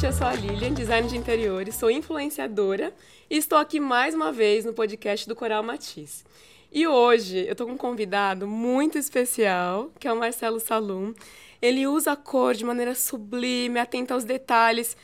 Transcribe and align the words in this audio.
noite, 0.00 0.06
eu 0.06 0.12
sou 0.12 0.26
a 0.26 0.34
Lilian, 0.34 0.72
design 0.72 1.06
de 1.06 1.16
interiores, 1.16 1.74
sou 1.74 1.90
influenciadora 1.90 2.92
e 3.28 3.36
estou 3.36 3.58
aqui 3.58 3.78
mais 3.78 4.14
uma 4.14 4.32
vez 4.32 4.64
no 4.64 4.72
podcast 4.72 5.28
do 5.28 5.36
Coral 5.36 5.62
Matiz. 5.62 6.24
E 6.72 6.86
hoje 6.86 7.44
eu 7.46 7.52
estou 7.52 7.66
com 7.66 7.74
um 7.74 7.76
convidado 7.76 8.46
muito 8.46 8.96
especial, 8.96 9.90
que 9.98 10.08
é 10.08 10.12
o 10.12 10.16
Marcelo 10.16 10.58
Salum. 10.58 11.12
Ele 11.60 11.86
usa 11.86 12.12
a 12.12 12.16
cor 12.16 12.54
de 12.54 12.64
maneira 12.64 12.94
sublime, 12.94 13.78
atenta 13.78 14.14
aos 14.14 14.24
detalhes. 14.24 14.96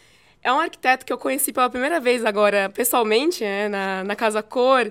É 0.43 0.51
um 0.51 0.61
arquiteto 0.61 1.05
que 1.05 1.13
eu 1.13 1.19
conheci 1.19 1.53
pela 1.53 1.69
primeira 1.69 2.01
vez 2.01 2.25
agora, 2.25 2.71
pessoalmente, 2.71 3.45
né, 3.45 3.69
na, 3.69 4.03
na 4.03 4.17
Casa 4.17 4.43
Cor. 4.43 4.91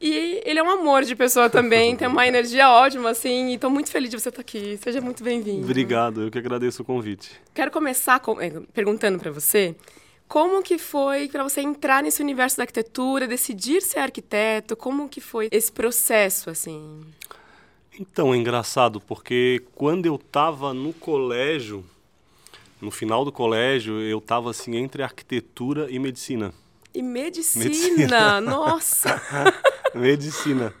E 0.00 0.40
ele 0.44 0.58
é 0.60 0.62
um 0.62 0.70
amor 0.70 1.02
de 1.02 1.16
pessoa 1.16 1.50
também, 1.50 1.94
tem 1.96 2.06
uma 2.06 2.26
energia 2.26 2.70
ótima, 2.70 3.10
assim, 3.10 3.48
e 3.50 3.54
estou 3.54 3.70
muito 3.70 3.90
feliz 3.90 4.10
de 4.10 4.18
você 4.18 4.28
estar 4.28 4.40
aqui. 4.40 4.76
Seja 4.76 5.00
muito 5.00 5.24
bem-vindo. 5.24 5.64
Obrigado, 5.64 6.22
eu 6.22 6.30
que 6.30 6.38
agradeço 6.38 6.82
o 6.82 6.84
convite. 6.84 7.32
Quero 7.52 7.70
começar 7.70 8.20
com, 8.20 8.40
eh, 8.40 8.52
perguntando 8.72 9.18
para 9.18 9.30
você 9.30 9.74
como 10.28 10.62
que 10.62 10.76
foi 10.76 11.28
para 11.28 11.42
você 11.42 11.62
entrar 11.62 12.02
nesse 12.02 12.22
universo 12.22 12.58
da 12.58 12.64
arquitetura, 12.64 13.26
decidir 13.26 13.80
ser 13.80 14.00
arquiteto, 14.00 14.76
como 14.76 15.08
que 15.08 15.20
foi 15.20 15.48
esse 15.50 15.72
processo, 15.72 16.50
assim? 16.50 17.00
Então, 17.98 18.32
é 18.32 18.36
engraçado, 18.36 19.00
porque 19.00 19.62
quando 19.74 20.06
eu 20.06 20.16
estava 20.16 20.72
no 20.72 20.92
colégio, 20.92 21.84
no 22.80 22.90
final 22.90 23.24
do 23.24 23.32
colégio, 23.32 24.00
eu 24.00 24.18
estava 24.18 24.50
assim 24.50 24.76
entre 24.76 25.02
arquitetura 25.02 25.90
e 25.90 25.98
medicina. 25.98 26.52
E 26.94 27.02
medicina, 27.02 27.64
medicina. 27.64 28.40
nossa! 28.42 29.20
medicina. 29.94 30.74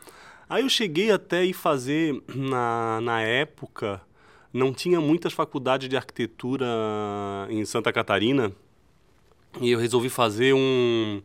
Aí 0.48 0.62
eu 0.62 0.68
cheguei 0.68 1.10
até 1.10 1.44
ir 1.44 1.52
fazer, 1.52 2.22
na, 2.34 3.00
na 3.02 3.20
época, 3.20 4.00
não 4.52 4.72
tinha 4.72 5.00
muitas 5.00 5.32
faculdades 5.32 5.88
de 5.88 5.96
arquitetura 5.96 6.66
em 7.50 7.64
Santa 7.64 7.92
Catarina, 7.92 8.52
e 9.60 9.70
eu 9.70 9.78
resolvi 9.78 10.08
fazer 10.08 10.54
um. 10.54 11.22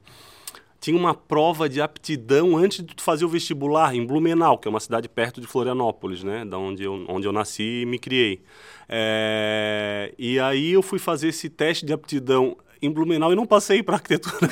Tinha 0.79 0.97
uma 0.97 1.13
prova 1.13 1.69
de 1.69 1.79
aptidão 1.81 2.57
antes 2.57 2.83
de 2.83 2.93
fazer 3.01 3.23
o 3.23 3.29
vestibular 3.29 3.95
em 3.95 4.05
Blumenau, 4.05 4.57
que 4.57 4.67
é 4.67 4.69
uma 4.69 4.81
cidade 4.81 5.07
perto 5.07 5.39
de 5.39 5.47
Florianópolis, 5.47 6.23
né? 6.23 6.43
Da 6.43 6.57
onde 6.57 6.83
eu, 6.83 7.05
onde 7.07 7.25
eu 7.25 7.31
nasci 7.31 7.81
e 7.81 7.85
me 7.85 7.97
criei. 7.97 8.41
É... 8.89 10.13
E 10.17 10.39
aí 10.39 10.71
eu 10.71 10.81
fui 10.81 10.99
fazer 10.99 11.29
esse 11.29 11.49
teste 11.49 11.85
de 11.85 11.93
aptidão 11.93 12.57
em 12.83 12.91
Blumenau 12.91 13.31
e 13.31 13.35
não 13.35 13.45
passei 13.45 13.81
para 13.81 13.95
arquitetura. 13.95 14.49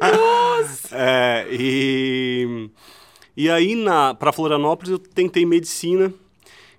Nossa! 0.00 0.92
É, 0.94 1.46
e, 1.50 2.68
e 3.34 3.48
aí, 3.48 3.74
para 4.20 4.30
Florianópolis, 4.30 4.92
eu 4.92 4.98
tentei 4.98 5.44
medicina. 5.46 6.12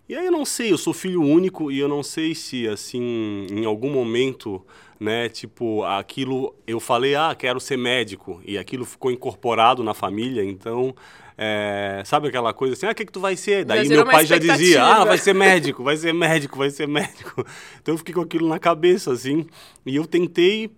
E 0.07 0.15
aí 0.15 0.25
eu 0.25 0.31
não 0.31 0.43
sei, 0.45 0.71
eu 0.71 0.77
sou 0.77 0.93
filho 0.93 1.21
único 1.21 1.71
e 1.71 1.79
eu 1.79 1.87
não 1.87 2.03
sei 2.03 2.35
se, 2.35 2.67
assim, 2.67 3.47
em 3.49 3.65
algum 3.65 3.89
momento, 3.89 4.61
né, 4.99 5.29
tipo, 5.29 5.83
aquilo, 5.83 6.53
eu 6.67 6.79
falei, 6.79 7.15
ah, 7.15 7.33
quero 7.33 7.59
ser 7.59 7.77
médico, 7.77 8.41
e 8.45 8.57
aquilo 8.57 8.83
ficou 8.83 9.11
incorporado 9.11 9.81
na 9.81 9.93
família, 9.93 10.43
então 10.43 10.93
é, 11.37 12.03
sabe 12.05 12.27
aquela 12.27 12.53
coisa 12.53 12.73
assim, 12.73 12.85
ah, 12.85 12.91
o 12.91 12.95
que, 12.95 13.05
que 13.05 13.11
tu 13.11 13.19
vai 13.19 13.35
ser? 13.35 13.65
Daí 13.65 13.87
meu 13.87 14.05
pai 14.05 14.25
já 14.25 14.37
dizia, 14.37 14.83
ah, 14.83 15.05
vai 15.05 15.17
ser 15.17 15.33
médico, 15.33 15.83
vai 15.83 15.97
ser 15.97 16.13
médico, 16.13 16.57
vai 16.57 16.69
ser 16.69 16.87
médico. 16.87 17.45
Então 17.81 17.93
eu 17.93 17.97
fiquei 17.97 18.13
com 18.13 18.21
aquilo 18.21 18.47
na 18.47 18.59
cabeça, 18.59 19.11
assim. 19.11 19.45
E 19.85 19.95
eu 19.95 20.05
tentei 20.05 20.69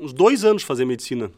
uns 0.00 0.12
dois 0.12 0.44
anos 0.44 0.62
fazer 0.62 0.84
medicina. 0.84 1.30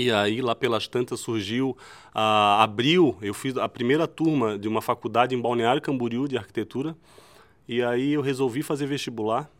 E 0.00 0.10
aí, 0.10 0.40
lá 0.40 0.54
pelas 0.54 0.88
tantas, 0.88 1.20
surgiu, 1.20 1.76
uh, 2.14 2.58
abril, 2.58 3.18
eu 3.20 3.34
fiz 3.34 3.54
a 3.58 3.68
primeira 3.68 4.06
turma 4.06 4.58
de 4.58 4.66
uma 4.66 4.80
faculdade 4.80 5.34
em 5.34 5.38
Balneário 5.38 5.82
Camboriú 5.82 6.26
de 6.26 6.38
arquitetura. 6.38 6.96
E 7.68 7.82
aí 7.82 8.14
eu 8.14 8.22
resolvi 8.22 8.62
fazer 8.62 8.86
vestibular 8.86 9.50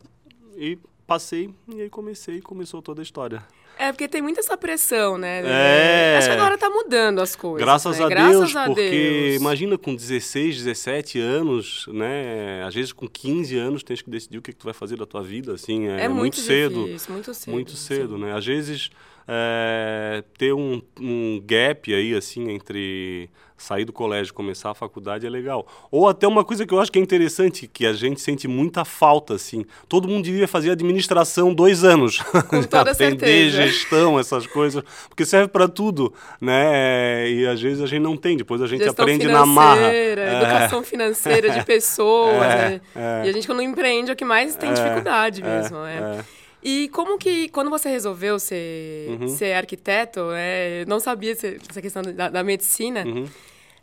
e 0.57 0.79
passei, 1.07 1.51
e 1.69 1.83
aí 1.83 1.91
comecei, 1.91 2.41
começou 2.41 2.81
toda 2.81 3.03
a 3.03 3.05
história. 3.05 3.45
É, 3.79 3.93
porque 3.93 4.09
tem 4.09 4.23
muita 4.23 4.41
essa 4.41 4.57
pressão, 4.57 5.19
né? 5.19 5.43
É. 5.45 6.17
Acho 6.17 6.29
que 6.29 6.35
agora 6.35 6.57
tá 6.57 6.71
mudando 6.71 7.19
as 7.21 7.37
coisas. 7.37 7.63
Graças 7.63 7.99
né? 7.99 8.05
a 8.05 8.09
Graças 8.09 8.39
Deus, 8.39 8.57
a 8.57 8.67
porque 8.67 8.91
Deus. 8.91 9.41
imagina 9.41 9.77
com 9.77 9.95
16, 9.95 10.57
17 10.57 11.19
anos, 11.21 11.87
né? 11.93 12.65
Às 12.67 12.75
vezes 12.75 12.93
com 12.95 13.07
15 13.07 13.59
anos 13.59 13.83
tens 13.83 14.01
que 14.01 14.09
decidir 14.09 14.39
o 14.39 14.43
que, 14.43 14.53
que 14.53 14.59
tu 14.59 14.65
vai 14.65 14.75
fazer 14.75 14.97
da 14.97 15.07
tua 15.07 15.23
vida, 15.23 15.53
assim, 15.53 15.87
é, 15.87 16.05
é 16.05 16.09
muito, 16.09 16.21
muito 16.21 16.37
cedo. 16.37 16.85
Difícil, 16.87 17.13
muito 17.13 17.35
cedo. 17.35 17.53
Muito 17.53 17.77
cedo, 17.77 18.19
né? 18.19 18.35
Às 18.35 18.47
vezes 18.47 18.91
é, 19.33 20.25
ter 20.37 20.53
um, 20.53 20.83
um 21.01 21.41
gap 21.47 21.95
aí, 21.95 22.17
assim, 22.17 22.51
entre 22.51 23.31
sair 23.57 23.85
do 23.85 23.93
colégio 23.93 24.31
e 24.31 24.35
começar 24.35 24.71
a 24.71 24.75
faculdade 24.75 25.25
é 25.25 25.31
legal. 25.31 25.67
Ou 25.89 26.09
até 26.09 26.27
uma 26.27 26.43
coisa 26.45 26.67
que 26.67 26.75
eu 26.75 26.81
acho 26.81 26.91
que 26.91 26.99
é 26.99 27.03
interessante, 27.03 27.69
que 27.69 27.87
a 27.87 27.93
gente 27.93 28.21
sente 28.21 28.49
muita 28.49 28.85
falta, 28.85 29.35
assim. 29.35 29.65
Todo 29.89 30.09
mundo 30.09 30.25
devia 30.25 30.49
fazer 30.49 30.71
administração 30.71 31.55
dois 31.55 31.85
anos. 31.85 32.19
Com 32.49 32.63
toda 32.63 32.91
Aprender 32.91 33.53
certeza. 33.53 33.63
gestão, 33.63 34.19
essas 34.19 34.47
coisas. 34.49 34.83
Porque 35.09 35.25
serve 35.25 35.49
para 35.49 35.69
tudo, 35.69 36.13
né? 36.41 37.31
E 37.31 37.47
às 37.47 37.61
vezes 37.61 37.83
a 37.83 37.87
gente 37.87 38.03
não 38.03 38.17
tem. 38.17 38.37
Depois 38.37 38.61
a 38.63 38.67
gente 38.67 38.83
Gestão 38.83 39.05
aprende 39.05 39.29
na 39.29 39.47
marra. 39.47 39.95
Educação 39.95 40.81
é. 40.81 40.85
financeira 40.85 41.51
de 41.51 41.63
pessoas. 41.67 42.35
É, 42.35 42.69
né? 42.69 42.81
é. 42.97 43.27
E 43.27 43.29
a 43.29 43.33
gente, 43.33 43.47
quando 43.47 43.63
empreende, 43.63 44.11
é 44.11 44.15
o 44.15 44.17
que 44.17 44.25
mais 44.25 44.57
tem 44.57 44.73
dificuldade 44.73 45.41
mesmo. 45.43 45.77
é, 45.85 45.95
é. 45.95 46.19
é. 46.19 46.40
E 46.63 46.89
como 46.91 47.17
que, 47.19 47.49
quando 47.49 47.71
você 47.71 47.89
resolveu 47.89 48.39
ser, 48.39 49.09
Uhum. 49.11 49.29
ser 49.29 49.55
arquiteto, 49.55 50.21
é, 50.35 50.85
não 50.87 51.01
sabia 51.01 51.35
se- 51.35 51.59
essa 51.71 51.81
questão 51.81 52.03
da, 52.03 52.29
da 52.29 52.45
medicina, 52.45 53.05
Uhum. 53.07 53.27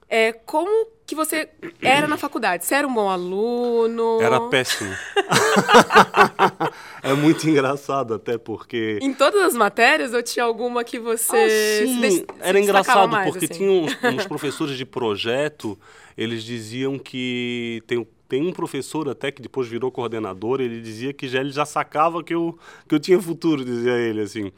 é, 0.10 0.32
como 0.32 0.88
que 1.06 1.16
você 1.16 1.50
era 1.82 2.08
na 2.08 2.18
faculdade? 2.18 2.66
Você 2.66 2.76
era 2.76 2.88
um 2.88 2.94
bom 2.94 3.10
aluno? 3.10 4.20
Era 4.22 4.40
péssimo. 4.42 4.94
é 7.04 7.14
muito 7.14 7.50
engraçado 7.50 8.14
até 8.14 8.38
porque 8.38 9.00
Em 9.02 9.14
todas 9.14 9.42
as 9.42 9.54
matérias 9.54 10.14
ou 10.14 10.22
tinha 10.22 10.46
alguma 10.46 10.84
que 10.84 11.00
você 11.00 11.36
Ah, 11.36 11.50
sim, 11.88 12.02
des- 12.02 12.26
era 12.42 12.60
engraçado 12.60 13.10
mais, 13.12 13.32
porque 13.32 13.46
assim? 13.46 13.56
tinha 13.56 13.72
uns, 13.72 13.98
uns 14.04 14.26
professores 14.28 14.78
de 14.78 14.86
projeto, 14.86 15.78
eles 16.18 16.44
diziam 16.44 16.98
que 17.00 17.82
tem, 17.88 18.06
tem 18.28 18.46
um 18.46 18.52
professor 18.52 19.08
até 19.10 19.32
que 19.32 19.42
depois 19.42 19.68
virou 19.68 19.92
coordenador, 19.92 20.62
ele 20.62 20.82
dizia 20.82 21.14
que 21.14 21.28
já 21.28 21.40
ele 21.40 21.52
já 21.52 21.66
sacava 21.66 22.24
que 22.24 22.34
eu 22.34 22.58
que 22.88 22.96
eu 22.96 23.00
tinha 23.00 23.22
futuro, 23.22 23.64
dizia 23.64 23.94
ele 23.94 24.22
assim. 24.22 24.52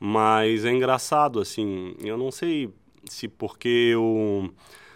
Mas 0.00 0.64
é 0.64 0.70
engraçado 0.72 1.40
assim, 1.40 1.94
eu 2.02 2.16
não 2.16 2.30
sei 2.30 2.70
se 3.04 3.26
porque 3.26 3.68
eu 3.68 4.50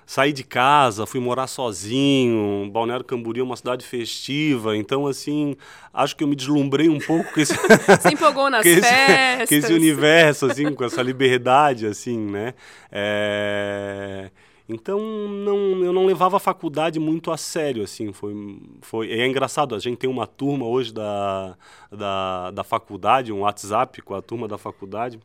saí 0.07 0.33
de 0.33 0.45
casa, 0.45 1.07
fui 1.07 1.21
morar 1.21 1.47
sozinho, 1.47 2.69
Balneário 2.71 3.05
Camboriú 3.05 3.43
é 3.43 3.45
uma 3.47 3.57
cidade 3.57 3.87
festiva, 3.87 4.77
então 4.77 5.07
assim, 5.07 5.57
acho 5.93 6.15
que 6.15 6.23
eu 6.23 6.29
me 6.29 6.37
deslumbrei 6.37 6.89
um 6.89 6.99
pouco 6.99 7.33
com 7.33 7.41
esse 7.41 7.55
Se 8.03 8.13
empolgou 8.13 8.51
nas 8.51 8.65
esse, 8.67 8.81
festas. 8.83 9.49
que 9.49 9.55
esse 9.55 9.73
universo, 9.73 10.47
assim, 10.47 10.75
com 10.75 10.85
essa 10.85 11.01
liberdade, 11.03 11.87
assim, 11.87 12.19
né? 12.19 12.53
É, 12.91 14.31
Então, 14.69 14.99
não, 15.29 15.85
eu 15.85 15.93
não 15.93 16.07
levava 16.07 16.37
a 16.37 16.41
faculdade 16.41 16.99
muito 16.99 17.31
a 17.31 17.37
sério, 17.37 17.83
assim, 17.83 18.13
foi, 18.13 18.35
foi... 18.81 19.11
É 19.11 19.27
engraçado, 19.27 19.75
a 19.75 19.79
gente 19.79 19.99
tem 19.99 20.09
uma 20.09 20.27
turma 20.27 20.67
hoje 20.67 20.95
da, 20.95 21.57
da, 21.91 22.51
da 22.53 22.65
faculdade, 22.65 23.33
um 23.33 23.41
WhatsApp 23.41 24.01
com 24.03 24.15
a 24.15 24.23
turma 24.23 24.47
da 24.47 24.57
faculdade, 24.57 25.19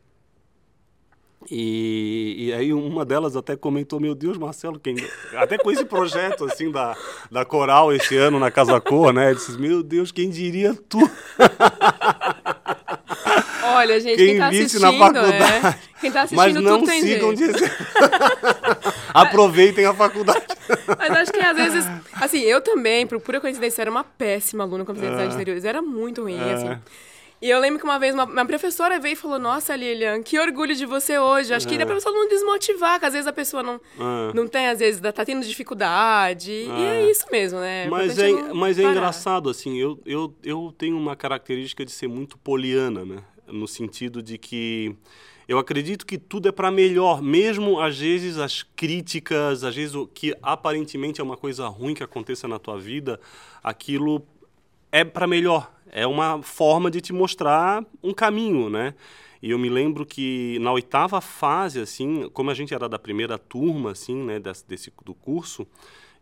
e, 1.49 2.47
e 2.47 2.53
aí 2.53 2.73
uma 2.73 3.05
delas 3.05 3.35
até 3.37 3.55
comentou, 3.55 3.99
meu 3.99 4.15
Deus, 4.15 4.37
Marcelo, 4.37 4.79
quem... 4.79 4.95
até 5.35 5.57
com 5.57 5.71
esse 5.71 5.85
projeto, 5.85 6.45
assim, 6.45 6.71
da, 6.71 6.97
da 7.31 7.45
Coral 7.45 7.93
esse 7.93 8.17
ano 8.17 8.39
na 8.39 8.49
Casa 8.51 8.81
Cor, 8.81 9.13
né? 9.13 9.33
Disse, 9.33 9.57
meu 9.57 9.83
Deus, 9.83 10.11
quem 10.11 10.29
diria 10.29 10.75
tu? 10.89 10.99
Olha, 13.75 13.99
gente, 13.99 14.15
Quem 14.17 14.27
quem, 14.29 14.37
tá 14.39 14.49
visse 14.49 14.77
assistindo, 14.77 14.91
na 14.91 14.97
faculdade. 14.97 15.67
é, 15.67 15.79
quem 16.01 16.11
tá 16.11 16.21
assistindo 16.23 16.37
Mas 16.37 16.53
não 16.55 16.79
tudo 16.79 16.87
tem 16.89 17.01
sigam 17.01 17.35
jeito. 17.35 17.59
Aproveitem 19.21 19.85
a 19.85 19.93
faculdade. 19.93 20.45
Mas 20.97 21.11
acho 21.11 21.31
que 21.33 21.39
às 21.39 21.55
vezes, 21.57 21.85
assim, 22.13 22.39
eu 22.41 22.61
também, 22.61 23.05
por 23.07 23.19
pura 23.19 23.39
coincidência, 23.41 23.81
era 23.81 23.91
uma 23.91 24.03
péssima 24.03 24.63
aluna 24.63 24.83
quando 24.85 24.97
fazia 24.97 25.11
design 25.11 25.29
de 25.29 25.35
interiores. 25.35 25.65
Era 25.65 25.81
muito 25.81 26.21
ruim, 26.23 26.37
É. 26.39 26.53
assim. 26.53 26.77
E 27.39 27.47
eu 27.51 27.59
lembro 27.59 27.77
que 27.77 27.85
uma 27.85 27.99
vez 27.99 28.15
uma, 28.15 28.23
uma 28.25 28.45
professora 28.47 28.99
veio 28.99 29.13
e 29.13 29.15
falou: 29.15 29.37
Nossa, 29.37 29.75
Lilian, 29.75 30.23
que 30.23 30.39
orgulho 30.39 30.73
de 30.75 30.87
você 30.87 31.19
hoje. 31.19 31.53
Acho 31.53 31.67
que 31.67 31.73
É. 31.75 31.77
era 31.77 31.85
pra 31.85 31.93
pessoa 31.93 32.13
não 32.15 32.27
desmotivar, 32.27 32.99
que 32.99 33.05
às 33.05 33.13
vezes 33.13 33.27
a 33.27 33.31
pessoa 33.31 33.61
não, 33.61 33.75
É. 33.75 34.33
não 34.33 34.47
tem, 34.47 34.67
às 34.67 34.79
vezes, 34.79 34.99
tá 34.99 35.23
tendo 35.23 35.45
dificuldade. 35.45 36.51
E 36.51 36.69
é 36.71 37.01
É. 37.05 37.11
isso 37.11 37.25
mesmo, 37.31 37.59
né? 37.59 37.85
O 37.87 37.91
Mas 37.91 38.17
é, 38.17 38.31
mas 38.53 38.79
é 38.79 38.83
engraçado, 38.83 39.49
assim, 39.51 39.77
eu, 39.77 39.99
eu, 40.03 40.33
eu 40.43 40.73
tenho 40.75 40.97
uma 40.97 41.15
característica 41.15 41.85
de 41.85 41.91
ser 41.91 42.07
muito 42.07 42.39
poliana, 42.39 43.05
né? 43.05 43.17
No 43.47 43.67
sentido 43.67 44.21
de 44.23 44.37
que 44.39 44.95
eu 45.47 45.57
acredito 45.57 46.05
que 46.05 46.17
tudo 46.17 46.49
é 46.49 46.51
para 46.51 46.69
melhor, 46.69 47.21
mesmo 47.21 47.79
às 47.79 47.97
vezes 47.97 48.37
as 48.37 48.63
críticas, 48.63 49.63
às 49.63 49.75
vezes 49.75 49.95
o 49.95 50.05
que 50.05 50.35
aparentemente 50.41 51.21
é 51.21 51.23
uma 51.23 51.37
coisa 51.37 51.67
ruim 51.67 51.93
que 51.93 52.03
aconteça 52.03 52.47
na 52.47 52.59
tua 52.59 52.77
vida, 52.77 53.19
aquilo 53.63 54.21
é 54.91 55.05
para 55.05 55.25
melhor. 55.25 55.71
É 55.89 56.05
uma 56.05 56.41
forma 56.43 56.91
de 56.91 56.99
te 56.99 57.13
mostrar 57.13 57.85
um 58.03 58.13
caminho, 58.13 58.69
né? 58.69 58.93
E 59.41 59.51
eu 59.51 59.59
me 59.59 59.69
lembro 59.69 60.05
que 60.05 60.57
na 60.59 60.71
oitava 60.73 61.21
fase, 61.21 61.79
assim, 61.79 62.29
como 62.33 62.49
a 62.49 62.53
gente 62.53 62.73
era 62.73 62.89
da 62.89 62.99
primeira 62.99 63.37
turma, 63.37 63.91
assim, 63.91 64.15
né, 64.15 64.39
desse, 64.39 64.67
desse 64.67 64.91
do 65.05 65.13
curso, 65.13 65.65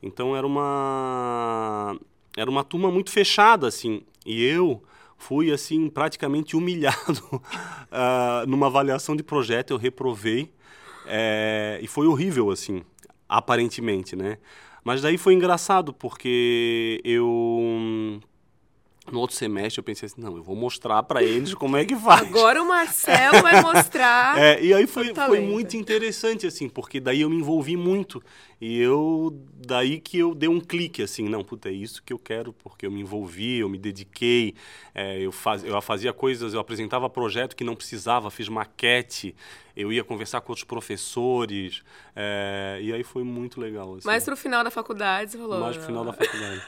então 0.03 0.35
era 0.35 0.45
uma 0.45 1.97
era 2.37 2.49
uma 2.49 2.63
turma 2.63 2.91
muito 2.91 3.09
fechada, 3.09 3.67
assim. 3.67 4.03
E 4.25 4.43
eu, 4.43 4.83
fui 5.17 5.51
assim 5.51 5.89
praticamente 5.89 6.55
humilhado 6.55 7.21
uh, 7.33 8.45
numa 8.47 8.67
avaliação 8.67 9.15
de 9.15 9.23
projeto 9.23 9.71
eu 9.71 9.77
reprovei 9.77 10.51
é, 11.05 11.79
e 11.81 11.87
foi 11.87 12.07
horrível 12.07 12.51
assim 12.51 12.83
aparentemente 13.27 14.15
né 14.15 14.37
mas 14.83 15.01
daí 15.01 15.17
foi 15.17 15.33
engraçado 15.33 15.93
porque 15.93 17.01
eu 17.03 18.21
no 19.11 19.19
outro 19.19 19.35
semestre 19.35 19.79
eu 19.79 19.83
pensei 19.83 20.07
assim, 20.07 20.21
não, 20.21 20.35
eu 20.35 20.43
vou 20.43 20.55
mostrar 20.55 21.03
para 21.03 21.21
eles 21.21 21.53
como 21.53 21.77
é 21.77 21.85
que 21.85 21.95
faz. 21.95 22.21
Agora 22.21 22.61
o 22.61 22.67
Marcelo 22.67 23.41
vai 23.43 23.61
mostrar. 23.61 24.37
é, 24.37 24.63
e 24.63 24.73
aí 24.73 24.87
foi, 24.87 25.13
foi 25.13 25.41
muito 25.41 25.77
interessante, 25.77 26.47
assim, 26.47 26.67
porque 26.67 26.99
daí 26.99 27.21
eu 27.21 27.29
me 27.29 27.37
envolvi 27.37 27.77
muito. 27.77 28.21
E 28.67 28.79
eu, 28.79 29.31
daí 29.53 29.99
que 29.99 30.17
eu 30.17 30.33
dei 30.33 30.49
um 30.49 30.59
clique, 30.59 31.03
assim, 31.03 31.29
não, 31.29 31.43
puta, 31.43 31.69
é 31.69 31.71
isso 31.71 32.01
que 32.01 32.11
eu 32.11 32.17
quero, 32.17 32.51
porque 32.51 32.87
eu 32.87 32.89
me 32.89 32.99
envolvi, 32.99 33.59
eu 33.59 33.69
me 33.69 33.77
dediquei, 33.77 34.55
é, 34.95 35.19
eu, 35.19 35.31
faz, 35.31 35.63
eu 35.63 35.79
fazia 35.83 36.11
coisas, 36.11 36.55
eu 36.55 36.59
apresentava 36.59 37.07
projeto 37.07 37.55
que 37.55 37.63
não 37.63 37.75
precisava, 37.75 38.31
fiz 38.31 38.49
maquete, 38.49 39.35
eu 39.77 39.93
ia 39.93 40.03
conversar 40.03 40.41
com 40.41 40.51
outros 40.51 40.63
professores, 40.63 41.83
é, 42.15 42.79
e 42.81 42.91
aí 42.91 43.03
foi 43.03 43.23
muito 43.23 43.61
legal. 43.61 43.93
Assim. 43.93 44.07
Mas 44.07 44.25
pro 44.25 44.35
final 44.35 44.63
da 44.63 44.71
faculdade, 44.71 45.33
você 45.33 45.37
falou. 45.37 45.59
Mais 45.59 45.77
pro 45.77 45.85
final 45.85 46.03
da 46.03 46.13
faculdade. 46.17 46.65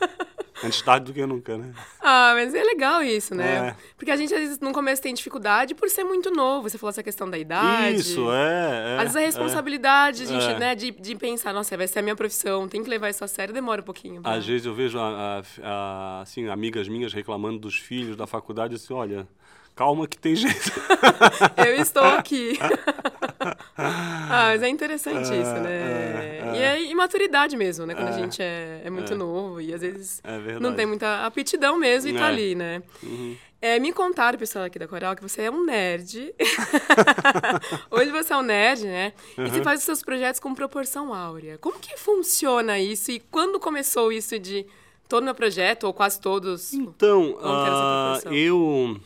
Antes 0.63 0.81
tarde 0.81 1.05
do 1.05 1.13
que 1.13 1.23
nunca, 1.25 1.55
né? 1.55 1.71
Ah, 2.01 2.31
mas 2.33 2.53
é 2.53 2.63
legal 2.63 3.03
isso, 3.03 3.35
né? 3.35 3.69
É. 3.69 3.75
Porque 3.95 4.09
a 4.09 4.15
gente, 4.15 4.33
às 4.33 4.39
vezes, 4.39 4.59
no 4.59 4.71
começo 4.71 5.01
tem 5.01 5.13
dificuldade 5.13 5.75
por 5.75 5.87
ser 5.87 6.03
muito 6.03 6.31
novo. 6.31 6.67
Você 6.67 6.79
falou 6.79 6.89
essa 6.89 7.03
questão 7.03 7.29
da 7.29 7.37
idade. 7.37 7.97
Isso, 7.97 8.31
é. 8.31 8.95
é 8.97 9.01
às 9.01 9.13
vezes 9.13 9.15
a 9.15 9.19
responsabilidade, 9.19 10.23
é, 10.23 10.25
gente, 10.25 10.45
é. 10.45 10.59
né, 10.59 10.75
de, 10.75 10.91
de 10.91 11.15
pensar, 11.15 11.53
nossa, 11.53 11.77
vai 11.77 11.86
ser 11.87 11.99
a 11.99 12.01
minha 12.01 12.15
profissão, 12.15 12.67
tem 12.67 12.83
que 12.83 12.89
levar 12.89 13.09
isso 13.09 13.23
a 13.23 13.27
sério, 13.27 13.53
demora 13.53 13.81
um 13.81 13.85
pouquinho. 13.85 14.21
Pra... 14.21 14.33
Às 14.33 14.45
vezes 14.45 14.65
eu 14.65 14.73
vejo, 14.73 14.99
a, 14.99 15.39
a, 15.39 15.43
a, 15.63 16.21
assim, 16.21 16.47
amigas 16.47 16.87
minhas 16.87 17.13
reclamando 17.13 17.59
dos 17.59 17.77
filhos 17.77 18.15
da 18.15 18.27
faculdade, 18.27 18.75
assim, 18.75 18.93
olha, 18.93 19.27
calma 19.77 20.07
que 20.07 20.17
tem 20.17 20.33
jeito. 20.37 20.71
eu 21.57 21.75
estou 21.75 22.03
aqui. 22.03 22.57
ah, 23.77 24.47
mas 24.49 24.63
é 24.63 24.67
interessante 24.67 25.25
isso, 25.25 25.53
né? 25.61 25.71
É, 25.71 26.41
é, 26.43 26.55
e 26.55 26.61
é 26.61 26.91
imaturidade 26.91 27.55
mesmo, 27.55 27.85
né? 27.85 27.93
Quando 27.93 28.07
a 28.07 28.11
é. 28.11 28.13
gente 28.13 28.41
é, 28.41 28.81
é 28.83 28.89
muito 28.89 29.15
novo 29.15 29.61
e 29.61 29.73
às 29.73 29.81
vezes 29.81 30.21
não 30.59 30.73
tem 30.73 30.85
muita 30.85 31.25
aptidão 31.25 31.77
mesmo 31.77 32.09
e 32.09 32.13
tá 32.13 32.27
ali, 32.27 32.55
né? 32.55 32.81
Uhum. 33.03 33.37
É, 33.59 33.79
me 33.79 33.91
contaram, 33.91 34.37
pessoal 34.37 34.65
aqui 34.65 34.77
da 34.77 34.87
Coral, 34.87 35.15
que 35.15 35.21
você 35.21 35.43
é 35.43 35.51
um 35.51 35.65
nerd. 35.65 36.33
Hoje 37.89 38.11
você 38.11 38.33
é 38.33 38.37
um 38.37 38.43
nerd, 38.43 38.85
né? 38.85 39.13
Uhum. 39.37 39.45
E 39.45 39.49
você 39.49 39.63
faz 39.63 39.79
os 39.79 39.85
seus 39.85 40.03
projetos 40.03 40.39
com 40.39 40.53
proporção 40.53 41.13
áurea. 41.13 41.57
Como 41.57 41.79
que 41.79 41.97
funciona 41.97 42.79
isso? 42.79 43.11
E 43.11 43.19
quando 43.19 43.59
começou 43.59 44.11
isso 44.11 44.37
de 44.37 44.65
todo 45.09 45.23
meu 45.23 45.33
projeto, 45.33 45.85
ou 45.85 45.93
quase 45.93 46.21
todos? 46.21 46.71
Então, 46.71 47.31
uh, 47.31 48.31
eu 48.31 48.99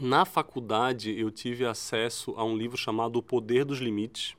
na 0.00 0.24
faculdade, 0.24 1.18
eu 1.18 1.30
tive 1.30 1.64
acesso 1.64 2.34
a 2.36 2.44
um 2.44 2.56
livro 2.56 2.76
chamado 2.76 3.16
O 3.16 3.22
Poder 3.22 3.64
dos 3.64 3.78
Limites. 3.78 4.36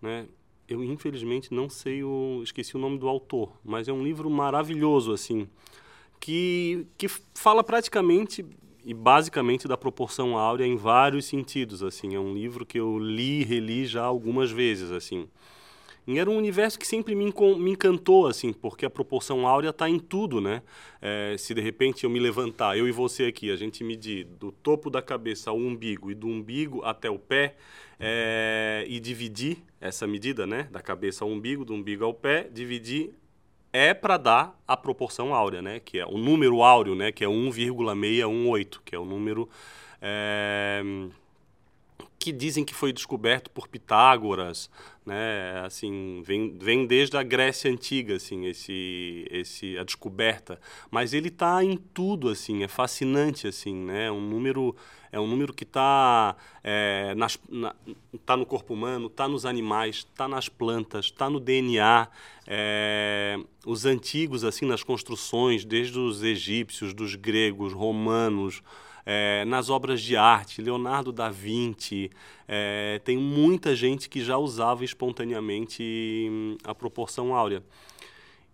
Né? 0.00 0.26
Eu, 0.68 0.82
infelizmente, 0.82 1.54
não 1.54 1.68
sei 1.68 2.02
o... 2.02 2.40
Esqueci 2.42 2.76
o 2.76 2.78
nome 2.78 2.98
do 2.98 3.08
autor, 3.08 3.52
mas 3.64 3.88
é 3.88 3.92
um 3.92 4.02
livro 4.02 4.28
maravilhoso, 4.28 5.12
assim, 5.12 5.48
que, 6.20 6.86
que 6.96 7.08
fala 7.34 7.62
praticamente 7.62 8.44
e 8.84 8.94
basicamente 8.94 9.66
da 9.66 9.76
proporção 9.76 10.38
áurea 10.38 10.64
em 10.64 10.76
vários 10.76 11.24
sentidos, 11.24 11.82
assim. 11.82 12.14
É 12.14 12.20
um 12.20 12.32
livro 12.32 12.64
que 12.64 12.78
eu 12.78 12.98
li 12.98 13.40
e 13.40 13.44
reli 13.44 13.84
já 13.84 14.04
algumas 14.04 14.50
vezes, 14.52 14.92
assim. 14.92 15.28
E 16.06 16.20
era 16.20 16.30
um 16.30 16.36
universo 16.36 16.78
que 16.78 16.86
sempre 16.86 17.16
me, 17.16 17.24
me 17.58 17.70
encantou, 17.72 18.28
assim, 18.28 18.52
porque 18.52 18.86
a 18.86 18.90
proporção 18.90 19.44
áurea 19.44 19.70
está 19.70 19.90
em 19.90 19.98
tudo, 19.98 20.40
né? 20.40 20.62
É, 21.02 21.34
se 21.36 21.52
de 21.52 21.60
repente 21.60 22.04
eu 22.04 22.10
me 22.10 22.20
levantar, 22.20 22.78
eu 22.78 22.86
e 22.86 22.92
você 22.92 23.24
aqui, 23.24 23.50
a 23.50 23.56
gente 23.56 23.82
medir 23.82 24.24
do 24.24 24.52
topo 24.52 24.88
da 24.88 25.02
cabeça 25.02 25.50
ao 25.50 25.56
umbigo 25.56 26.08
e 26.08 26.14
do 26.14 26.28
umbigo 26.28 26.80
até 26.84 27.10
o 27.10 27.18
pé, 27.18 27.56
é, 27.98 28.84
e 28.86 29.00
dividir 29.00 29.58
essa 29.80 30.06
medida, 30.06 30.46
né? 30.46 30.68
Da 30.70 30.80
cabeça 30.80 31.24
ao 31.24 31.30
umbigo, 31.30 31.64
do 31.64 31.74
umbigo 31.74 32.04
ao 32.04 32.14
pé, 32.14 32.48
dividir 32.52 33.12
é 33.76 33.92
para 33.92 34.16
dar 34.16 34.58
a 34.66 34.76
proporção 34.76 35.34
áurea, 35.34 35.60
né? 35.60 35.80
Que 35.80 35.98
é 35.98 36.06
o 36.06 36.16
número 36.16 36.62
áureo, 36.62 36.94
né? 36.94 37.12
Que 37.12 37.24
é 37.24 37.28
1,618, 37.28 38.82
que 38.84 38.94
é 38.94 38.98
o 38.98 39.04
número... 39.04 39.48
É, 40.00 40.82
que 42.18 42.32
dizem 42.32 42.64
que 42.64 42.74
foi 42.74 42.92
descoberto 42.92 43.50
por 43.50 43.68
Pitágoras, 43.68 44.70
né? 45.04 45.62
Assim, 45.64 46.22
vem, 46.24 46.58
vem 46.58 46.86
desde 46.86 47.16
a 47.16 47.22
Grécia 47.22 47.70
antiga, 47.70 48.16
assim, 48.16 48.46
esse, 48.46 49.26
esse 49.30 49.78
a 49.78 49.84
descoberta. 49.84 50.58
Mas 50.90 51.12
ele 51.12 51.28
está 51.28 51.62
em 51.62 51.76
tudo, 51.76 52.28
assim, 52.28 52.64
é 52.64 52.68
fascinante, 52.68 53.46
assim, 53.46 53.74
né? 53.74 54.10
Um 54.10 54.20
número 54.20 54.74
é 55.10 55.20
um 55.20 55.26
número 55.26 55.52
que 55.52 55.64
está 55.64 56.36
é, 56.62 57.14
na, 57.14 57.74
tá 58.24 58.36
no 58.36 58.44
corpo 58.46 58.74
humano, 58.74 59.06
está 59.06 59.28
nos 59.28 59.46
animais, 59.46 59.96
está 59.96 60.26
nas 60.28 60.48
plantas, 60.48 61.06
está 61.06 61.30
no 61.30 61.40
DNA. 61.40 62.08
É, 62.46 63.38
os 63.64 63.84
antigos, 63.84 64.44
assim, 64.44 64.66
nas 64.66 64.82
construções, 64.82 65.64
desde 65.64 65.98
os 65.98 66.22
egípcios, 66.22 66.94
dos 66.94 67.14
gregos, 67.14 67.72
romanos, 67.72 68.62
é, 69.04 69.44
nas 69.44 69.70
obras 69.70 70.02
de 70.02 70.16
arte, 70.16 70.60
Leonardo 70.60 71.12
da 71.12 71.30
Vinci, 71.30 72.10
é, 72.48 73.00
tem 73.04 73.16
muita 73.16 73.74
gente 73.76 74.08
que 74.08 74.20
já 74.24 74.36
usava 74.36 74.84
espontaneamente 74.84 76.28
hum, 76.28 76.56
a 76.64 76.74
proporção 76.74 77.32
áurea. 77.32 77.62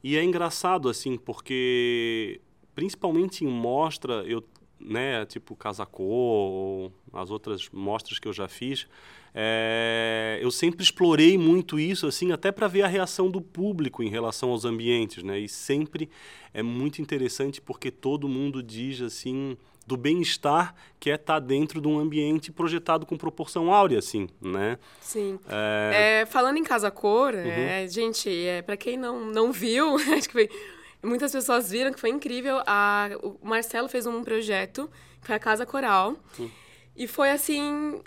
E 0.05 0.17
é 0.17 0.23
engraçado, 0.23 0.89
assim, 0.89 1.17
porque 1.17 2.41
principalmente 2.75 3.45
em 3.45 3.49
mostra, 3.49 4.25
eu, 4.27 4.43
né, 4.85 5.25
tipo 5.27 5.55
Casacô 5.57 6.05
ou 6.05 6.93
as 7.13 7.31
outras 7.31 7.69
mostras 7.71 8.19
que 8.19 8.27
eu 8.27 8.33
já 8.33 8.49
fiz, 8.49 8.87
é, 9.35 10.39
eu 10.43 10.51
sempre 10.51 10.83
explorei 10.83 11.39
muito 11.39 11.81
isso, 11.81 12.07
assim, 12.07 12.33
até 12.33 12.53
para 12.53 12.69
ver 12.69 12.83
a 12.83 12.87
reação 12.87 13.31
do 13.31 13.41
público 13.41 14.03
em 14.03 14.09
relação 14.09 14.51
aos 14.51 14.65
ambientes, 14.65 15.23
né? 15.23 15.39
E 15.39 15.49
sempre 15.49 16.11
é 16.53 16.63
muito 16.63 17.01
interessante 17.01 17.61
porque 17.61 17.91
todo 17.91 18.29
mundo 18.29 18.63
diz 18.63 19.01
assim, 19.01 19.57
do 19.87 19.97
bem-estar 19.97 20.75
que 21.01 21.11
é 21.11 21.15
estar 21.15 21.35
tá 21.35 21.41
dentro 21.41 21.81
de 21.81 21.89
um 21.89 21.99
ambiente 21.99 22.53
projetado 22.53 23.07
com 23.07 23.17
proporção 23.17 23.73
áurea, 23.73 23.99
assim, 23.99 24.29
né? 24.41 24.79
Sim. 25.01 25.39
É... 25.49 26.21
É, 26.23 26.27
falando 26.27 26.59
em 26.59 26.65
Casa 26.65 26.91
Cor, 26.91 27.33
uhum. 27.33 27.41
é, 27.41 27.87
gente, 27.89 28.29
é, 28.29 28.61
para 28.61 28.77
quem 28.77 28.99
não, 28.99 29.25
não 29.27 29.51
viu, 29.51 29.97
acho 30.15 30.29
que 30.29 30.33
foi, 30.33 30.51
muitas 31.03 31.33
pessoas 31.33 31.71
viram 31.71 31.93
que 31.93 32.01
foi 32.01 32.11
incrível. 32.11 32.63
A, 32.67 33.11
o 33.23 33.39
Marcelo 33.43 33.89
fez 33.89 34.07
um 34.07 34.23
projeto, 34.23 34.89
que 35.21 35.27
foi 35.27 35.35
a 35.35 35.39
Casa 35.39 35.67
Coral. 35.67 36.17
Sim. 36.35 36.51
E 36.95 37.07
foi 37.07 37.31
assim. 37.31 38.01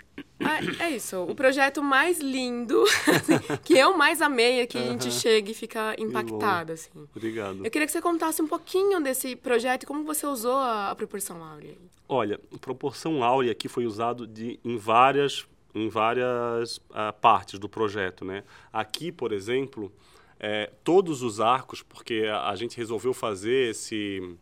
é 0.78 0.90
isso. 0.90 1.22
O 1.24 1.34
projeto 1.34 1.82
mais 1.82 2.20
lindo, 2.20 2.84
assim, 3.08 3.58
que 3.64 3.74
eu 3.76 3.96
mais 3.96 4.22
amei, 4.22 4.60
é 4.60 4.66
que 4.66 4.78
a 4.78 4.82
gente 4.82 5.10
chega 5.10 5.50
e 5.50 5.54
fica 5.54 5.94
impactada. 5.98 6.74
Assim. 6.74 6.90
Obrigado. 7.14 7.64
Eu 7.64 7.70
queria 7.70 7.86
que 7.86 7.92
você 7.92 8.00
contasse 8.00 8.40
um 8.40 8.46
pouquinho 8.46 9.00
desse 9.00 9.34
projeto 9.34 9.82
e 9.82 9.86
como 9.86 10.04
você 10.04 10.26
usou 10.26 10.56
a, 10.56 10.90
a 10.90 10.94
proporção 10.94 11.42
áurea. 11.42 11.74
Olha, 12.08 12.40
a 12.54 12.58
proporção 12.58 13.24
áurea 13.24 13.50
aqui 13.50 13.68
foi 13.68 13.86
usado 13.86 14.26
de, 14.26 14.60
em 14.64 14.76
várias, 14.76 15.44
em 15.74 15.88
várias 15.88 16.76
uh, 16.76 17.12
partes 17.20 17.58
do 17.58 17.68
projeto. 17.68 18.24
Né? 18.24 18.44
Aqui, 18.72 19.10
por 19.10 19.32
exemplo, 19.32 19.92
é, 20.38 20.70
todos 20.84 21.22
os 21.22 21.40
arcos, 21.40 21.82
porque 21.82 22.24
a, 22.30 22.54
gente 22.56 22.76
resolveu 22.76 23.14
fazer 23.14 23.70
esse 23.70 24.36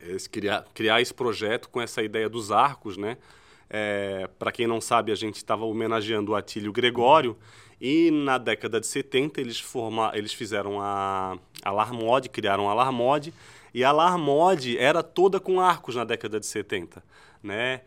esse, 0.00 0.28
criar, 0.28 0.64
criar 0.74 1.00
esse 1.00 1.12
projeto 1.12 1.68
com 1.68 1.80
essa 1.80 2.02
ideia 2.02 2.28
dos 2.28 2.50
arcos, 2.50 2.96
né? 2.96 3.18
É, 3.68 4.28
Para 4.38 4.50
quem 4.50 4.66
não 4.66 4.80
sabe, 4.80 5.12
a 5.12 5.14
gente 5.14 5.36
estava 5.36 5.64
homenageando 5.64 6.32
o 6.32 6.34
Atílio 6.34 6.72
Gregório 6.72 7.36
e 7.80 8.10
na 8.10 8.36
década 8.36 8.80
de 8.80 8.86
70 8.86 9.40
eles, 9.40 9.60
forma, 9.60 10.10
eles 10.14 10.32
fizeram 10.32 10.80
a, 10.80 11.38
a 11.62 12.28
criaram 12.28 12.68
a 12.68 12.74
Larmode 12.74 13.32
e 13.72 13.84
a 13.84 13.92
Larmode 13.92 14.76
era 14.76 15.02
toda 15.02 15.38
com 15.38 15.60
arcos 15.60 15.94
na 15.94 16.04
década 16.04 16.40
de 16.40 16.46
70, 16.46 17.02
né? 17.42 17.82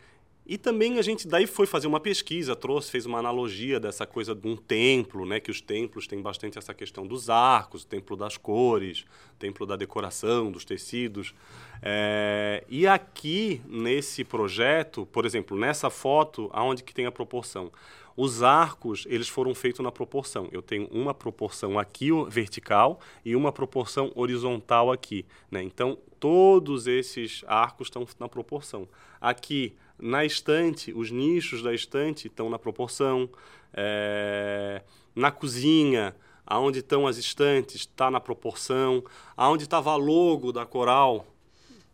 E 0.46 0.58
também 0.58 0.98
a 0.98 1.02
gente 1.02 1.26
daí 1.26 1.46
foi 1.46 1.66
fazer 1.66 1.86
uma 1.86 1.98
pesquisa, 1.98 2.54
trouxe, 2.54 2.90
fez 2.90 3.06
uma 3.06 3.18
analogia 3.18 3.80
dessa 3.80 4.06
coisa 4.06 4.34
de 4.34 4.46
um 4.46 4.56
templo, 4.56 5.24
né, 5.24 5.40
que 5.40 5.50
os 5.50 5.60
templos 5.62 6.06
têm 6.06 6.20
bastante 6.20 6.58
essa 6.58 6.74
questão 6.74 7.06
dos 7.06 7.30
arcos, 7.30 7.82
o 7.82 7.86
templo 7.86 8.14
das 8.14 8.36
cores, 8.36 9.06
o 9.32 9.38
templo 9.38 9.64
da 9.64 9.74
decoração, 9.74 10.52
dos 10.52 10.64
tecidos. 10.64 11.34
É, 11.80 12.62
e 12.68 12.86
aqui 12.86 13.62
nesse 13.66 14.22
projeto, 14.22 15.06
por 15.06 15.24
exemplo, 15.24 15.56
nessa 15.56 15.88
foto, 15.88 16.50
aonde 16.52 16.82
que 16.82 16.92
tem 16.92 17.06
a 17.06 17.12
proporção? 17.12 17.72
Os 18.16 18.42
arcos, 18.42 19.06
eles 19.08 19.28
foram 19.28 19.54
feitos 19.54 19.80
na 19.80 19.90
proporção. 19.90 20.48
Eu 20.52 20.62
tenho 20.62 20.86
uma 20.92 21.12
proporção 21.12 21.78
aqui 21.78 22.10
vertical 22.28 23.00
e 23.24 23.34
uma 23.34 23.50
proporção 23.50 24.12
horizontal 24.14 24.92
aqui, 24.92 25.26
né? 25.50 25.62
Então, 25.62 25.98
todos 26.20 26.86
esses 26.86 27.42
arcos 27.48 27.88
estão 27.88 28.06
na 28.20 28.28
proporção. 28.28 28.88
Aqui 29.20 29.74
na 29.98 30.24
estante, 30.24 30.92
os 30.92 31.10
nichos 31.10 31.62
da 31.62 31.72
estante 31.72 32.26
estão 32.28 32.50
na 32.50 32.58
proporção. 32.58 33.28
É, 33.72 34.82
na 35.14 35.30
cozinha, 35.30 36.14
aonde 36.46 36.80
estão 36.80 37.06
as 37.06 37.16
estantes, 37.16 37.82
está 37.82 38.10
na 38.10 38.20
proporção. 38.20 39.04
Aonde 39.36 39.64
estava 39.64 39.92
a 39.92 39.96
logo 39.96 40.52
da 40.52 40.66
coral, 40.66 41.26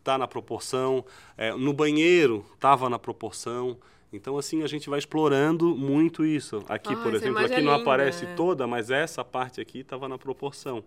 tá 0.03 0.17
na 0.17 0.27
proporção. 0.27 1.05
É, 1.37 1.53
no 1.53 1.73
banheiro, 1.73 2.45
tava 2.59 2.89
na 2.89 2.99
proporção. 2.99 3.77
Então, 4.13 4.37
assim, 4.37 4.61
a 4.61 4.67
gente 4.67 4.89
vai 4.89 4.99
explorando 4.99 5.75
muito 5.75 6.25
isso. 6.25 6.63
Aqui, 6.67 6.93
Ah, 6.93 6.97
por 6.97 7.13
exemplo, 7.13 7.39
aqui 7.39 7.53
é 7.53 7.61
não 7.61 7.71
linda, 7.71 7.81
aparece 7.81 8.25
é. 8.25 8.35
toda, 8.35 8.67
mas 8.67 8.91
essa 8.91 9.23
parte 9.23 9.61
aqui 9.61 9.79
estava 9.79 10.09
na 10.09 10.17
proporção. 10.17 10.83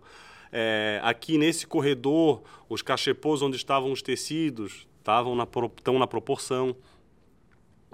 É, 0.51 0.99
aqui 1.03 1.37
nesse 1.37 1.65
corredor, 1.65 2.43
os 2.69 2.83
cachepôs 2.83 3.41
onde 3.41 3.57
estavam 3.57 3.91
os 3.91 4.01
tecidos 4.01 4.87
estavam 4.99 5.35
na, 5.35 5.47
estão 5.75 5.97
na 5.97 6.07
proporção. 6.07 6.75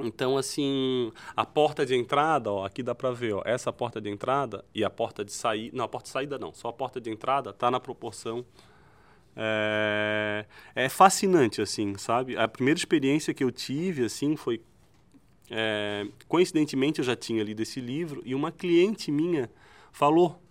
Então, 0.03 0.37
assim, 0.37 1.11
a 1.35 1.45
porta 1.45 1.85
de 1.85 1.95
entrada, 1.95 2.51
ó, 2.51 2.65
aqui 2.65 2.83
dá 2.83 2.93
pra 2.93 3.11
ver, 3.11 3.33
ó, 3.33 3.41
essa 3.45 3.71
porta 3.71 4.01
de 4.01 4.09
entrada 4.09 4.63
e 4.73 4.83
a 4.83 4.89
porta 4.89 5.23
de 5.23 5.31
saída, 5.31 5.75
não, 5.75 5.85
a 5.85 5.87
porta 5.87 6.05
de 6.05 6.11
saída 6.11 6.39
não, 6.39 6.53
só 6.53 6.69
a 6.69 6.73
porta 6.73 6.99
de 6.99 7.09
entrada 7.09 7.53
tá 7.53 7.69
na 7.69 7.79
proporção. 7.79 8.45
É, 9.35 10.45
é 10.75 10.89
fascinante, 10.89 11.61
assim, 11.61 11.97
sabe? 11.97 12.37
A 12.37 12.47
primeira 12.47 12.77
experiência 12.77 13.33
que 13.33 13.43
eu 13.43 13.51
tive, 13.51 14.05
assim, 14.05 14.35
foi, 14.35 14.61
é, 15.49 16.05
coincidentemente 16.27 16.99
eu 16.99 17.05
já 17.05 17.15
tinha 17.15 17.43
lido 17.43 17.61
esse 17.61 17.79
livro 17.79 18.21
e 18.25 18.35
uma 18.35 18.51
cliente 18.51 19.11
minha 19.11 19.49
falou 19.91 20.41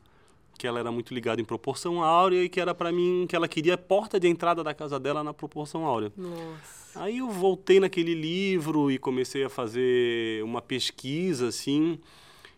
que 0.61 0.67
ela 0.67 0.79
era 0.79 0.93
muito 0.93 1.15
ligada 1.15 1.41
em 1.41 1.45
proporção 1.45 2.03
áurea 2.05 2.45
e 2.45 2.49
que 2.49 2.61
era 2.61 2.75
para 2.75 2.93
mim 2.93 3.25
que 3.27 3.35
ela 3.35 3.49
queria 3.49 3.75
a 3.75 3.79
porta 3.79 4.21
de 4.21 4.29
entrada 4.29 4.63
da 4.63 4.75
casa 4.75 5.01
dela 5.01 5.25
na 5.25 5.33
proporção 5.33 5.87
áurea. 5.87 6.13
Nossa. 6.15 6.80
Aí 6.95 7.19
eu 7.19 7.31
voltei 7.31 7.79
naquele 7.79 8.15
livro 8.15 8.91
e 8.91 8.99
comecei 8.99 9.45
a 9.45 9.49
fazer 9.49 10.43
uma 10.43 10.61
pesquisa, 10.61 11.49
assim, 11.49 12.01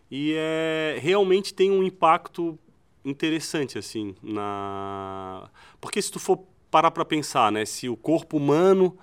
e 0.09 0.33
é, 0.35 0.97
realmente 0.99 1.53
tem 1.53 1.69
um 1.69 1.83
impacto 1.83 2.57
interessante, 3.05 3.77
assim, 3.77 4.15
na... 4.23 5.49
Porque 5.79 6.01
se 6.01 6.11
tu 6.11 6.19
for 6.19 6.39
parar 6.71 6.89
para 6.89 7.05
pensar, 7.05 7.51
né, 7.51 7.65
se 7.65 7.87
o 7.87 7.95
corpo 7.95 8.37
humano 8.37 8.97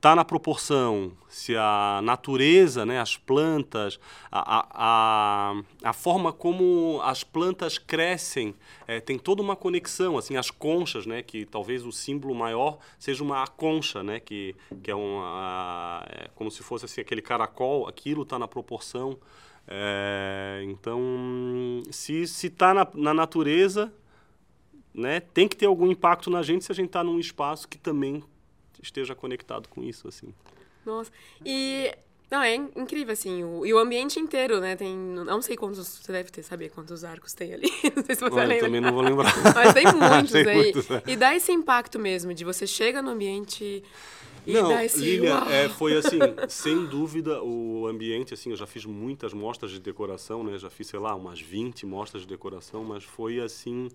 está 0.00 0.16
na 0.16 0.24
proporção, 0.24 1.12
se 1.28 1.54
a 1.54 2.00
natureza, 2.02 2.86
né, 2.86 2.98
as 2.98 3.18
plantas, 3.18 4.00
a, 4.32 4.66
a, 4.72 5.62
a, 5.84 5.92
forma 5.92 6.32
como 6.32 7.02
as 7.04 7.22
plantas 7.22 7.76
crescem, 7.76 8.54
eh, 8.88 8.98
tem 8.98 9.18
toda 9.18 9.42
uma 9.42 9.54
conexão, 9.54 10.16
assim, 10.16 10.38
as 10.38 10.50
conchas, 10.50 11.04
né, 11.04 11.22
que 11.22 11.44
talvez 11.44 11.84
o 11.84 11.92
símbolo 11.92 12.34
maior 12.34 12.78
seja 12.98 13.22
uma 13.22 13.46
concha, 13.46 14.02
né, 14.02 14.18
que, 14.20 14.56
que 14.82 14.90
é, 14.90 14.94
uma, 14.94 16.02
é 16.08 16.30
como 16.34 16.50
se 16.50 16.62
fosse 16.62 16.86
assim, 16.86 17.02
aquele 17.02 17.20
caracol, 17.20 17.86
aquilo 17.86 18.22
está 18.22 18.38
na 18.38 18.48
proporção. 18.48 19.18
É, 19.68 20.62
então, 20.64 20.98
se 21.90 22.22
está 22.22 22.72
na, 22.72 22.88
na 22.94 23.12
natureza, 23.12 23.92
né, 24.94 25.20
tem 25.20 25.46
que 25.46 25.56
ter 25.56 25.66
algum 25.66 25.90
impacto 25.90 26.30
na 26.30 26.42
gente 26.42 26.64
se 26.64 26.72
a 26.72 26.74
gente 26.74 26.86
está 26.86 27.04
num 27.04 27.20
espaço 27.20 27.68
que 27.68 27.76
também 27.76 28.24
esteja 28.82 29.14
conectado 29.14 29.68
com 29.68 29.82
isso, 29.82 30.08
assim. 30.08 30.32
Nossa. 30.84 31.10
E. 31.44 31.92
Não, 32.30 32.40
é 32.40 32.54
in- 32.54 32.68
incrível, 32.76 33.12
assim. 33.12 33.42
O, 33.42 33.66
e 33.66 33.74
o 33.74 33.78
ambiente 33.78 34.20
inteiro, 34.20 34.60
né? 34.60 34.76
Tem. 34.76 34.96
Não 34.96 35.42
sei 35.42 35.56
quantos. 35.56 35.84
Você 36.00 36.12
deve 36.12 36.30
ter 36.30 36.42
saber 36.44 36.68
quantos 36.70 37.02
arcos 37.02 37.34
tem 37.34 37.52
ali. 37.54 37.68
Não 37.96 38.04
sei 38.04 38.14
se 38.14 38.20
você 38.20 38.34
Olha, 38.34 38.42
eu 38.42 38.48
lembra. 38.48 38.66
também 38.66 38.80
não 38.80 38.92
vou 38.92 39.02
lembrar. 39.02 39.32
Mas 39.54 39.74
tem 39.74 39.84
muitos 39.92 40.30
Tem 40.30 40.46
aí. 40.48 40.54
muitos, 40.56 40.90
é. 40.90 41.02
E 41.08 41.16
dá 41.16 41.34
esse 41.34 41.50
impacto 41.50 41.98
mesmo, 41.98 42.32
de 42.32 42.44
você 42.44 42.68
chega 42.68 43.02
no 43.02 43.10
ambiente 43.10 43.82
e 44.46 44.52
Não, 44.52 44.68
dá 44.68 44.84
esse. 44.84 45.00
Lilian, 45.00 45.40
uau. 45.40 45.50
é, 45.50 45.68
foi 45.68 45.96
assim, 45.96 46.18
sem 46.48 46.86
dúvida, 46.86 47.42
o 47.42 47.86
ambiente, 47.88 48.32
assim, 48.32 48.50
eu 48.50 48.56
já 48.56 48.66
fiz 48.66 48.84
muitas 48.84 49.32
mostras 49.34 49.72
de 49.72 49.80
decoração, 49.80 50.44
né? 50.44 50.56
Já 50.56 50.70
fiz, 50.70 50.86
sei 50.86 51.00
lá, 51.00 51.14
umas 51.16 51.40
20 51.40 51.84
mostras 51.84 52.22
de 52.22 52.28
decoração, 52.28 52.84
mas 52.84 53.02
foi, 53.02 53.40
assim, 53.40 53.88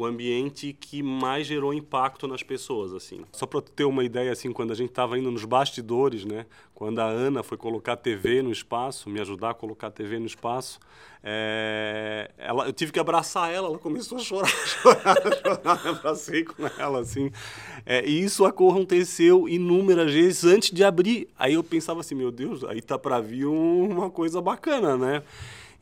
o 0.00 0.06
ambiente 0.06 0.72
que 0.78 1.02
mais 1.02 1.46
gerou 1.46 1.74
impacto 1.74 2.26
nas 2.26 2.42
pessoas, 2.42 2.92
assim. 2.94 3.20
Só 3.32 3.44
para 3.46 3.60
ter 3.60 3.84
uma 3.84 4.02
ideia, 4.02 4.32
assim, 4.32 4.50
quando 4.52 4.72
a 4.72 4.74
gente 4.74 4.90
estava 4.90 5.18
indo 5.18 5.30
nos 5.30 5.44
bastidores, 5.44 6.24
né? 6.24 6.46
Quando 6.74 6.98
a 7.00 7.04
Ana 7.06 7.42
foi 7.42 7.58
colocar 7.58 7.96
TV 7.96 8.42
no 8.42 8.50
espaço, 8.50 9.10
me 9.10 9.20
ajudar 9.20 9.50
a 9.50 9.54
colocar 9.54 9.90
TV 9.90 10.18
no 10.18 10.24
espaço, 10.26 10.80
é, 11.22 12.30
ela, 12.38 12.66
eu 12.66 12.72
tive 12.72 12.90
que 12.92 12.98
abraçar 12.98 13.52
ela, 13.52 13.68
ela 13.68 13.78
começou 13.78 14.16
a 14.16 14.20
chorar, 14.22 14.48
chorar, 14.66 15.16
chorar, 15.42 15.84
me 15.84 15.90
abracei 15.90 16.44
com 16.44 16.66
ela, 16.78 17.00
assim. 17.00 17.30
É, 17.84 18.02
e 18.08 18.22
isso 18.22 18.44
aconteceu 18.46 19.46
inúmeras 19.48 20.12
vezes 20.12 20.44
antes 20.44 20.70
de 20.70 20.82
abrir. 20.82 21.28
Aí 21.38 21.54
eu 21.54 21.62
pensava 21.62 22.00
assim, 22.00 22.14
meu 22.14 22.30
Deus, 22.30 22.64
aí 22.64 22.80
tá 22.80 22.98
para 22.98 23.20
vir 23.20 23.46
um- 23.46 23.90
uma 23.90 24.10
coisa 24.10 24.40
bacana, 24.40 24.96
né? 24.96 25.22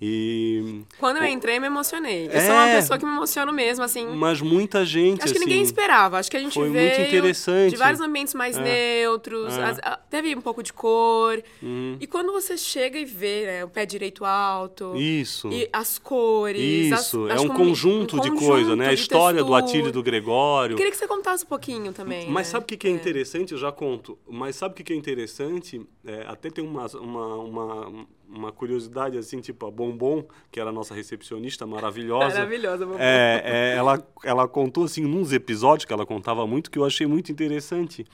E 0.00 0.82
Quando 0.98 1.16
eu 1.16 1.24
entrei, 1.24 1.58
me 1.58 1.66
emocionei. 1.66 2.26
Eu 2.32 2.40
sou 2.40 2.50
uma 2.52 2.68
É. 2.68 2.76
pessoa 2.76 2.98
que 2.98 3.04
me 3.04 3.10
emociono 3.12 3.52
mesmo, 3.52 3.84
assim. 3.84 4.06
mas 4.06 4.40
muita 4.40 4.84
gente 4.84 5.22
Acho 5.24 5.32
que 5.32 5.38
assim, 5.38 5.48
ninguém 5.48 5.62
esperava. 5.62 6.18
Acho 6.18 6.30
que 6.30 6.36
a 6.36 6.40
gente 6.40 6.54
foi 6.54 6.70
veio 6.70 6.96
muito 6.96 7.08
interessante. 7.08 7.70
de 7.70 7.76
vários 7.76 8.00
ambientes 8.00 8.32
mais 8.34 8.56
É. 8.56 8.62
neutros. 9.02 9.56
É. 9.56 9.62
as- 9.64 9.78
a- 9.82 9.96
teve 10.08 10.34
um 10.36 10.40
pouco 10.40 10.62
de 10.62 10.72
cor. 10.72 11.42
Uhum. 11.62 11.96
E 12.00 12.06
quando 12.06 12.32
você 12.32 12.56
chega 12.56 12.98
e 12.98 13.04
vê 13.04 13.44
né, 13.46 13.64
o 13.64 13.68
pé 13.68 13.84
direito 13.84 14.24
alto. 14.24 14.94
Isso. 14.96 15.48
E 15.52 15.68
as 15.72 15.98
cores. 15.98 16.92
as- 16.92 17.06
Isso, 17.08 17.28
é 17.28 17.32
acho 17.32 17.44
um 17.44 17.48
conjunto, 17.48 18.16
um 18.16 18.20
de 18.20 18.30
coisa, 18.30 18.76
né? 18.76 18.88
A 18.88 18.92
história 18.92 19.42
do 19.42 19.50
textura. 19.50 19.64
Atílio 19.64 19.88
e 19.88 19.92
do 19.92 20.02
Gregório. 20.02 20.72
Eu 20.74 20.76
queria 20.76 20.92
que 20.92 20.96
você 20.98 21.08
contasse 21.08 21.44
um 21.44 21.48
pouquinho 21.48 21.92
também. 21.92 22.28
Mas 22.30 22.46
né? 22.48 22.52
sabe 22.52 22.64
o 22.64 22.66
que, 22.66 22.76
que 22.76 22.86
é 22.86 22.90
interessante? 22.90 23.52
Eu 23.52 23.58
já 23.58 23.72
conto. 23.72 24.16
Mas 24.28 24.56
sabe 24.56 24.72
o 24.72 24.76
que, 24.76 24.84
que 24.84 24.92
é 24.92 24.96
interessante? 24.96 25.80
É, 26.06 26.24
até 26.28 26.50
tem 26.50 26.64
uma, 26.64 26.86
uma, 26.86 27.34
uma, 27.36 28.06
uma 28.28 28.52
curiosidade, 28.52 29.16
assim, 29.16 29.40
tipo 29.40 29.66
a 29.66 29.70
Bombom, 29.70 30.24
que 30.50 30.60
era 30.60 30.70
a 30.70 30.72
nossa 30.72 30.94
recepcionista 30.94 31.66
maravilhosa. 31.66 32.34
Maravilhosa, 32.34 32.84
Bombom. 32.84 32.98
É, 33.00 33.42
é, 33.44 33.76
ela, 33.76 34.06
ela 34.24 34.46
contou, 34.46 34.84
assim, 34.84 35.02
nos 35.02 35.32
episódios 35.32 35.84
que 35.84 35.92
ela 35.92 36.04
contava 36.04 36.46
muito, 36.46 36.70
que 36.70 36.78
eu 36.78 36.84
achei 36.84 37.06
muito 37.06 37.32
interessante. 37.32 38.04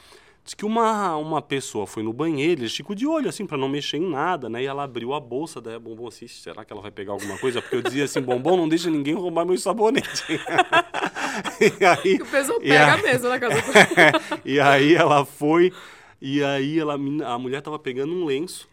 Diz 0.44 0.52
que 0.52 0.66
uma, 0.66 1.16
uma 1.16 1.40
pessoa 1.40 1.87
foi 1.87 2.02
no 2.02 2.12
banheiro, 2.12 2.61
eles 2.61 2.76
ficam 2.76 2.94
de 2.94 3.06
olho, 3.06 3.30
assim, 3.30 3.47
para 3.47 3.56
não 3.56 3.66
mexer 3.68 3.97
em 3.97 4.11
nada, 4.11 4.49
né? 4.49 4.62
E 4.62 4.66
ela 4.66 4.85
abriu 4.85 5.14
a 5.14 5.21
bolsa 5.21 5.59
da 5.59 5.78
Bombom 5.78 6.06
assim, 6.06 6.28
será 6.28 6.64
que 6.66 6.73
ela 6.73 6.83
vai 6.83 6.90
pegar 6.90 7.12
alguma 7.12 7.38
coisa? 7.38 7.62
Porque 7.62 7.76
eu 7.76 7.83
dizia 7.83 8.04
assim, 8.04 8.21
Bombom, 8.21 8.54
não 8.56 8.68
deixa 8.68 8.90
ninguém 8.90 9.14
roubar 9.14 9.47
meu 9.47 9.56
sabonete. 9.56 10.23
e 11.80 11.85
aí, 11.85 12.16
o 12.21 12.26
pessoal 12.26 12.61
pega 12.61 12.94
aí- 12.94 13.02
mesmo 13.02 13.28
na 13.30 13.40
casa 13.40 13.54
do 13.54 14.40
e 14.44 14.61
aí 14.61 14.94
ela 14.94 15.25
foi, 15.25 15.73
e 16.21 16.44
aí 16.44 16.78
ela, 16.78 16.94
a 16.94 17.38
mulher 17.38 17.62
tava 17.62 17.78
pegando 17.78 18.12
um 18.12 18.26
lenço 18.26 18.68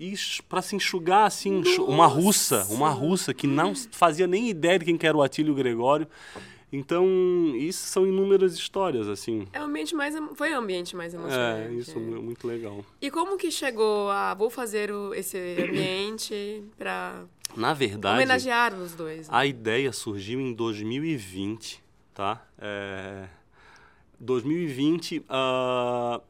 e 0.00 0.14
para 0.48 0.62
se 0.62 0.74
enxugar 0.74 1.26
assim, 1.26 1.58
enxu- 1.58 1.84
uma 1.84 2.06
russa, 2.06 2.66
uma 2.70 2.88
russa 2.88 3.34
que 3.34 3.46
não 3.46 3.74
fazia 3.92 4.26
nem 4.26 4.48
ideia 4.48 4.78
de 4.78 4.86
quem 4.86 4.96
que 4.96 5.06
era 5.06 5.14
o 5.16 5.22
Atílio 5.22 5.54
Gregório. 5.54 6.08
Então, 6.72 7.04
isso 7.56 7.84
são 7.88 8.06
inúmeras 8.06 8.54
histórias 8.54 9.08
assim. 9.08 9.46
É 9.52 9.60
o 9.60 9.64
ambiente 9.64 9.92
mais. 9.94 10.14
Foi 10.36 10.52
o 10.54 10.58
ambiente 10.58 10.94
mais 10.96 11.12
emocionante. 11.12 11.68
É, 11.68 11.72
isso 11.74 11.98
é 11.98 12.00
muito 12.00 12.46
legal. 12.46 12.84
E 13.02 13.10
como 13.10 13.36
que 13.36 13.50
chegou 13.50 14.08
a. 14.08 14.32
Vou 14.34 14.48
fazer 14.48 14.90
o- 14.92 15.12
esse 15.12 15.36
ambiente 15.68 16.62
pra 16.78 17.24
Na 17.56 17.74
verdade, 17.74 18.14
homenagear 18.14 18.72
os 18.74 18.92
dois. 18.94 19.28
né? 19.28 19.34
A 19.36 19.44
ideia 19.44 19.92
surgiu 19.92 20.40
em 20.40 20.52
2020, 20.54 21.82
tá? 22.14 22.40
É, 22.56 23.26
2020, 24.18 25.24
ah, 25.28 26.20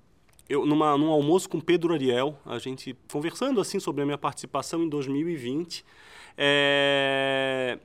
eu 0.50 0.66
numa, 0.66 0.99
num 0.99 1.11
almoço 1.11 1.49
com 1.49 1.61
Pedro 1.61 1.95
Ariel, 1.95 2.37
a 2.45 2.59
gente 2.59 2.97
conversando 3.11 3.61
assim 3.61 3.78
sobre 3.78 4.02
a 4.02 4.04
minha 4.04 4.19
participação 4.19 4.83
em 4.83 4.88
2020. 4.88 5.85
é, 6.37 7.78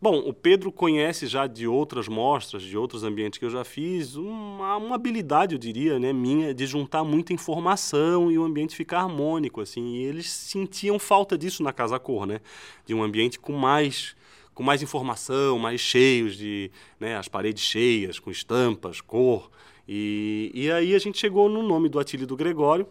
Bom, 0.00 0.18
o 0.18 0.32
Pedro 0.32 0.72
conhece 0.72 1.28
já 1.28 1.46
de 1.46 1.68
outras 1.68 2.08
mostras, 2.08 2.62
de 2.62 2.76
outros 2.76 3.04
ambientes 3.04 3.38
que 3.38 3.44
eu 3.44 3.50
já 3.50 3.62
fiz, 3.62 4.16
uma, 4.16 4.76
uma 4.76 4.96
habilidade, 4.96 5.54
eu 5.54 5.58
diria, 5.58 5.96
né, 5.96 6.12
minha, 6.12 6.52
de 6.52 6.66
juntar 6.66 7.04
muita 7.04 7.32
informação 7.32 8.28
e 8.28 8.36
o 8.36 8.42
ambiente 8.42 8.74
ficar 8.74 9.00
harmônico, 9.00 9.60
assim. 9.60 9.94
E 9.94 10.02
eles 10.02 10.28
sentiam 10.28 10.98
falta 10.98 11.38
disso 11.38 11.62
na 11.62 11.72
Casa 11.72 12.00
Cor, 12.00 12.26
né? 12.26 12.40
De 12.84 12.92
um 12.92 13.02
ambiente 13.02 13.38
com 13.38 13.52
mais 13.52 14.16
com 14.54 14.62
mais 14.62 14.82
informação, 14.82 15.58
mais 15.58 15.80
cheios 15.80 16.36
de, 16.36 16.70
né, 16.98 17.16
as 17.16 17.28
paredes 17.28 17.62
cheias, 17.62 18.18
com 18.18 18.30
estampas, 18.30 19.00
cor. 19.00 19.50
E, 19.94 20.50
e 20.54 20.72
aí 20.72 20.94
a 20.94 20.98
gente 20.98 21.18
chegou 21.18 21.50
no 21.50 21.62
nome 21.62 21.86
do 21.86 22.00
Atílio 22.00 22.24
e 22.24 22.26
do 22.26 22.34
Gregório, 22.34 22.86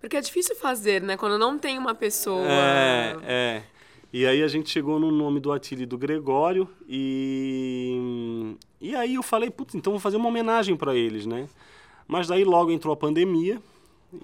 Porque 0.00 0.16
é 0.16 0.20
difícil 0.20 0.56
fazer, 0.56 1.00
né? 1.00 1.16
Quando 1.16 1.38
não 1.38 1.56
tem 1.56 1.78
uma 1.78 1.94
pessoa. 1.94 2.44
é, 2.44 3.16
é. 3.22 3.62
E 4.12 4.26
aí 4.26 4.42
a 4.42 4.48
gente 4.48 4.68
chegou 4.68 4.98
no 4.98 5.12
nome 5.12 5.38
do 5.38 5.52
Atílio 5.52 5.84
e 5.84 5.86
do 5.86 5.96
Gregório 5.96 6.68
e 6.88 8.56
e 8.80 8.96
aí 8.96 9.14
eu 9.14 9.22
falei, 9.22 9.48
putz, 9.48 9.76
então 9.76 9.92
vou 9.92 10.00
fazer 10.00 10.16
uma 10.16 10.28
homenagem 10.28 10.74
para 10.74 10.92
eles, 10.96 11.24
né? 11.24 11.46
Mas 12.08 12.26
daí 12.26 12.42
logo 12.42 12.72
entrou 12.72 12.92
a 12.92 12.96
pandemia 12.96 13.62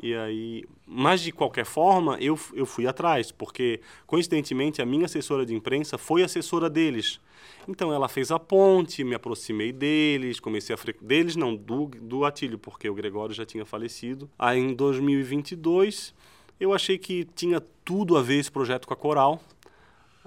e 0.03 0.15
aí, 0.15 0.65
mas 0.87 1.21
de 1.21 1.33
qualquer 1.33 1.65
forma, 1.65 2.17
eu, 2.21 2.39
eu 2.55 2.67
fui 2.67 2.87
atrás, 2.87 3.31
porque 3.31 3.81
coincidentemente 4.07 4.83
a 4.83 4.87
minha 4.87 5.07
assessora 5.07 5.47
de 5.47 5.55
imprensa 5.55 5.97
foi 5.97 6.23
assessora 6.23 6.69
deles. 6.69 7.21
Então 7.69 7.93
ela 7.93 8.09
fez 8.09 8.31
a 8.31 8.39
ponte, 8.39 9.05
me 9.05 9.15
aproximei 9.15 9.73
deles, 9.73 10.41
comecei 10.41 10.75
a 10.75 10.77
fre... 10.77 10.95
deles 11.01 11.37
não, 11.37 11.55
do 11.55 11.87
do 11.87 12.25
Atílio, 12.25 12.59
porque 12.59 12.89
o 12.89 12.95
Gregório 12.95 13.35
já 13.35 13.45
tinha 13.45 13.65
falecido. 13.65 14.31
Aí 14.39 14.59
em 14.59 14.75
2022 14.75 16.15
eu 16.59 16.73
achei 16.73 16.99
que 16.99 17.25
tinha 17.35 17.61
tudo 17.85 18.17
a 18.17 18.23
ver 18.23 18.39
esse 18.39 18.51
projeto 18.51 18.87
com 18.87 18.95
a 18.95 18.97
Coral. 18.97 19.41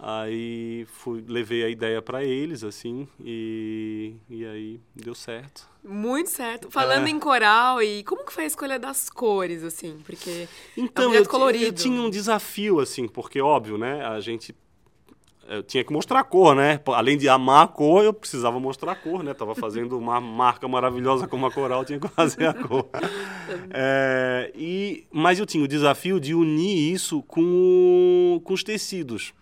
Aí 0.02 0.86
fui, 0.86 1.24
levei 1.28 1.64
a 1.64 1.70
ideia 1.70 2.02
para 2.02 2.24
eles, 2.24 2.64
assim, 2.64 3.06
e, 3.20 4.16
e 4.30 4.46
aí 4.46 4.80
deu 4.96 5.14
certo. 5.14 5.68
Muito 5.84 6.30
certo. 6.30 6.72
Falando 6.72 7.08
é. 7.08 7.10
em 7.10 7.20
coral, 7.20 7.82
e 7.82 8.04
como 8.06 8.24
que 8.24 8.32
foi 8.32 8.46
a 8.46 8.48
escolha 8.48 8.80
das 8.80 9.10
cores, 9.10 9.62
assim? 9.62 10.00
Porque 10.06 10.48
então, 10.78 11.06
é 11.06 11.08
um 11.08 11.14
eu, 11.16 11.26
colorido. 11.28 11.66
eu 11.66 11.74
tinha 11.74 12.02
um 12.02 12.10
desafio, 12.10 12.80
assim, 12.80 13.10
porque, 13.10 13.42
óbvio, 13.42 13.78
né, 13.78 14.06
a 14.06 14.22
gente 14.22 14.56
eu 15.50 15.64
tinha 15.64 15.84
que 15.84 15.92
mostrar 15.92 16.20
a 16.20 16.24
cor, 16.24 16.56
né? 16.56 16.80
Além 16.86 17.18
de 17.18 17.28
amar 17.28 17.66
a 17.66 17.68
cor, 17.68 18.04
eu 18.04 18.14
precisava 18.14 18.60
mostrar 18.60 18.92
a 18.92 18.96
cor, 18.96 19.24
né? 19.24 19.34
Tava 19.34 19.56
fazendo 19.56 19.98
uma 19.98 20.22
marca 20.22 20.68
maravilhosa 20.68 21.28
como 21.28 21.48
a 21.48 21.52
Coral, 21.52 21.84
tinha 21.84 22.00
que 22.00 22.08
fazer 22.08 22.46
a 22.46 22.54
cor. 22.54 22.88
É, 23.72 24.52
e, 24.56 25.08
mas 25.12 25.40
eu 25.40 25.46
tinha 25.46 25.64
o 25.64 25.68
desafio 25.68 26.20
de 26.20 26.36
unir 26.36 26.94
isso 26.94 27.24
com, 27.24 28.40
com 28.44 28.54
os 28.54 28.64
tecidos. 28.64 29.34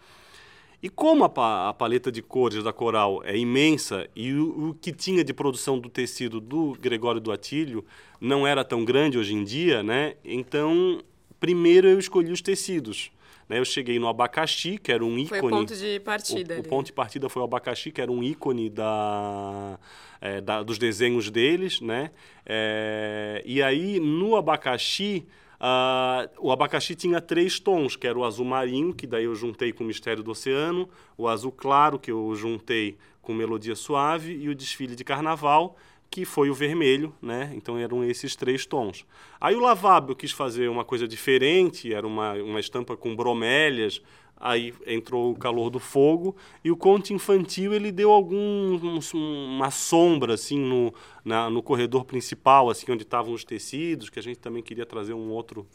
E 0.81 0.89
como 0.89 1.23
a, 1.23 1.69
a, 1.69 1.73
paleta 1.73 2.11
de 2.11 2.21
cores 2.21 2.63
da 2.63 2.71
Coral 2.71 3.21
é 3.23 3.35
imensa 3.35 4.07
e 4.15 4.31
o, 4.33 4.69
o, 4.69 4.73
que 4.75 4.91
tinha 4.91 5.23
de 5.23 5.33
produção 5.33 5.79
do 5.79 5.89
tecido 5.89 6.39
do 6.39 6.77
Gregório 6.79 7.19
do 7.19 7.31
Atílio 7.31 7.83
não 8.21 8.45
era 8.45 8.63
tão 8.63 8.85
grande 8.85 9.17
hoje 9.17 9.33
em 9.33 9.43
dia, 9.43 9.81
né? 9.81 10.15
Então, 10.23 11.01
primeiro 11.39 11.87
eu 11.87 11.97
escolhi 11.97 12.31
os 12.31 12.41
tecidos. 12.41 13.11
Né? 13.49 13.59
Eu 13.59 13.65
cheguei 13.65 13.97
no 13.97 14.07
abacaxi, 14.07 14.77
que 14.77 14.91
era 14.91 15.03
um 15.03 15.17
ícone. 15.17 15.39
Foi 15.39 15.39
o 15.39 15.49
ponto 15.49 15.75
de 15.75 15.99
partida. 15.99 16.55
O, 16.57 16.59
o 16.59 16.63
ponto 16.63 16.85
de 16.85 16.93
partida 16.93 17.29
foi 17.29 17.41
o 17.41 17.45
abacaxi, 17.45 17.91
que 17.91 18.01
era 18.01 18.11
um 18.11 18.21
ícone 18.21 18.69
da, 18.69 19.79
é, 20.21 20.41
da 20.41 20.61
dos 20.61 20.77
desenhos 20.77 21.31
deles, 21.31 21.81
né? 21.81 22.11
É, 22.45 23.41
e 23.45 23.63
aí, 23.63 23.99
no 23.99 24.35
abacaxi, 24.35 25.25
Uh, 25.59 26.29
o 26.39 26.51
abacaxi 26.51 26.95
tinha 26.95 27.19
três 27.19 27.59
tons, 27.59 27.95
que 27.95 28.07
era 28.07 28.17
o 28.17 28.23
azul 28.23 28.45
marinho, 28.45 28.93
que 28.93 29.07
daí 29.07 29.25
eu 29.25 29.35
juntei 29.35 29.73
com 29.73 29.83
o 29.83 29.87
Mistério 29.87 30.23
do 30.23 30.31
Oceano, 30.31 30.87
o 31.17 31.27
azul 31.27 31.51
claro, 31.51 31.97
que 31.97 32.11
eu 32.11 32.33
juntei 32.35 32.97
com 33.21 33.33
Melodia 33.33 33.75
Suave, 33.75 34.33
e 34.33 34.49
o 34.49 34.55
desfile 34.55 34.95
de 34.95 35.03
carnaval, 35.03 35.75
que 36.09 36.25
foi 36.25 36.49
o 36.49 36.53
vermelho, 36.53 37.13
né? 37.21 37.51
Então 37.55 37.77
eram 37.77 38.03
esses 38.03 38.35
três 38.35 38.65
tons. 38.65 39.05
Aí 39.39 39.55
o 39.55 39.59
lavabo 39.59 40.11
eu 40.11 40.15
quis 40.15 40.31
fazer 40.31 40.69
uma 40.69 40.85
coisa 40.85 41.07
diferente, 41.07 41.93
era 41.93 42.07
uma, 42.07 42.33
uma 42.33 42.59
estampa 42.59 42.95
com 42.95 43.15
bromélias, 43.15 44.01
aí 44.39 44.73
entrou 44.85 45.31
o 45.31 45.35
calor 45.35 45.69
do 45.69 45.79
fogo 45.79 46.35
e 46.63 46.71
o 46.71 46.77
conto 46.77 47.11
infantil 47.11 47.73
ele 47.73 47.91
deu 47.91 48.11
algum 48.11 48.35
um, 48.37 48.99
uma 49.13 49.71
sombra 49.71 50.35
assim 50.35 50.59
no, 50.59 50.93
na, 51.25 51.49
no 51.49 51.63
corredor 51.63 52.05
principal 52.05 52.69
assim 52.69 52.91
onde 52.91 53.03
estavam 53.03 53.33
os 53.33 53.43
tecidos 53.43 54.09
que 54.09 54.19
a 54.19 54.21
gente 54.21 54.37
também 54.37 54.61
queria 54.61 54.85
trazer 54.85 55.13
um 55.13 55.31
outro 55.31 55.67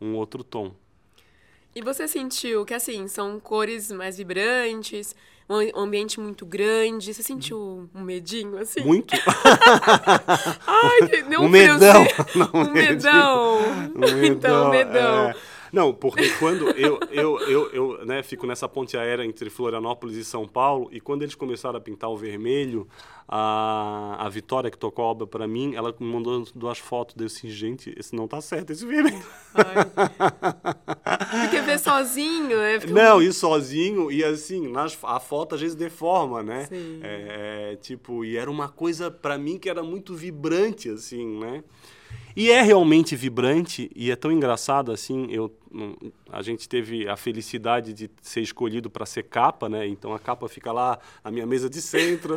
um 0.00 0.14
outro 0.14 0.42
tom 0.42 0.74
e 1.74 1.82
você 1.82 2.08
sentiu 2.08 2.64
que 2.64 2.72
assim 2.72 3.06
são 3.06 3.38
cores 3.38 3.92
mais 3.92 4.16
vibrantes 4.16 5.14
um 5.48 5.80
ambiente 5.80 6.18
muito 6.18 6.44
grande. 6.44 7.14
Você 7.14 7.22
sentiu 7.22 7.88
um 7.94 8.02
medinho 8.02 8.58
assim? 8.58 8.80
Muito? 8.80 9.14
Ai 10.66 11.22
deu 11.28 11.40
um, 11.40 11.44
um 11.44 11.48
medão? 11.48 12.06
Não, 12.34 12.50
um 12.52 12.72
medão, 12.72 13.60
medão. 13.94 14.24
então 14.24 14.70
medão. 14.70 15.28
É... 15.30 15.34
Não, 15.72 15.92
porque 15.92 16.28
quando 16.38 16.68
eu, 16.70 16.98
eu, 17.10 17.40
eu, 17.40 17.70
eu 17.72 18.06
né, 18.06 18.22
fico 18.22 18.46
nessa 18.46 18.68
ponte 18.68 18.96
aérea 18.96 19.24
entre 19.24 19.50
Florianópolis 19.50 20.16
e 20.16 20.24
São 20.24 20.46
Paulo, 20.46 20.88
e 20.92 21.00
quando 21.00 21.22
eles 21.22 21.34
começaram 21.34 21.76
a 21.78 21.80
pintar 21.80 22.10
o 22.10 22.16
vermelho, 22.16 22.88
a, 23.28 24.16
a 24.24 24.28
Vitória, 24.28 24.70
que 24.70 24.78
tocou 24.78 25.04
a 25.04 25.08
obra 25.08 25.26
para 25.26 25.48
mim, 25.48 25.74
ela 25.74 25.94
me 25.98 26.06
mandou 26.06 26.44
duas 26.54 26.78
fotos. 26.78 27.14
Deu 27.16 27.26
assim, 27.26 27.50
gente, 27.50 27.92
esse 27.98 28.14
não 28.14 28.28
tá 28.28 28.40
certo, 28.40 28.72
esse 28.72 28.86
vermelho. 28.86 29.24
Porque 31.42 31.60
ver 31.60 31.78
sozinho, 31.78 32.56
né? 32.56 32.78
Não, 32.88 33.20
ir 33.20 33.32
sozinho, 33.32 34.12
e 34.12 34.22
assim, 34.22 34.68
nas, 34.68 34.96
a 35.02 35.18
foto 35.18 35.54
às 35.56 35.60
vezes 35.60 35.74
deforma, 35.76 36.42
né? 36.42 36.66
Sim. 36.66 37.00
É, 37.02 37.72
é, 37.72 37.76
tipo, 37.76 38.24
e 38.24 38.36
era 38.36 38.50
uma 38.50 38.68
coisa 38.68 39.10
para 39.10 39.36
mim 39.36 39.58
que 39.58 39.68
era 39.68 39.82
muito 39.82 40.14
vibrante, 40.14 40.88
assim, 40.88 41.38
né? 41.38 41.64
E 42.36 42.50
é 42.50 42.60
realmente 42.60 43.16
vibrante 43.16 43.90
e 43.96 44.10
é 44.10 44.16
tão 44.16 44.30
engraçado 44.30 44.92
assim. 44.92 45.26
Eu, 45.30 45.50
a 46.30 46.42
gente 46.42 46.68
teve 46.68 47.08
a 47.08 47.16
felicidade 47.16 47.94
de 47.94 48.10
ser 48.20 48.42
escolhido 48.42 48.90
para 48.90 49.06
ser 49.06 49.22
capa, 49.22 49.70
né? 49.70 49.86
Então 49.86 50.12
a 50.12 50.18
capa 50.18 50.46
fica 50.46 50.70
lá 50.70 50.98
na 51.24 51.30
minha 51.30 51.46
mesa 51.46 51.70
de 51.70 51.80
centro 51.80 52.36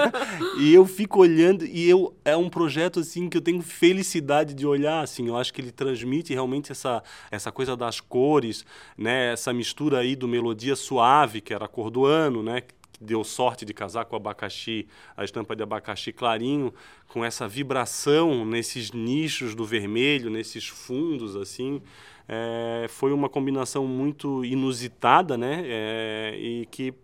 e 0.58 0.72
eu 0.72 0.86
fico 0.86 1.20
olhando 1.20 1.66
e 1.66 1.86
eu 1.86 2.16
é 2.24 2.34
um 2.34 2.48
projeto 2.48 3.00
assim 3.00 3.28
que 3.28 3.36
eu 3.36 3.42
tenho 3.42 3.60
felicidade 3.60 4.54
de 4.54 4.66
olhar. 4.66 5.02
Assim, 5.02 5.28
eu 5.28 5.36
acho 5.36 5.52
que 5.52 5.60
ele 5.60 5.70
transmite 5.70 6.32
realmente 6.32 6.72
essa 6.72 7.02
essa 7.30 7.52
coisa 7.52 7.76
das 7.76 8.00
cores, 8.00 8.64
né? 8.96 9.34
Essa 9.34 9.52
mistura 9.52 9.98
aí 9.98 10.16
do 10.16 10.26
melodia 10.26 10.74
suave 10.74 11.42
que 11.42 11.52
era 11.52 11.68
cor 11.68 11.90
do 11.90 12.06
ano, 12.06 12.42
né? 12.42 12.62
Deu 13.04 13.22
sorte 13.22 13.64
de 13.64 13.72
casar 13.72 14.06
com 14.06 14.16
abacaxi, 14.16 14.86
a 15.16 15.24
estampa 15.24 15.54
de 15.54 15.62
abacaxi 15.62 16.12
clarinho, 16.12 16.72
com 17.08 17.24
essa 17.24 17.46
vibração 17.46 18.44
nesses 18.44 18.90
nichos 18.90 19.54
do 19.54 19.64
vermelho, 19.64 20.30
nesses 20.30 20.66
fundos 20.66 21.36
assim, 21.36 21.80
é, 22.28 22.86
foi 22.88 23.12
uma 23.12 23.28
combinação 23.28 23.86
muito 23.86 24.44
inusitada, 24.44 25.36
né? 25.36 25.62
É, 25.64 26.34
e 26.36 26.66
que 26.66 26.94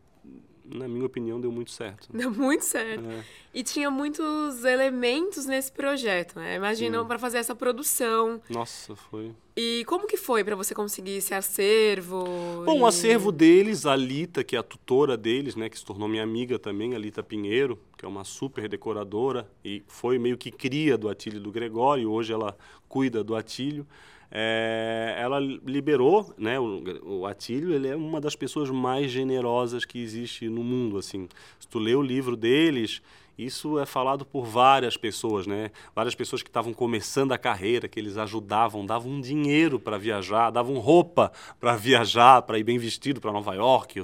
na 0.72 0.88
minha 0.88 1.04
opinião, 1.04 1.40
deu 1.40 1.50
muito 1.50 1.70
certo. 1.70 2.08
Deu 2.12 2.30
muito 2.30 2.64
certo. 2.64 3.04
É. 3.04 3.24
E 3.52 3.62
tinha 3.62 3.90
muitos 3.90 4.64
elementos 4.64 5.46
nesse 5.46 5.72
projeto, 5.72 6.38
né? 6.38 6.56
Imagina 6.56 7.04
para 7.04 7.18
fazer 7.18 7.38
essa 7.38 7.54
produção. 7.54 8.40
Nossa, 8.48 8.94
foi. 8.94 9.32
E 9.56 9.84
como 9.86 10.06
que 10.06 10.16
foi 10.16 10.44
para 10.44 10.54
você 10.54 10.74
conseguir 10.74 11.16
esse 11.16 11.34
acervo? 11.34 12.24
Bom, 12.64 12.76
e... 12.76 12.80
o 12.80 12.86
acervo 12.86 13.32
deles, 13.32 13.84
a 13.84 13.96
Lita, 13.96 14.44
que 14.44 14.56
é 14.56 14.58
a 14.58 14.62
tutora 14.62 15.16
deles, 15.16 15.56
né, 15.56 15.68
que 15.68 15.78
se 15.78 15.84
tornou 15.84 16.08
minha 16.08 16.22
amiga 16.22 16.58
também, 16.58 16.94
a 16.94 16.98
Lita 16.98 17.22
Pinheiro, 17.22 17.78
que 17.98 18.04
é 18.04 18.08
uma 18.08 18.24
super 18.24 18.68
decoradora 18.68 19.50
e 19.64 19.82
foi 19.86 20.18
meio 20.18 20.38
que 20.38 20.50
cria 20.50 20.96
do 20.96 21.08
Atílio 21.08 21.40
do 21.40 21.50
Gregório, 21.50 22.10
hoje 22.10 22.32
ela 22.32 22.56
cuida 22.88 23.22
do 23.22 23.34
Atílio 23.34 23.86
é, 24.30 25.16
ela 25.18 25.40
liberou, 25.40 26.32
né, 26.38 26.58
o, 26.58 26.82
o 27.04 27.26
Atílio, 27.26 27.74
ele 27.74 27.88
é 27.88 27.96
uma 27.96 28.20
das 28.20 28.36
pessoas 28.36 28.70
mais 28.70 29.10
generosas 29.10 29.84
que 29.84 29.98
existe 29.98 30.48
no 30.48 30.62
mundo, 30.62 30.98
assim. 30.98 31.28
Se 31.58 31.66
tu 31.66 31.78
lê 31.78 31.94
o 31.94 32.02
livro 32.02 32.36
deles, 32.36 33.02
isso 33.38 33.78
é 33.78 33.86
falado 33.86 34.24
por 34.24 34.44
várias 34.44 34.96
pessoas, 34.96 35.46
né? 35.46 35.70
Várias 35.94 36.14
pessoas 36.14 36.42
que 36.42 36.48
estavam 36.48 36.72
começando 36.72 37.32
a 37.32 37.38
carreira, 37.38 37.88
que 37.88 37.98
eles 37.98 38.16
ajudavam, 38.16 38.84
davam 38.84 39.20
dinheiro 39.20 39.78
para 39.78 39.98
viajar, 39.98 40.50
davam 40.50 40.78
roupa 40.78 41.32
para 41.58 41.76
viajar, 41.76 42.42
para 42.42 42.58
ir 42.58 42.64
bem 42.64 42.78
vestido 42.78 43.20
para 43.20 43.32
Nova 43.32 43.54
York, 43.54 44.02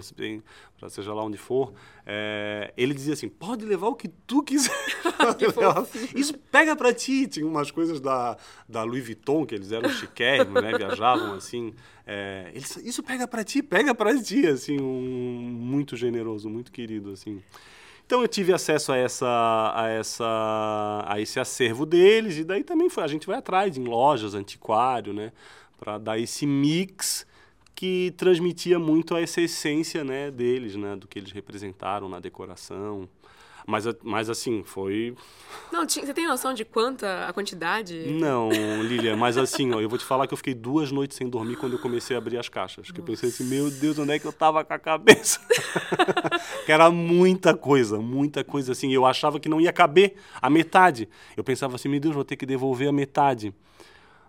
para 0.79 0.89
seja 0.89 1.13
lá 1.15 1.25
onde 1.25 1.39
for. 1.39 1.73
É, 2.05 2.73
ele 2.77 2.95
dizia 2.95 3.15
assim: 3.15 3.29
pode 3.29 3.65
levar 3.65 3.89
o 3.89 3.95
que 3.95 4.09
tu 4.09 4.43
quiser. 4.43 4.73
que 5.37 5.47
isso 6.19 6.39
pega 6.51 6.77
para 6.77 6.95
ti. 6.95 7.27
Tinha 7.27 7.47
umas 7.47 7.71
coisas 7.71 8.01
da, 8.01 8.37
da 8.69 8.85
Louis 8.85 9.05
Vuitton, 9.05 9.45
que 9.45 9.55
eles 9.55 9.73
eram 9.73 9.89
chiquérrimos, 9.89 10.63
né? 10.63 10.77
Viajavam 10.77 11.35
assim. 11.35 11.75
É, 12.07 12.51
eles, 12.55 12.77
isso 12.77 13.03
pega 13.03 13.27
para 13.27 13.43
ti, 13.43 13.63
pega 13.63 13.93
para 13.93 14.17
ti, 14.23 14.47
assim, 14.47 14.81
um, 14.81 15.41
muito 15.61 15.97
generoso, 15.97 16.49
muito 16.49 16.71
querido, 16.71 17.11
assim. 17.11 17.43
Então 18.07 18.23
eu 18.23 18.29
tive 18.29 18.53
acesso 18.53 18.93
a 18.93 18.97
essa 18.97 19.73
a 19.75 19.89
essa 19.89 21.05
a 21.09 21.21
esse 21.21 21.41
acervo 21.41 21.85
deles 21.85 22.37
e 22.39 22.45
daí 22.45 22.63
também 22.63 22.89
foi, 22.89 23.03
a 23.03 23.09
gente 23.09 23.27
vai 23.27 23.37
atrás 23.37 23.77
em 23.77 23.85
lojas, 23.85 24.33
antiquário, 24.33 25.13
né, 25.13 25.33
para 25.79 25.99
dar 25.99 26.17
esse 26.17 26.47
mix 26.47 27.27
que 27.75 28.15
transmitia 28.17 28.79
muito 28.79 29.17
essa 29.17 29.41
essência, 29.41 30.05
né, 30.05 30.31
deles, 30.31 30.77
né, 30.77 30.97
do 30.97 31.07
que 31.09 31.19
eles 31.19 31.33
representaram 31.33 32.09
na 32.09 32.21
decoração. 32.21 33.09
Mas, 33.67 33.85
mas 34.05 34.31
assim, 34.31 34.63
foi. 34.63 35.13
Não, 35.73 35.89
você 35.89 36.15
tem 36.15 36.27
noção 36.27 36.55
de 36.55 36.65
quanta 36.65 37.27
a 37.27 37.33
quantidade? 37.33 38.07
Não, 38.13 38.49
Lilia, 38.87 39.17
mas 39.17 39.37
assim, 39.37 39.75
ó, 39.75 39.81
eu 39.81 39.89
vou 39.89 39.99
te 39.99 40.05
falar 40.05 40.29
que 40.29 40.33
eu 40.33 40.37
fiquei 40.37 40.55
duas 40.55 40.93
noites 40.93 41.17
sem 41.17 41.29
dormir 41.29 41.57
quando 41.57 41.73
eu 41.73 41.79
comecei 41.81 42.15
a 42.15 42.19
abrir 42.21 42.39
as 42.39 42.49
caixas. 42.49 42.93
Que 42.93 43.01
eu 43.01 43.05
pensei 43.05 43.29
assim, 43.29 43.43
meu 43.43 43.69
Deus, 43.69 43.99
onde 43.99 44.13
é 44.13 44.19
que 44.21 44.25
eu 44.25 44.33
tava 44.33 44.65
com 44.65 44.73
a 44.73 44.79
cabeça? 44.79 45.41
que 46.65 46.71
era 46.71 46.89
muita 46.93 47.57
coisa, 47.57 47.99
muita 47.99 48.45
coisa 48.45 48.71
assim. 48.71 48.93
Eu 48.93 49.05
achava 49.05 49.41
que 49.41 49.49
não 49.49 49.61
ia 49.61 49.73
caber 49.73 50.15
a 50.41 50.49
metade. 50.49 51.09
Eu 51.37 51.43
pensava 51.43 51.75
assim, 51.75 51.89
meu 51.89 51.99
Deus, 51.99 52.15
vou 52.15 52.25
ter 52.25 52.37
que 52.37 52.47
devolver 52.47 52.89
a 52.89 52.93
metade. 52.93 53.53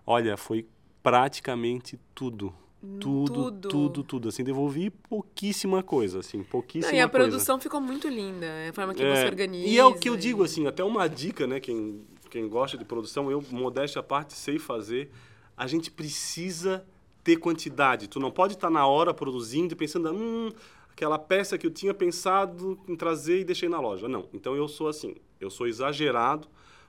Olha, 0.04 0.36
foi 0.36 0.66
praticamente 1.00 1.96
tudo. 2.12 2.52
Tudo, 2.80 3.50
tudo, 3.50 3.68
tudo, 3.68 4.04
tudo, 4.04 4.28
Assim, 4.28 4.44
devolvi 4.44 4.88
pouquíssima 4.90 5.82
coisa, 5.82 6.20
assim, 6.20 6.44
pouquíssima 6.44 6.92
Não, 6.92 6.98
E 6.98 7.02
a 7.02 7.08
coisa. 7.08 7.26
produção 7.26 7.58
ficou 7.58 7.80
muito 7.80 8.06
linda, 8.08 8.46
a 8.68 8.72
forma 8.72 8.94
que 8.94 9.02
é, 9.02 9.16
você 9.16 9.26
organiza. 9.26 9.66
E 9.66 9.76
é 9.76 9.84
o 9.84 9.94
que 9.94 10.08
eu 10.08 10.16
digo, 10.16 10.44
assim, 10.44 10.66
até 10.66 10.84
uma 10.84 11.08
dica, 11.08 11.44
né, 11.44 11.58
quem, 11.58 12.00
quem 12.30 12.48
gosta 12.48 12.78
de 12.78 12.84
produção, 12.84 13.30
eu, 13.32 13.42
modéstia 13.50 13.98
à 13.98 14.02
parte, 14.02 14.34
sei 14.34 14.60
fazer, 14.60 15.10
a 15.56 15.66
gente 15.66 15.90
precisa 15.90 16.86
ter 17.24 17.36
quantidade. 17.36 18.08
Tu 18.08 18.20
não 18.20 18.30
pode 18.30 18.54
estar 18.54 18.70
na 18.70 18.86
hora 18.86 19.12
produzindo 19.12 19.74
e 19.74 19.76
pensando, 19.76 20.12
hum, 20.12 20.50
aquela 20.92 21.18
peça 21.18 21.58
que 21.58 21.66
eu 21.66 21.70
tinha 21.70 21.92
pensado 21.92 22.78
em 22.88 22.94
trazer 22.94 23.40
e 23.40 23.44
deixei 23.44 23.68
na 23.68 23.80
loja. 23.80 24.08
Não, 24.08 24.28
então 24.32 24.54
eu 24.54 24.68
sou 24.68 24.88
assim, 24.88 25.16
eu 25.40 25.50
sou 25.50 25.66
exagerado, 25.66 26.48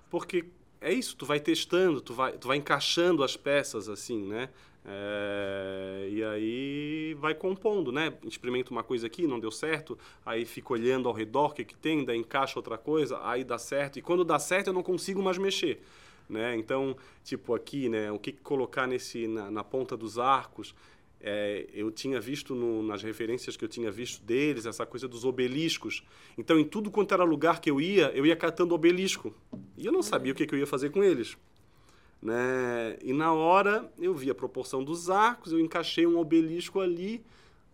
porque 0.10 0.46
é 0.80 0.94
isso, 0.94 1.16
tu 1.16 1.26
vai 1.26 1.40
testando, 1.40 2.00
tu 2.00 2.14
vai, 2.14 2.34
tu 2.34 2.48
vai 2.48 2.58
encaixando 2.58 3.24
as 3.24 3.36
peças 3.36 3.90
assim, 3.90 4.24
né? 4.24 4.50
É, 4.86 6.08
e 6.10 6.24
aí 6.24 7.14
vai 7.20 7.36
compondo, 7.36 7.92
né? 7.92 8.14
Experimenta 8.24 8.72
uma 8.72 8.84
coisa 8.84 9.08
aqui, 9.08 9.28
não 9.28 9.40
deu 9.40 9.52
certo, 9.52 9.98
aí 10.26 10.46
fica 10.46 10.74
olhando 10.74 11.08
ao 11.08 11.14
redor 11.14 11.52
o 11.52 11.54
que, 11.54 11.66
que 11.66 11.76
tem, 11.76 12.04
daí 12.04 12.18
encaixa 12.18 12.58
outra 12.58 12.78
coisa, 12.78 13.20
aí 13.24 13.44
dá 13.44 13.58
certo. 13.58 14.00
E 14.00 14.02
quando 14.02 14.24
dá 14.24 14.40
certo 14.40 14.68
eu 14.68 14.74
não 14.74 14.84
consigo 14.84 15.22
mais 15.22 15.38
mexer. 15.38 15.82
Né? 16.28 16.56
Então, 16.56 16.96
tipo 17.24 17.56
aqui, 17.56 17.90
né, 17.90 18.12
o 18.12 18.20
que 18.20 18.32
colocar 18.32 18.86
nesse 18.86 19.28
na, 19.28 19.50
na 19.50 19.64
ponta 19.64 19.98
dos 19.98 20.20
arcos, 20.20 20.76
é, 21.22 21.68
eu 21.74 21.92
tinha 21.92 22.22
visto 22.22 22.56
no, 22.56 22.82
nas 22.82 23.04
referências 23.04 23.58
que 23.58 23.66
eu 23.66 23.70
tinha 23.70 23.92
visto 23.92 24.24
deles 24.24 24.66
essa 24.66 24.86
coisa 24.86 25.08
dos 25.08 25.26
obeliscos. 25.26 26.04
Então, 26.38 26.58
em 26.58 26.64
tudo 26.64 26.90
quanto 26.90 27.14
era 27.14 27.24
lugar 27.24 27.60
que 27.60 27.70
eu 27.70 27.82
ia, 27.82 28.12
eu 28.16 28.26
ia 28.26 28.36
catando 28.36 28.74
obelisco. 28.74 29.34
E 29.78 29.86
eu 29.86 29.92
não 29.92 30.02
sabia 30.02 30.32
o 30.32 30.36
que, 30.36 30.46
que 30.46 30.56
eu 30.56 30.60
ia 30.60 30.68
fazer 30.68 30.92
com 30.92 31.04
eles. 31.04 31.36
Né? 32.22 32.98
E 33.02 33.14
na 33.14 33.32
hora 33.34 33.90
eu 33.98 34.14
vi 34.14 34.30
a 34.30 34.36
proporção 34.36 34.84
dos 34.84 35.10
arcos, 35.10 35.52
eu 35.54 35.60
encaixei 35.60 36.06
um 36.06 36.18
obelisco 36.20 36.80
ali 36.80 37.24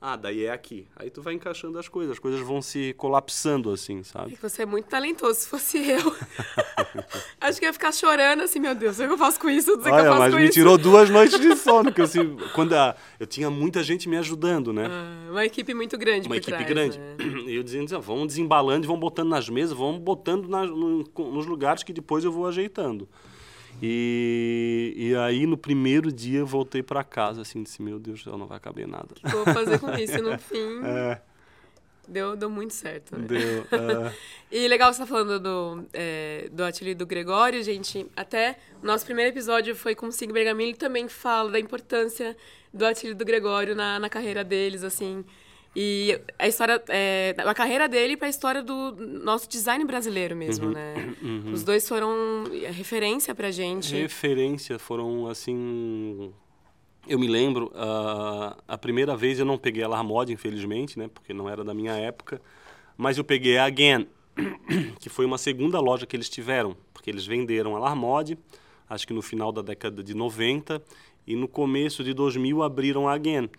ah, 0.08 0.16
daí 0.16 0.46
é 0.46 0.52
aqui. 0.52 0.88
Aí 0.96 1.10
tu 1.10 1.20
vai 1.20 1.34
encaixando 1.34 1.80
as 1.80 1.88
coisas, 1.88 2.12
as 2.12 2.20
coisas 2.20 2.40
vão 2.40 2.62
se 2.62 2.94
colapsando 2.96 3.72
assim, 3.72 4.04
sabe? 4.04 4.38
Você 4.40 4.62
é 4.62 4.66
muito 4.66 4.86
talentoso, 4.86 5.40
se 5.40 5.48
fosse 5.48 5.80
eu. 5.80 6.16
Acho 7.42 7.58
que 7.60 7.66
ia 7.66 7.74
ficar 7.74 7.92
chorando 7.92 8.44
assim, 8.44 8.60
meu 8.60 8.76
Deus, 8.76 9.00
o 9.00 9.08
que 9.08 9.12
eu 9.14 9.18
faço 9.18 9.40
com 9.40 9.50
isso? 9.50 9.72
Olha, 9.72 9.88
eu 9.90 10.06
faço 10.06 10.20
mas 10.20 10.34
com 10.34 10.40
me 10.40 10.46
isso. 10.46 10.54
tirou 10.54 10.78
duas 10.78 11.10
noites 11.10 11.40
de 11.40 11.56
sono, 11.56 11.86
porque 11.86 12.04
assim, 12.04 12.38
quando 12.54 12.74
a, 12.74 12.96
eu 13.20 13.26
tinha 13.26 13.50
muita 13.50 13.82
gente 13.82 14.08
me 14.08 14.16
ajudando, 14.18 14.72
né? 14.72 14.86
Ah, 14.88 15.32
uma 15.32 15.44
equipe 15.44 15.74
muito 15.74 15.98
grande 15.98 16.28
Uma 16.28 16.38
equipe 16.38 16.52
trás, 16.52 16.68
grande. 16.68 17.00
né? 17.00 17.16
E 17.50 17.56
eu 17.56 17.64
dizendo, 17.64 17.86
assim, 17.86 18.00
vamos 18.06 18.28
desembalando 18.28 18.86
e 18.86 18.88
vamos 18.88 19.02
botando 19.02 19.30
nas 19.30 19.50
mesas, 19.50 19.76
vamos 19.76 20.00
botando 20.02 20.48
nas- 20.48 20.70
no- 20.70 21.04
nos 21.32 21.48
lugares 21.48 21.82
que 21.82 21.92
depois 21.94 22.24
eu 22.24 22.32
vou 22.32 22.46
ajeitando. 22.46 23.08
E, 23.82 24.94
e 24.96 25.16
aí, 25.16 25.46
no 25.46 25.58
primeiro 25.58 26.12
dia, 26.12 26.40
eu 26.40 26.48
voltei 26.48 26.82
para 26.82 27.04
casa, 27.04 27.42
assim, 27.42 27.64
disse, 27.64 27.82
meu 27.82 28.00
Deus 28.00 28.20
do 28.20 28.30
céu, 28.30 28.38
não 28.38 28.48
vai 28.48 28.60
caber 28.60 28.88
nada. 28.88 29.08
O 29.12 29.14
que 29.16 29.36
eu 29.36 29.44
vou 29.44 29.54
fazer 29.54 29.80
com 29.80 29.94
isso? 29.94 30.18
E 30.18 30.22
no 30.22 30.38
fim, 30.40 30.84
É, 30.84 31.22
deu, 32.08 32.36
deu 32.36 32.50
muito 32.50 32.74
certo. 32.74 33.18
Né? 33.18 33.28
deu. 33.28 33.68
é. 33.72 34.14
E 34.52 34.68
legal 34.68 34.94
você 34.94 35.00
tá 35.00 35.06
falando 35.06 35.40
do, 35.40 35.86
é, 35.94 36.50
do 36.52 36.64
ateliê 36.64 36.96
do 36.96 37.06
Gregório, 37.06 37.62
gente. 37.64 38.08
Até 38.16 38.58
o 38.82 38.86
nosso 38.86 39.06
primeiro 39.06 39.32
episódio 39.32 39.76
foi 39.76 39.94
com 39.94 40.08
o 40.08 40.12
Sig 40.12 40.32
Bergamini, 40.32 40.72
ele 40.72 40.78
também 40.78 41.08
fala 41.08 41.52
da 41.52 41.60
importância 41.60 42.36
do 42.74 42.86
ateliê 42.86 43.14
do 43.14 43.26
Gregório 43.26 43.76
na, 43.76 44.00
na 44.00 44.10
carreira 44.10 44.44
deles, 44.44 44.84
assim. 44.84 45.26
E 45.76 46.18
a 46.40 46.48
história, 46.48 46.82
é, 46.88 47.36
a 47.38 47.54
carreira 47.54 47.90
dele 47.90 48.16
para 48.16 48.28
a 48.28 48.30
história 48.30 48.64
do 48.64 48.96
nosso 48.96 49.50
design 49.50 49.84
brasileiro 49.84 50.34
mesmo, 50.34 50.70
né? 50.70 50.94
Os 51.52 51.64
dois 51.64 51.88
foram 51.88 52.46
referência 52.72 53.36
pra 53.36 53.52
gente. 53.52 53.94
Referência 53.94 54.80
foram 54.80 55.28
assim. 55.28 56.32
Eu 57.06 57.20
me 57.20 57.28
lembro, 57.28 57.72
ah, 57.76 58.58
a 58.66 58.78
primeira 58.78 59.18
vez 59.18 59.38
eu 59.38 59.46
não 59.46 59.58
peguei 59.58 59.84
a 59.84 59.88
Larmode, 59.88 60.32
infelizmente, 60.32 60.98
né? 60.98 61.10
Porque 61.14 61.34
não 61.34 61.50
era 61.50 61.62
da 61.62 61.74
minha 61.74 61.94
época. 61.94 62.42
Mas 62.98 63.18
eu 63.18 63.24
peguei 63.26 63.58
a 63.58 63.66
Again, 63.66 64.08
que 65.00 65.10
foi 65.10 65.26
uma 65.26 65.38
segunda 65.38 65.80
loja 65.82 66.06
que 66.06 66.16
eles 66.16 66.30
tiveram. 66.30 66.76
Porque 66.94 67.10
eles 67.10 67.26
venderam 67.26 67.76
a 67.76 67.80
Larmode, 67.80 68.38
acho 68.90 69.06
que 69.06 69.14
no 69.14 69.22
final 69.22 69.52
da 69.52 69.62
década 69.62 70.02
de 70.02 70.14
90. 70.14 70.82
E 71.28 71.36
no 71.36 71.48
começo 71.50 72.04
de 72.04 72.14
2000 72.14 72.64
abriram 72.64 73.10
a 73.10 73.14
Again. 73.14 73.50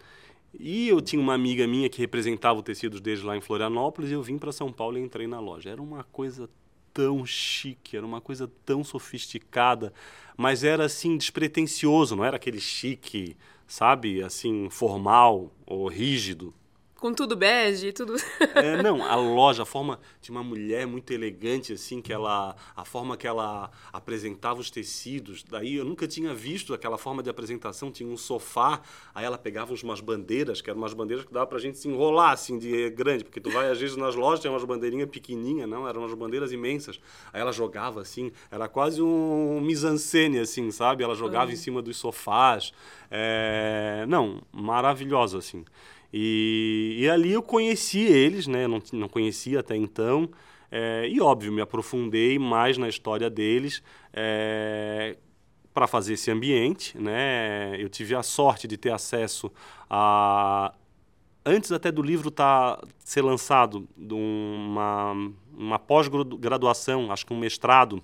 E 0.59 0.89
eu 0.89 1.01
tinha 1.01 1.21
uma 1.21 1.35
amiga 1.35 1.67
minha 1.67 1.89
que 1.89 1.99
representava 1.99 2.59
o 2.59 2.63
tecidos 2.63 3.01
deles 3.01 3.23
lá 3.23 3.37
em 3.37 3.41
Florianópolis. 3.41 4.11
E 4.11 4.15
eu 4.15 4.23
vim 4.23 4.39
para 4.39 4.53
São 4.53 4.73
Paulo 4.73 4.99
e 4.99 5.03
entrei 5.03 5.27
na 5.27 5.41
loja. 5.41 5.71
Era 5.71 5.83
uma 5.83 6.05
coisa 6.05 6.49
tão 6.97 7.27
chique, 7.27 7.95
era 7.95 8.07
uma 8.07 8.23
coisa 8.23 8.51
tão 8.65 8.83
sofisticada, 8.83 9.93
mas 10.35 10.65
era 10.65 10.87
assim 10.87 11.19
despretensioso, 11.19 12.17
não 12.17 12.25
era 12.25 12.37
aquele 12.37 12.59
chique, 12.59 13.37
sabe, 13.67 14.23
assim 14.23 14.71
formal 14.71 15.53
ou 15.67 15.89
rígido. 15.89 16.55
Com 16.99 17.13
tudo 17.13 17.37
bege, 17.37 17.93
tudo. 17.93 18.17
É, 18.55 18.83
não, 18.83 19.05
a 19.05 19.15
loja, 19.17 19.65
a 19.65 19.67
forma 19.67 20.01
de 20.21 20.31
uma 20.31 20.43
mulher 20.43 20.87
muito 20.87 21.13
elegante, 21.13 21.75
assim, 21.75 22.01
que 22.01 22.11
ela, 22.11 22.57
a 22.75 22.85
forma 22.87 23.19
que 23.19 23.27
ela 23.27 23.71
apresentava 23.93 24.61
os 24.61 24.71
tecidos. 24.71 25.45
Daí 25.45 25.77
eu 25.77 25.85
nunca 25.85 26.09
tinha 26.09 26.35
visto 26.35 26.73
aquela 26.73 26.97
forma 26.97 27.23
de 27.23 27.29
apresentação. 27.29 27.91
Tinha 27.93 28.09
um 28.09 28.17
sofá, 28.17 28.81
aí 29.15 29.27
ela 29.27 29.37
pegava 29.37 29.75
umas 29.83 30.01
bandeiras, 30.01 30.63
que 30.63 30.71
eram 30.71 30.81
umas 30.81 30.95
bandeiras 30.95 31.27
que 31.27 31.33
dava 31.33 31.47
pra 31.47 31.59
gente 31.59 31.77
se 31.77 31.87
enrolar, 31.87 32.31
assim, 32.31 32.59
de 32.59 32.89
grande, 32.91 33.25
porque 33.25 33.41
tu 33.41 33.51
vai 33.51 33.71
às 33.71 33.79
vezes 33.79 33.97
nas 33.97 34.15
lojas 34.15 34.41
tem 34.41 34.51
umas 34.51 34.65
bandeirinhas 34.65 35.11
pequenininhas, 35.11 35.69
não, 35.69 35.87
eram 35.87 36.01
umas 36.01 36.15
bandeiras 36.15 36.51
imensas. 36.51 36.99
Aí 37.31 37.43
ela 37.43 37.53
jogava 37.53 38.01
assim, 38.01 38.33
era 38.51 38.69
quase 38.69 39.03
um 39.03 39.61
mise-en-scène, 39.61 40.39
assim, 40.39 40.71
sabe? 40.71 41.05
Ela 41.05 41.15
jogava 41.15 41.53
em 41.53 41.57
cima 41.57 41.83
dos 41.83 41.99
sofás. 41.99 42.73
É, 43.11 44.07
não, 44.09 44.41
maravilhosa, 44.51 45.39
assim. 45.39 45.63
E, 46.19 46.97
e 47.01 47.11
ali 47.11 47.33
eu 47.33 47.43
conheci 47.43 48.01
eles, 48.01 48.47
né? 48.47 48.67
Não, 48.67 48.83
não 48.91 49.07
conhecia 49.07 49.61
até 49.61 49.77
então. 49.77 50.31
É, 50.71 51.07
e 51.07 51.21
óbvio, 51.21 51.53
me 51.53 51.61
aprofundei 51.61 52.39
mais 52.39 52.79
na 52.79 52.89
história 52.89 53.29
deles 53.29 53.83
é, 54.15 55.19
para 55.75 55.87
fazer 55.87 56.15
esse 56.15 56.31
ambiente, 56.31 56.97
né? 56.97 57.77
Eu 57.79 57.91
tive 57.91 58.15
a 58.15 58.23
sorte 58.23 58.67
de 58.67 58.79
ter 58.79 58.93
acesso 58.93 59.53
a 59.91 60.73
antes 61.45 61.71
até 61.71 61.93
do 61.93 62.01
livro 62.01 62.31
tá 62.31 62.83
ser 62.99 63.21
lançado, 63.21 63.87
de 63.95 64.15
uma, 64.15 65.13
uma 65.55 65.79
pós-graduação, 65.79 67.13
acho 67.13 67.27
que 67.27 67.35
um 67.35 67.39
mestrado 67.39 68.03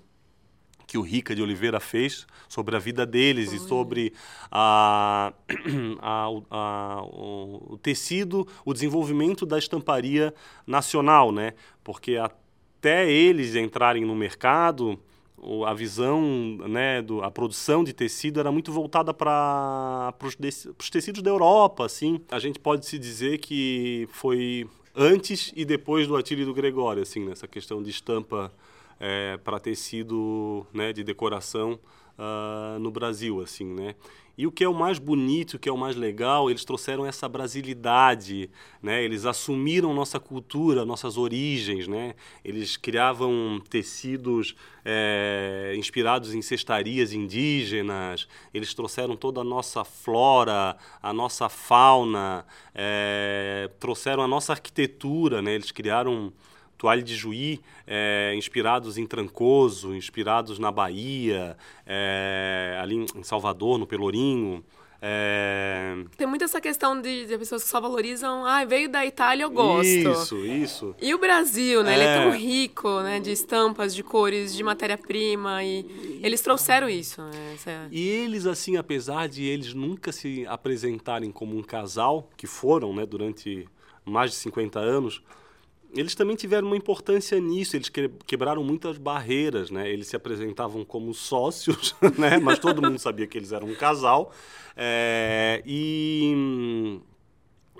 que 0.87 0.99
o 0.99 1.03
Rica 1.03 1.35
de 1.35 1.42
Oliveira 1.42 1.81
fez 1.81 2.27
sobre 2.49 2.77
a 2.77 2.79
vida 2.79 3.05
deles 3.07 3.53
e 3.53 3.59
sobre 3.59 4.12
a, 4.51 5.33
a- 6.01 6.29
o- 6.31 6.45
a- 6.51 7.03
o, 7.05 7.79
tecido, 7.83 8.47
o 8.64 8.73
desenvolvimento 8.73 9.47
da 9.47 9.59
estamparia 9.59 10.35
nacional, 10.66 11.33
né? 11.33 11.53
Porque 11.83 12.16
até 12.16 13.11
eles 13.11 13.55
entrarem 13.55 14.05
no 14.05 14.14
mercado, 14.14 14.99
a 15.66 15.75
visão, 15.75 16.21
né, 16.68 17.03
do, 17.03 17.21
a 17.23 17.31
produção 17.31 17.83
de 17.83 17.92
tecido 17.92 18.38
era 18.38 18.53
muito 18.53 18.71
voltada 18.73 19.12
para 19.12 20.14
os 20.79 20.88
tecidos 20.90 21.21
da 21.23 21.31
Europa, 21.31 21.85
assim. 21.85 22.21
A 22.31 22.38
gente 22.38 22.59
pode 22.61 22.87
se 22.87 22.97
dizer 22.99 23.38
que 23.38 24.09
foi 24.12 24.68
antes 24.95 25.53
e 25.57 25.64
depois 25.64 26.07
do 26.07 26.16
Atílio 26.16 26.47
do 26.47 26.55
Gregório, 26.55 27.03
assim, 27.03 27.25
nessa 27.25 27.49
questão 27.49 27.83
de 27.83 27.90
estampa 27.90 28.53
para 29.43 29.59
tecido 29.59 30.67
né, 30.73 30.93
de 30.93 31.03
decoração 31.03 31.79
ah, 32.19 32.77
no 32.79 32.91
Brasil, 32.91 33.41
assim, 33.41 33.65
né? 33.65 33.95
E 34.37 34.47
o 34.47 34.53
que 34.53 34.65
é 34.65 34.69
o 34.69 34.73
mais 34.73 34.99
bonito, 34.99 35.55
o 35.55 35.59
que 35.59 35.69
é 35.69 35.73
o 35.73 35.77
mais 35.77 35.95
legal, 35.95 36.49
eles 36.49 36.65
trouxeram 36.65 37.05
essa 37.05 37.29
brasilidade, 37.29 38.49
né? 38.83 39.03
Eles 39.03 39.27
assumiram 39.27 39.93
nossa 39.93 40.19
cultura, 40.19 40.87
nossas 40.87 41.19
origens, 41.19 41.87
né? 41.87 42.15
Eles 42.45 42.77
criavam 42.77 43.61
tecidos 43.69 44.55
eh, 44.85 45.75
inspirados 45.77 46.35
em 46.35 46.41
cestarias 46.41 47.12
indígenas, 47.12 48.27
eles 48.55 48.73
trouxeram 48.73 49.17
toda 49.17 49.43
a 49.43 49.45
nossa 49.45 49.85
flora, 49.85 50.77
a 51.03 51.12
nossa 51.12 51.49
fauna, 51.49 52.47
eh, 52.75 53.71
trouxeram 53.79 54.23
a 54.23 54.29
nossa 54.29 54.53
arquitetura, 54.53 55.43
né? 55.43 55.55
Eles 55.55 55.71
criaram 55.73 56.33
Toalha 56.83 57.01
de 57.01 57.14
Juí, 57.14 57.61
é, 57.87 58.35
inspirados 58.37 58.99
em 58.99 59.07
Trancoso, 59.07 59.95
inspirados 59.95 60.59
na 60.59 60.73
Bahia, 60.73 61.57
é, 61.87 62.77
ali 62.83 63.07
em 63.14 63.23
Salvador, 63.23 63.79
no 63.79 63.87
Pelourinho. 63.87 64.64
É, 65.01 65.95
Tem 66.16 66.27
muito 66.27 66.42
essa 66.42 66.61
questão 66.61 67.01
de, 67.01 67.27
de 67.27 67.38
pessoas 67.38 67.62
que 67.62 67.68
só 67.68 67.81
valorizam, 67.81 68.45
ah, 68.45 68.64
veio 68.64 68.88
da 68.88 69.07
Itália, 69.07 69.45
eu 69.45 69.51
gosto. 69.51 69.85
Isso, 69.87 70.45
isso. 70.45 70.95
E 71.01 71.14
o 71.14 71.18
Brasil, 71.18 71.85
né? 71.85 71.95
Ele 71.95 72.03
é 72.03 72.16
É. 72.16 72.23
tão 72.23 72.33
rico, 72.37 73.01
né? 73.03 73.21
De 73.21 73.31
estampas, 73.31 73.95
de 73.95 74.03
cores, 74.03 74.53
de 74.53 74.64
matéria-prima. 74.64 75.62
E 75.62 76.21
eles 76.21 76.40
trouxeram 76.40 76.88
isso, 76.88 77.23
né? 77.23 77.53
Essa- 77.55 77.87
E 77.92 78.09
eles, 78.09 78.45
assim, 78.45 78.77
apesar 78.77 79.29
de 79.29 79.45
eles 79.45 79.73
nunca 79.73 80.11
se 80.11 80.45
apresentarem 80.49 81.31
como 81.31 81.57
um 81.57 81.62
casal, 81.62 82.29
que 82.37 82.47
foram, 82.49 82.92
né, 82.92 83.07
durante 83.07 83.68
mais 84.05 84.33
de 84.33 84.37
50 84.38 84.81
anos, 84.81 85.23
eles 85.94 86.14
também 86.14 86.35
tiveram 86.37 86.66
uma 86.66 86.76
importância 86.76 87.38
nisso. 87.40 87.76
Eles 87.76 87.88
que- 87.88 88.11
quebraram 88.26 88.62
muitas 88.64 88.98
barreiras, 88.98 89.70
né? 89.70 89.90
Eles 89.90 90.07
se 90.09 90.16
apresentavam 90.16 90.85
como 90.85 91.12
sócios, 91.14 91.94
né? 92.18 92.38
Mas 92.38 92.59
todo 92.59 92.83
mundo 92.83 92.98
sabia 92.98 93.26
que 93.26 93.37
eles 93.38 93.52
eram 93.52 93.68
um 93.68 93.74
casal. 93.74 94.33
É, 94.76 95.62
e 95.66 97.00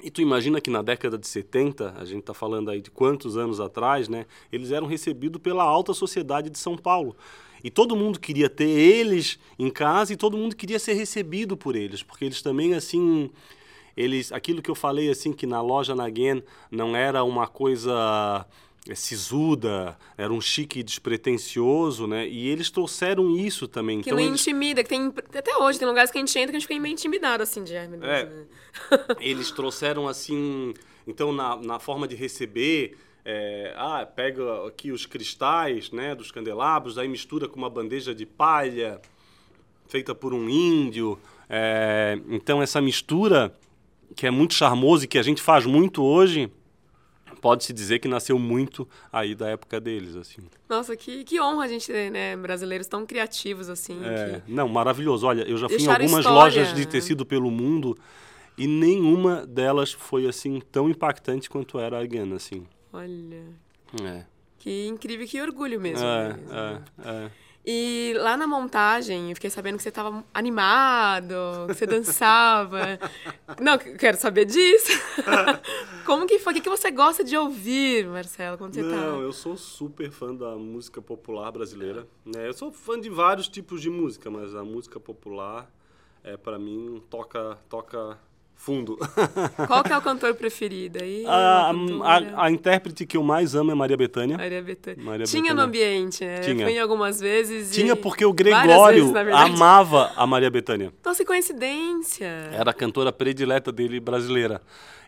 e 0.05 0.11
tu 0.11 0.21
imagina 0.21 0.61
que 0.61 0.69
na 0.69 0.83
década 0.83 1.17
de 1.17 1.29
70, 1.29 1.95
a 1.97 2.05
gente 2.05 2.21
está 2.21 2.35
falando 2.35 2.71
aí 2.71 2.81
de 2.81 2.91
quantos 2.91 3.37
anos 3.37 3.61
atrás, 3.61 4.09
né? 4.09 4.27
Eles 4.51 4.73
eram 4.73 4.87
recebidos 4.89 5.41
pela 5.41 5.63
alta 5.63 5.95
sociedade 5.95 6.51
de 6.51 6.59
São 6.59 6.77
Paulo. 6.77 7.15
E 7.63 7.71
todo 7.71 7.95
mundo 7.95 8.19
queria 8.19 8.49
ter 8.51 8.69
eles 8.69 9.39
em 9.57 9.71
casa 9.71 10.13
e 10.13 10.17
todo 10.17 10.37
mundo 10.37 10.57
queria 10.57 10.81
ser 10.81 10.95
recebido 10.95 11.57
por 11.57 11.77
eles, 11.77 12.03
porque 12.03 12.25
eles 12.25 12.43
também, 12.43 12.75
assim, 12.75 13.31
eles, 13.97 14.33
aquilo 14.33 14.63
que 14.63 14.71
eu 14.71 14.75
falei, 14.75 15.11
assim, 15.11 15.33
que 15.33 15.47
na 15.47 15.61
loja 15.61 15.95
Naguen 15.95 16.43
não 16.71 16.97
era 16.97 17.23
uma 17.25 17.47
coisa 17.47 18.47
é, 18.89 18.95
sisuda, 18.95 19.97
era 20.17 20.33
um 20.33 20.41
chique 20.41 20.83
despretensioso, 20.83 22.07
né? 22.07 22.27
E 22.27 22.49
eles 22.49 22.71
trouxeram 22.71 23.37
isso 23.37 23.69
também. 23.69 24.01
Que 24.01 24.09
então, 24.09 24.19
não 24.19 24.27
eles, 24.27 24.41
intimida, 24.41 24.83
que 24.83 24.89
tem. 24.89 25.13
Até 25.35 25.57
hoje, 25.57 25.79
tem 25.79 25.87
lugares 25.87 26.11
que 26.11 26.19
a 26.19 26.21
gente 26.21 26.37
entra 26.39 26.51
que 26.51 26.57
a 26.57 26.59
gente 26.59 26.69
fica 26.69 26.81
meio 26.81 26.93
intimidado, 26.93 27.43
assim, 27.43 27.63
de. 27.63 27.73
Deus, 27.73 28.03
É. 28.03 28.25
né? 28.25 28.45
eles 29.21 29.51
trouxeram 29.51 30.09
assim, 30.09 30.75
então 31.07 31.33
na, 31.33 31.57
na 31.57 31.79
forma 31.79 32.09
de 32.09 32.17
receber, 32.17 32.97
é, 33.25 33.73
ah, 33.77 34.05
pega 34.05 34.67
aqui 34.67 34.91
os 34.91 35.07
cristais, 35.07 35.91
né, 35.91 36.15
dos 36.15 36.31
candelabros, 36.33 36.99
aí 36.99 37.07
mistura 37.07 37.49
com 37.49 37.57
uma 37.57 37.71
bandeja 37.71 38.15
de 38.15 38.27
palha 38.27 39.01
feita 39.87 40.15
por 40.15 40.33
um 40.33 40.49
índio. 40.49 41.19
É, 41.49 42.19
então 42.29 42.63
essa 42.63 42.81
mistura 42.81 43.55
que 44.17 44.27
é 44.27 44.31
muito 44.31 44.55
charmoso 44.55 45.05
e 45.05 45.09
que 45.09 45.19
a 45.19 45.23
gente 45.23 45.41
faz 45.43 45.65
muito 45.67 46.03
hoje, 46.03 46.51
pode-se 47.41 47.73
dizer 47.73 47.99
que 47.99 48.07
nasceu 48.09 48.39
muito 48.39 48.89
aí 49.13 49.35
da 49.35 49.49
época 49.49 49.81
deles, 49.81 50.15
assim. 50.17 50.43
Nossa, 50.69 50.97
que, 50.97 51.25
que 51.25 51.41
honra 51.41 51.65
a 51.65 51.69
gente 51.69 51.87
ter, 51.87 52.11
né, 52.11 52.37
brasileiros 52.37 52.87
tão 52.87 53.05
criativos, 53.05 53.69
assim. 53.69 53.99
É, 54.05 54.41
que- 54.47 54.53
não, 54.53 54.69
maravilhoso. 54.69 55.27
Olha, 55.27 55.43
eu 55.43 55.57
já 55.57 55.69
fui 55.69 55.79
em 55.79 55.87
algumas 55.89 56.21
história, 56.21 56.31
lojas 56.31 56.75
de 56.75 56.81
né? 56.81 56.87
tecido 56.87 57.27
pelo 57.27 57.51
mundo 57.51 57.97
e 58.57 58.67
nenhuma 58.67 59.47
delas 59.47 59.93
foi 59.93 60.27
assim 60.27 60.61
tão 60.71 60.89
impactante 60.89 61.49
quanto 61.51 61.79
era 61.79 61.99
a 61.99 62.03
Again, 62.03 62.33
assim. 62.35 62.65
Olha. 62.93 63.43
É, 64.03 64.25
Que 64.59 64.87
incrível, 64.87 65.27
que 65.27 65.41
orgulho 65.41 65.81
mesmo. 65.81 66.05
é, 66.07 66.29
mesmo. 66.35 66.53
é, 66.53 66.81
é. 67.05 67.31
E 67.65 68.13
lá 68.17 68.37
na 68.37 68.45
montagem, 68.45 69.31
eu 69.31 69.35
fiquei 69.37 69.49
sabendo 69.49 69.77
que 69.77 69.85
você 69.85 69.91
estava 69.91 70.25
animado, 70.35 71.35
que 71.69 71.75
você 71.75 71.87
dançava. 71.87 72.99
Não, 73.61 73.79
quero 73.79 74.17
saber 74.17 74.47
disso. 74.47 74.91
Como 76.05 76.27
que 76.27 76.41
foi? 76.41 76.53
O 76.53 76.57
que 76.57 76.63
que 76.63 76.69
você 76.69 76.91
gosta 76.91 77.23
de 77.23 77.37
ouvir, 77.37 78.07
Marcelo, 78.09 78.59
quando 78.59 78.75
você 78.75 78.83
Não, 78.83 78.91
tá? 78.91 79.23
eu 79.23 79.33
sou 79.33 79.57
super 79.57 80.11
fã 80.11 80.35
da 80.35 80.57
música 80.57 81.01
popular 81.01 81.53
brasileira. 81.53 82.05
Né? 82.25 82.49
Eu 82.49 82.53
sou 82.53 82.73
fã 82.73 83.01
de 83.01 83.09
vários 83.09 83.47
tipos 83.47 83.81
de 83.81 83.89
música, 83.89 84.29
mas 84.29 84.57
a 84.57 84.65
música 84.65 84.99
popular 84.99 85.71
é 86.25 86.37
para 86.37 86.59
mim 86.59 87.01
toca 87.09 87.59
toca 87.69 88.19
fundo. 88.55 88.97
Qual 89.67 89.83
que 89.83 89.93
é 89.93 89.99
o 89.99 90.03
cantor 90.03 90.35
preferido 90.35 91.03
aí? 91.03 91.25
a, 91.27 91.71
a, 91.71 92.45
a 92.45 92.51
intérprete 92.51 93.05
que 93.05 93.17
eu 93.17 93.23
mais 93.23 93.55
amo 93.55 93.71
é 93.71 93.75
Maria 93.75 93.97
Bethânia. 93.97 94.37
Maria 94.37 94.63
Bethânia. 94.63 95.05
Maria 95.05 95.27
Tinha 95.27 95.43
Bethânia. 95.43 95.63
no 95.63 95.69
ambiente, 95.69 96.25
né? 96.25 96.41
Tinha. 96.41 96.67
Fui 96.67 96.79
algumas 96.79 97.21
vezes. 97.21 97.73
Tinha 97.73 97.97
porque 97.97 98.25
o 98.25 98.33
Gregório 98.33 99.13
vezes, 99.13 99.35
amava 99.35 100.13
a 100.17 100.27
Maria 100.27 100.51
Bethânia. 100.51 100.93
Nossa, 101.05 101.21
que 101.21 101.27
coincidência. 101.27 102.27
Era 102.53 102.71
a 102.71 102.75
cantora 102.75 103.13
predileta 103.13 103.73
dele 103.73 103.99
brasileira. 103.99 104.61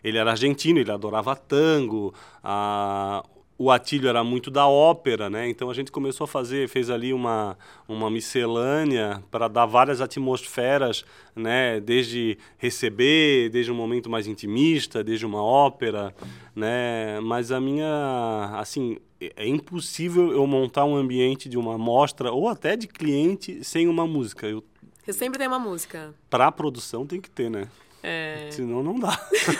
Ele 0.03 0.17
era 0.17 0.31
argentino, 0.31 0.79
ele 0.79 0.91
adorava 0.91 1.35
tango. 1.35 2.13
A... 2.43 3.23
O 3.57 3.71
Atílio 3.71 4.09
era 4.09 4.21
muito 4.21 4.51
da 4.51 4.67
ópera, 4.67 5.29
né? 5.29 5.49
Então 5.49 5.69
a 5.69 5.73
gente 5.73 5.89
começou 5.89 6.25
a 6.25 6.27
fazer, 6.27 6.67
fez 6.67 6.89
ali 6.89 7.13
uma, 7.13 7.57
uma 7.87 8.09
miscelânea 8.09 9.23
para 9.31 9.47
dar 9.47 9.65
várias 9.65 10.01
atmosferas, 10.01 11.05
né? 11.33 11.79
Desde 11.79 12.37
receber, 12.57 13.49
desde 13.49 13.71
um 13.71 13.75
momento 13.75 14.09
mais 14.09 14.27
intimista, 14.27 15.01
desde 15.01 15.25
uma 15.25 15.41
ópera, 15.41 16.13
né? 16.53 17.19
Mas 17.21 17.49
a 17.49 17.61
minha, 17.61 18.51
assim, 18.55 18.97
é 19.21 19.31
é 19.37 19.47
impossível 19.47 20.31
eu 20.31 20.45
montar 20.45 20.83
um 20.85 20.95
ambiente 20.95 21.47
de 21.47 21.57
uma 21.57 21.77
mostra 21.77 22.31
ou 22.31 22.49
até 22.49 22.75
de 22.75 22.87
cliente 22.87 23.63
sem 23.63 23.87
uma 23.87 24.05
música. 24.05 24.47
Eu 24.47 24.63
Você 25.03 25.13
sempre 25.13 25.39
tem 25.39 25.47
uma 25.47 25.59
música. 25.59 26.13
Pra 26.29 26.51
produção 26.51 27.05
tem 27.05 27.21
que 27.21 27.29
ter, 27.29 27.49
né? 27.49 27.67
É. 28.07 28.49
Senão 28.51 28.83
não 28.83 28.99
dá. 28.99 29.17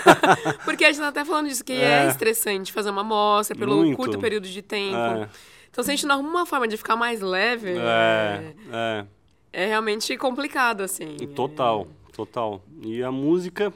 Porque 0.64 0.86
a 0.86 0.92
gente 0.92 1.00
tá 1.02 1.08
até 1.08 1.26
falando 1.26 1.48
disso, 1.48 1.64
que 1.66 1.74
é, 1.74 2.04
É. 2.06 2.08
estressante 2.08 2.72
fazer 2.72 2.92
uma 2.92 3.02
amostra 3.02 3.58
pelo 3.58 3.78
Muito. 3.78 3.98
curto 3.98 4.20
período 4.20 4.48
de 4.48 4.62
tempo. 4.62 4.96
É. 4.96 5.28
Então, 5.72 5.84
se 5.84 5.90
a 5.92 5.96
gente 5.96 6.06
não 6.06 6.16
arruma 6.16 6.30
uma 6.30 6.46
forma 6.46 6.68
de 6.68 6.78
ficar 6.78 6.96
mais 6.96 7.22
leve, 7.22 7.72
É, 7.72 8.54
é, 8.72 9.06
é. 9.54 9.64
é 9.64 9.66
realmente 9.68 10.16
complicado, 10.18 10.82
assim. 10.82 11.16
Total, 11.36 11.88
total. 12.14 12.62
E 12.84 13.02
a 13.02 13.12
música 13.12 13.74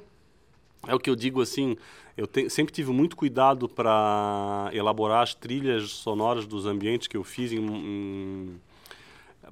é 0.88 0.94
o 0.94 1.00
que 1.00 1.10
eu 1.10 1.16
digo 1.16 1.42
assim. 1.42 1.76
Eu 2.16 2.28
te- 2.28 2.50
sempre 2.50 2.74
tive 2.74 2.92
muito 2.92 3.16
cuidado 3.16 3.68
para 3.68 4.70
elaborar 4.74 5.24
as 5.24 5.34
trilhas 5.34 5.90
sonoras 5.90 6.46
dos 6.46 6.66
ambientes 6.66 7.08
que 7.08 7.18
eu 7.18 7.24
fiz, 7.24 7.52
em, 7.52 7.58
em- 7.58 8.62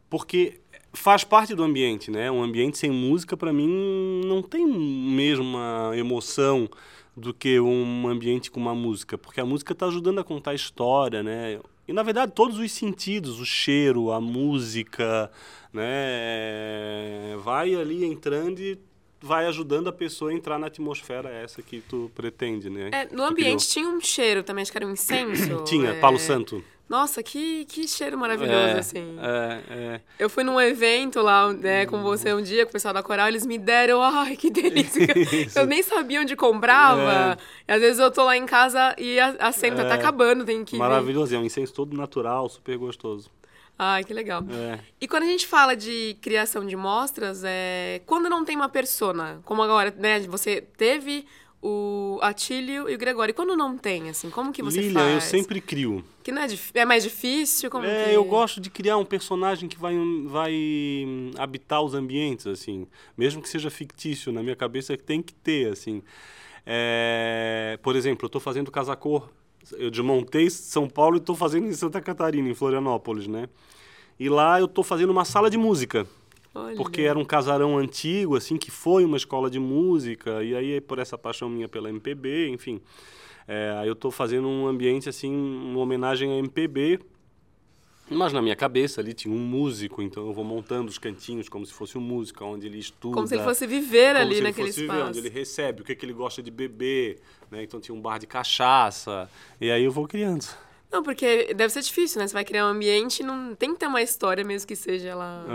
porque 0.10 0.60
faz 0.94 1.24
parte 1.24 1.54
do 1.54 1.64
ambiente, 1.64 2.10
né? 2.10 2.30
Um 2.32 2.44
ambiente 2.44 2.78
sem 2.78 2.90
música 2.90 3.38
para 3.38 3.54
mim 3.54 4.22
não 4.26 4.42
tem 4.42 4.66
mesma 4.66 5.92
emoção 5.96 6.70
do 7.16 7.34
que 7.34 7.60
um 7.60 8.08
ambiente 8.08 8.52
com 8.52 8.60
uma 8.60 8.76
música, 8.76 9.18
porque 9.18 9.42
a 9.42 9.46
música 9.46 9.74
está 9.74 9.88
ajudando 9.88 10.20
a 10.20 10.24
contar 10.24 10.52
a 10.52 10.56
história, 10.56 11.24
né? 11.24 11.60
E 11.88 11.94
na 11.94 12.04
verdade 12.04 12.32
todos 12.34 12.60
os 12.60 12.72
sentidos, 12.72 13.40
o 13.40 13.46
cheiro, 13.46 14.12
a 14.12 14.22
música, 14.22 15.32
né? 15.74 17.36
Vai 17.44 17.74
ali 17.74 18.06
entrando 18.06 18.60
e 18.60 18.78
vai 19.20 19.48
ajudando 19.48 19.88
a 19.88 19.92
pessoa 19.92 20.32
a 20.32 20.34
entrar 20.34 20.60
na 20.60 20.68
atmosfera 20.68 21.30
essa 21.30 21.62
que 21.62 21.82
tu 21.82 22.12
pretende, 22.14 22.70
né? 22.70 22.90
É, 22.94 23.06
no 23.14 23.24
ambiente 23.24 23.68
tinha 23.68 23.88
um 23.88 24.00
cheiro 24.00 24.44
também, 24.44 24.62
acho 24.62 24.72
que 24.72 24.78
era 24.78 24.86
um 24.86 24.92
incenso. 24.94 25.44
criou. 25.44 25.64
tinha 25.64 25.90
é. 25.90 26.00
Palo 26.00 26.20
Santo. 26.20 26.64
Nossa, 26.90 27.22
que, 27.22 27.66
que 27.66 27.86
cheiro 27.88 28.18
maravilhoso, 28.18 28.56
é, 28.56 28.80
assim. 28.80 29.18
É, 29.20 29.60
é. 29.70 30.02
Eu 30.18 30.30
fui 30.30 30.44
num 30.44 30.60
evento 30.60 31.22
lá, 31.22 31.52
né, 31.52 31.86
com 31.86 32.02
você 32.02 32.34
um 32.34 32.42
dia, 32.42 32.66
com 32.66 32.70
o 32.70 32.74
pessoal 32.74 32.94
da 32.94 33.04
Coral, 33.04 33.28
eles 33.28 33.46
me 33.46 33.58
deram, 33.58 34.02
ai, 34.02 34.38
que 34.38 34.50
delícia. 34.50 35.06
Eu 35.54 35.66
nem 35.66 35.84
sabia 35.84 36.22
onde 36.22 36.36
comprava. 36.36 37.38
E 37.68 37.72
às 37.72 37.82
vezes 37.82 38.00
eu 38.00 38.10
tô 38.10 38.24
lá 38.24 38.38
em 38.38 38.46
casa 38.46 38.96
e 38.98 39.20
a, 39.20 39.36
a 39.40 39.52
cena 39.52 39.84
tá 39.84 39.90
É. 39.90 39.94
acabando, 39.94 40.46
tem 40.46 40.64
que. 40.64 40.78
Maravilhoso, 40.78 41.36
é 41.36 41.38
um 41.38 41.44
incenso 41.44 41.74
todo 41.74 41.96
natural, 41.96 42.48
super 42.48 42.78
gostoso. 42.78 43.30
Ai, 43.78 44.04
que 44.04 44.14
legal. 44.14 44.42
É. 44.50 44.80
E 45.00 45.08
quando 45.08 45.24
a 45.24 45.28
gente 45.28 45.46
fala 45.46 45.76
de 45.76 46.18
criação 46.22 46.66
de 46.66 46.76
mostras, 46.76 47.44
é 47.46 48.02
quando 48.06 48.28
não 48.30 48.44
tem 48.44 48.56
uma 48.56 48.70
persona, 48.70 49.40
como 49.46 49.62
agora, 49.62 49.94
né, 49.98 50.20
você 50.22 50.62
teve 50.62 51.26
o 51.62 52.20
Atílio 52.22 52.90
e 52.90 52.96
o 52.96 52.98
Gregório, 52.98 53.32
e 53.32 53.34
quando 53.34 53.56
não 53.56 53.78
tem, 53.78 54.10
assim, 54.10 54.30
como 54.30 54.52
que 54.52 54.62
você 54.62 54.80
Lilian, 54.80 54.94
faz? 55.00 55.14
eu 55.14 55.22
sempre 55.22 55.60
crio. 55.60 56.04
Que 56.24 56.32
não 56.32 56.42
é, 56.42 56.48
é 56.74 56.86
mais 56.86 57.04
difícil, 57.04 57.70
como 57.70 57.86
É, 57.86 58.06
que... 58.06 58.14
eu 58.14 58.24
gosto 58.24 58.62
de 58.62 58.70
criar 58.70 58.98
um 58.98 59.06
personagem 59.06 59.68
que 59.68 59.78
vai, 59.78 59.96
vai 60.26 60.54
hum, 60.54 61.32
habitar 61.38 61.82
os 61.82 61.94
ambientes, 61.94 62.46
assim. 62.46 62.88
Mesmo 63.18 63.42
que 63.42 63.50
seja 63.50 63.70
fictício, 63.70 64.32
na 64.32 64.44
minha 64.44 64.56
cabeça 64.56 64.96
tem 64.96 65.22
que 65.22 65.34
ter, 65.34 65.72
assim. 65.72 66.04
É, 66.66 67.80
por 67.82 67.96
exemplo, 67.96 68.26
eu 68.26 68.28
estou 68.28 68.42
fazendo 68.42 68.70
Casacor. 68.72 69.30
Eu 69.78 69.90
desmontei 69.90 70.50
São 70.50 70.88
Paulo 70.88 71.18
e 71.18 71.20
estou 71.20 71.36
fazendo 71.36 71.68
em 71.68 71.74
Santa 71.74 72.00
Catarina, 72.02 72.48
em 72.50 72.54
Florianópolis, 72.54 73.28
né? 73.28 73.50
E 74.20 74.30
lá 74.30 74.60
eu 74.60 74.66
estou 74.66 74.84
fazendo 74.84 75.10
uma 75.12 75.26
sala 75.26 75.50
de 75.50 75.58
música. 75.58 76.08
Olha. 76.58 76.76
Porque 76.76 77.02
era 77.02 77.18
um 77.18 77.26
casarão 77.26 77.78
antigo, 77.78 78.36
assim, 78.36 78.58
que 78.58 78.72
foi 78.72 79.06
uma 79.06 79.18
escola 79.18 79.50
de 79.50 79.60
música, 79.60 80.44
e 80.44 80.56
aí 80.56 80.82
por 80.82 80.98
essa 80.98 81.18
paixão 81.18 81.48
minha 81.50 81.68
pela 81.68 81.90
MPB, 81.90 82.50
enfim. 82.50 82.82
É, 83.48 83.76
aí 83.78 83.88
eu 83.88 83.94
estou 83.94 84.10
fazendo 84.10 84.48
um 84.48 84.68
ambiente, 84.68 85.08
assim, 85.08 85.34
uma 85.34 85.80
homenagem 85.80 86.32
à 86.32 86.38
MPB, 86.38 87.00
mas 88.10 88.32
na 88.34 88.42
minha 88.42 88.56
cabeça 88.56 89.02
ali 89.02 89.14
tinha 89.14 89.34
um 89.34 89.38
músico, 89.38 90.02
então 90.02 90.26
eu 90.26 90.34
vou 90.34 90.44
montando 90.44 90.90
os 90.90 90.98
cantinhos 90.98 91.48
como 91.48 91.66
se 91.66 91.74
fosse 91.74 91.98
um 91.98 92.02
músico, 92.02 92.44
onde 92.44 92.66
ele 92.66 92.80
estuda. 92.80 93.14
Como 93.14 93.28
se 93.28 93.36
ele 93.36 93.44
fosse 93.44 93.68
viver 93.68 94.16
ali 94.16 94.32
se 94.32 94.40
ele 94.40 94.48
naquele 94.48 94.68
fosse 94.68 94.82
viver, 94.82 94.94
espaço. 94.94 95.10
onde 95.10 95.20
ele 95.20 95.30
recebe, 95.30 95.82
o 95.82 95.86
que, 95.86 95.94
que 95.94 96.06
ele 96.06 96.14
gosta 96.14 96.42
de 96.42 96.50
beber, 96.50 97.20
né? 97.52 97.64
Então 97.64 97.80
tinha 97.80 97.94
um 97.94 98.02
bar 98.02 98.18
de 98.18 98.26
cachaça, 98.26 99.30
e 99.62 99.70
aí 99.70 99.84
eu 99.84 99.92
vou 99.92 100.08
criando. 100.08 100.48
Não, 100.92 101.04
porque 101.04 101.54
deve 101.54 101.72
ser 101.74 101.82
difícil, 101.82 102.20
né? 102.22 102.28
Você 102.28 102.34
vai 102.34 102.46
criar 102.46 102.66
um 102.66 102.70
ambiente 102.70 103.20
e 103.20 103.24
não 103.24 103.54
tem 103.54 103.74
que 103.74 103.80
ter 103.80 103.88
uma 103.88 104.02
história 104.02 104.44
mesmo 104.44 104.68
que 104.68 104.76
seja 104.76 105.16
lá... 105.16 105.46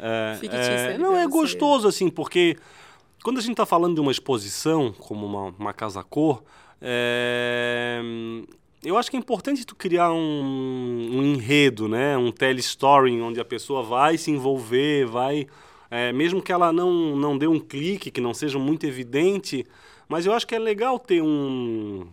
É, 0.00 0.32
é, 0.32 0.34
Fictícia 0.36 0.72
é, 0.72 0.88
ali 0.94 0.98
não, 1.02 1.14
é 1.16 1.24
você. 1.24 1.28
gostoso, 1.28 1.86
assim, 1.86 2.08
porque 2.08 2.56
quando 3.22 3.38
a 3.38 3.40
gente 3.40 3.52
está 3.52 3.66
falando 3.66 3.94
de 3.94 4.00
uma 4.00 4.10
exposição, 4.10 4.92
como 4.92 5.26
uma, 5.26 5.54
uma 5.58 5.72
casa-cor, 5.74 6.42
é, 6.80 8.00
eu 8.82 8.96
acho 8.96 9.10
que 9.10 9.16
é 9.16 9.20
importante 9.20 9.66
tu 9.66 9.76
criar 9.76 10.10
um, 10.10 11.08
um 11.12 11.22
enredo, 11.22 11.86
né? 11.86 12.16
Um 12.16 12.32
telestory, 12.32 13.20
onde 13.20 13.40
a 13.40 13.44
pessoa 13.44 13.82
vai 13.82 14.16
se 14.16 14.30
envolver, 14.30 15.04
vai... 15.04 15.46
é, 15.90 16.12
mesmo 16.12 16.40
que 16.40 16.50
ela 16.50 16.72
não, 16.72 17.14
não 17.14 17.36
dê 17.36 17.46
um 17.46 17.60
clique, 17.60 18.10
que 18.10 18.20
não 18.20 18.32
seja 18.32 18.58
muito 18.58 18.86
evidente, 18.86 19.66
mas 20.08 20.24
eu 20.24 20.32
acho 20.32 20.46
que 20.46 20.54
é 20.54 20.58
legal 20.58 20.98
ter 20.98 21.20
um 21.20 22.06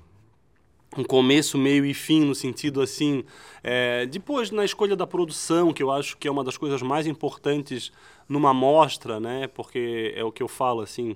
um 0.98 1.04
começo, 1.04 1.58
meio 1.58 1.86
e 1.86 1.94
fim, 1.94 2.26
no 2.26 2.36
sentido 2.36 2.82
assim. 2.82 3.24
é, 3.64 4.06
depois, 4.06 4.52
na 4.52 4.64
escolha 4.64 4.96
da 4.96 5.06
produção, 5.06 5.74
que 5.74 5.84
eu 5.84 5.92
acho 5.92 6.18
que 6.18 6.28
é 6.28 6.32
uma 6.32 6.44
das 6.44 6.58
coisas 6.58 6.82
mais 6.82 7.06
importantes 7.08 7.92
numa 8.28 8.54
mostra, 8.54 9.20
né? 9.20 9.48
Porque 9.48 10.14
é 10.16 10.24
o 10.24 10.32
que 10.32 10.42
eu 10.42 10.48
falo, 10.48 10.82
assim. 10.82 11.16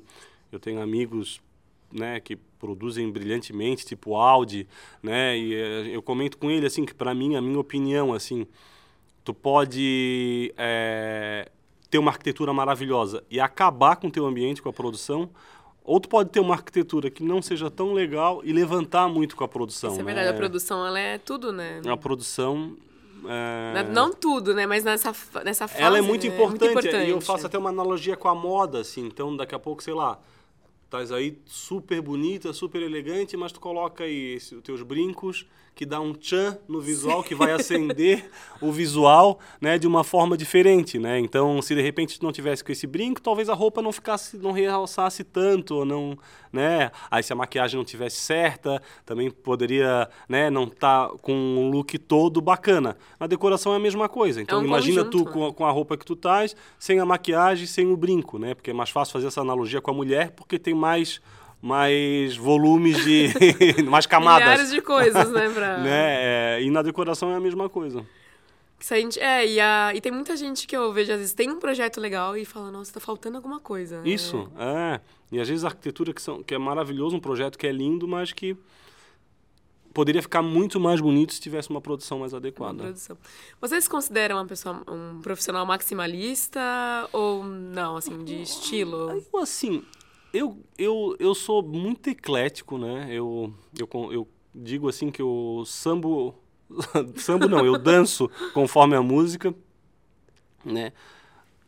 Eu 0.51 0.59
tenho 0.59 0.81
amigos 0.81 1.41
né, 1.91 2.19
que 2.19 2.35
produzem 2.35 3.09
brilhantemente, 3.11 3.85
tipo 3.85 4.15
Audi, 4.15 4.67
né? 5.01 5.37
E 5.37 5.55
é, 5.55 5.95
eu 5.95 6.01
comento 6.01 6.37
com 6.37 6.51
ele, 6.51 6.65
assim, 6.65 6.85
que 6.85 6.93
para 6.93 7.13
mim, 7.13 7.35
a 7.35 7.41
minha 7.41 7.59
opinião, 7.59 8.13
assim, 8.13 8.45
tu 9.23 9.33
pode 9.33 10.53
é, 10.57 11.49
ter 11.89 11.97
uma 11.97 12.11
arquitetura 12.11 12.53
maravilhosa 12.53 13.23
e 13.29 13.39
acabar 13.39 13.95
com 13.95 14.07
o 14.07 14.11
teu 14.11 14.25
ambiente, 14.25 14.61
com 14.61 14.69
a 14.69 14.73
produção, 14.73 15.29
Ou 15.89 15.99
tu 15.99 16.07
pode 16.07 16.29
ter 16.29 16.39
uma 16.39 16.53
arquitetura 16.53 17.09
que 17.09 17.23
não 17.23 17.41
seja 17.41 17.71
tão 17.71 17.93
legal 17.93 18.41
e 18.43 18.53
levantar 18.53 19.07
muito 19.09 19.35
com 19.35 19.43
a 19.43 19.47
produção. 19.47 19.89
Isso 19.89 19.99
é 20.01 20.03
né? 20.03 20.13
verdade, 20.13 20.35
a 20.35 20.37
produção 20.37 20.85
ela 20.85 20.99
é 20.99 21.17
tudo, 21.17 21.51
né? 21.51 21.81
A 21.87 21.97
produção. 21.97 22.77
é, 23.27 23.83
Não 23.91 24.13
tudo, 24.13 24.53
né? 24.53 24.67
Mas 24.67 24.83
nessa, 24.83 25.11
nessa 25.43 25.67
fase. 25.67 25.81
ela 25.81 25.97
é 25.97 26.01
muito, 26.01 26.27
né? 26.27 26.33
importante, 26.35 26.95
E 27.07 27.09
eu 27.09 27.19
faço 27.19 27.47
até 27.47 27.57
uma 27.57 27.69
analogia 27.69 28.15
com 28.15 28.27
a 28.27 28.35
moda, 28.35 28.81
assim. 28.81 29.03
Então, 29.07 29.35
daqui 29.35 29.55
a 29.55 29.59
pouco, 29.59 29.81
sei 29.81 29.95
lá, 29.95 30.19
estás 30.85 31.11
aí 31.11 31.39
super 31.47 32.01
bonita, 32.03 32.53
super 32.53 32.83
elegante, 32.83 33.35
mas 33.35 33.51
tu 33.51 33.59
coloca 33.59 34.03
aí 34.03 34.35
esse- 34.35 34.53
os 34.53 34.61
teus 34.61 34.83
brincos, 34.83 35.47
que 35.79 35.85
dá 35.85 36.01
um 36.01 36.11
tchan 36.13 36.57
no 36.67 36.81
visual, 36.81 37.23
que 37.23 37.33
vai 37.33 37.53
acender 37.53 38.29
o 38.59 38.69
visual, 38.69 39.39
né, 39.61 39.77
de 39.79 39.87
uma 39.87 40.03
forma 40.03 40.35
diferente, 40.37 40.99
né? 40.99 41.17
Então, 41.19 41.61
se 41.61 41.73
de 41.73 41.81
repente 41.81 42.19
tu 42.19 42.25
não 42.25 42.33
tivesse 42.33 42.61
com 42.61 42.69
esse 42.73 42.85
brinco, 42.85 43.21
talvez 43.21 43.47
a 43.47 43.53
roupa 43.53 43.81
não 43.81 43.93
ficasse, 43.93 44.35
não 44.37 44.51
realçasse 44.51 45.23
tanto, 45.23 45.75
ou 45.75 45.85
não, 45.85 46.17
né? 46.51 46.91
Aí 47.09 47.23
se 47.23 47.31
a 47.31 47.35
maquiagem 47.37 47.77
não 47.77 47.85
tivesse 47.85 48.17
certa, 48.17 48.81
também 49.05 49.31
poderia, 49.31 50.09
né, 50.27 50.49
não 50.49 50.65
estar 50.65 51.11
com 51.21 51.31
um 51.33 51.69
look 51.71 51.97
todo 51.97 52.41
bacana. 52.41 52.97
Na 53.17 53.25
decoração 53.25 53.71
é 53.71 53.77
a 53.77 53.79
mesma 53.79 54.09
coisa. 54.09 54.41
Então, 54.41 54.59
um 54.59 54.65
imagina 54.65 55.05
conjunto, 55.05 55.23
tu 55.23 55.29
né? 55.29 55.33
com 55.33 55.45
a- 55.47 55.53
com 55.53 55.65
a 55.65 55.71
roupa 55.71 55.95
que 55.95 56.05
tu 56.05 56.11
estás, 56.11 56.57
sem 56.77 56.99
a 56.99 57.05
maquiagem, 57.05 57.65
sem 57.65 57.87
o 57.89 57.95
brinco, 57.95 58.37
né? 58.37 58.53
Porque 58.53 58.71
é 58.71 58.73
mais 58.73 58.89
fácil 58.89 59.13
fazer 59.13 59.27
essa 59.27 59.39
analogia 59.39 59.79
com 59.79 59.91
a 59.91 59.93
mulher, 59.93 60.31
porque 60.31 60.59
tem 60.59 60.73
mais 60.73 61.21
mais 61.61 62.35
volumes 62.37 63.03
de 63.03 63.29
mais 63.83 64.05
camadas. 64.05 64.43
Milhares 64.47 64.71
de 64.71 64.81
coisas, 64.81 65.29
né? 65.31 65.49
Pra... 65.49 65.77
né? 65.83 66.57
É, 66.57 66.61
e 66.63 66.69
na 66.69 66.81
decoração 66.81 67.31
é 67.31 67.35
a 67.35 67.39
mesma 67.39 67.67
coisa. 67.69 68.05
Se 68.79 68.93
a 68.93 68.97
gente, 68.97 69.19
é, 69.19 69.45
e, 69.45 69.59
a, 69.59 69.91
e 69.93 69.99
tem 69.99 70.09
muita 70.11 70.37
gente 70.37 70.65
que 70.65 70.75
eu 70.75 70.93
vejo, 70.93 71.11
às 71.11 71.17
vezes, 71.19 71.33
tem 71.33 71.49
um 71.51 71.59
projeto 71.59 71.99
legal 71.99 72.37
e 72.37 72.45
fala, 72.45 72.71
nossa, 72.71 72.93
tá 72.93 72.99
faltando 73.01 73.35
alguma 73.35 73.59
coisa. 73.59 74.01
né? 74.01 74.07
Isso, 74.09 74.49
é. 74.57 75.01
E 75.31 75.39
às 75.39 75.49
vezes 75.49 75.65
a 75.65 75.67
arquitetura 75.67 76.13
que, 76.13 76.21
são, 76.21 76.41
que 76.41 76.55
é 76.55 76.57
maravilhoso, 76.57 77.15
um 77.15 77.19
projeto 77.19 77.57
que 77.57 77.67
é 77.67 77.71
lindo, 77.73 78.07
mas 78.07 78.31
que 78.31 78.55
poderia 79.93 80.21
ficar 80.21 80.41
muito 80.41 80.79
mais 80.79 81.01
bonito 81.01 81.33
se 81.33 81.41
tivesse 81.41 81.69
uma 81.69 81.81
produção 81.81 82.19
mais 82.19 82.31
Uma 82.31 82.37
adequada. 82.39 82.83
produção. 82.83 83.17
Vocês 83.59 83.83
se 83.83 83.89
consideram 83.89 84.37
uma 84.37 84.45
pessoa, 84.45 84.81
um 84.87 85.19
profissional 85.21 85.65
maximalista 85.65 86.59
ou 87.11 87.43
não, 87.43 87.97
assim, 87.97 88.23
de 88.23 88.41
estilo? 88.41 89.23
Eu, 89.33 89.39
assim, 89.41 89.83
eu, 90.33 90.63
eu, 90.77 91.15
eu 91.19 91.35
sou 91.35 91.61
muito 91.61 92.09
eclético, 92.09 92.77
né? 92.77 93.07
Eu, 93.09 93.53
eu, 93.77 94.11
eu 94.11 94.27
digo 94.53 94.87
assim 94.89 95.09
que 95.09 95.21
eu 95.21 95.63
sambo... 95.65 96.35
sambo 97.15 97.47
não, 97.47 97.65
eu 97.65 97.77
danço 97.77 98.29
conforme 98.53 98.95
a 98.95 99.01
música, 99.01 99.53
né? 100.63 100.91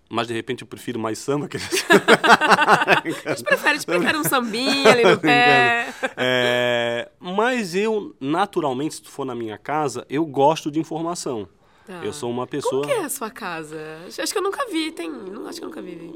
Mas 0.10 0.28
de 0.28 0.34
repente 0.34 0.62
eu 0.62 0.68
prefiro 0.68 1.00
mais 1.00 1.18
samba 1.20 1.48
que 1.48 1.56
A 1.56 1.60
gente 1.60 1.86
prefere, 3.46 3.70
a 3.70 3.74
gente 3.74 3.86
prefere 3.86 4.18
um 4.18 4.26
sambinha 4.26 4.92
ali 4.92 5.04
no 5.06 5.18
pé. 5.18 5.88
É, 6.18 7.10
mas 7.18 7.74
eu, 7.74 8.14
naturalmente, 8.20 8.96
se 8.96 9.02
tu 9.02 9.10
for 9.10 9.24
na 9.24 9.34
minha 9.34 9.58
casa, 9.58 10.06
eu 10.10 10.26
gosto 10.26 10.70
de 10.70 10.82
informação. 10.82 11.48
Tá. 11.88 12.02
Eu 12.04 12.12
sou 12.12 12.30
uma 12.30 12.46
pessoa. 12.46 12.84
Como 12.84 12.94
que 12.94 13.00
é 13.00 13.06
a 13.06 13.10
sua 13.10 13.30
casa? 13.30 13.80
Acho 14.06 14.32
que 14.34 14.38
eu 14.38 14.44
nunca 14.44 14.70
vi, 14.70 14.92
tem. 14.92 15.10
Não, 15.10 15.48
acho 15.48 15.60
que 15.60 15.64
eu 15.64 15.70
nunca 15.70 15.82
vi. 15.82 16.12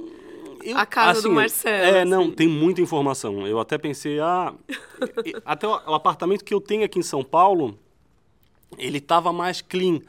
Eu- 0.66 0.78
A 0.78 0.86
casa 0.86 1.22
do 1.22 1.32
Marcelo, 1.32 1.98
É, 1.98 2.04
não, 2.06 2.24
assim. 2.24 2.32
tem 2.32 2.48
muita 2.48 2.82
informação. 2.82 3.46
Eu 3.48 3.60
até 3.60 3.78
pensei, 3.78 4.20
ah. 4.20 4.54
até 5.46 5.68
o, 5.68 5.72
o 5.72 5.94
apartamento 5.94 6.44
que 6.44 6.54
eu 6.54 6.60
tenho 6.60 6.84
aqui 6.84 6.98
em 7.00 7.04
São 7.04 7.24
Paulo, 7.24 7.78
ele 8.78 9.00
tava 9.00 9.32
mais 9.32 9.62
clean. 9.62 10.02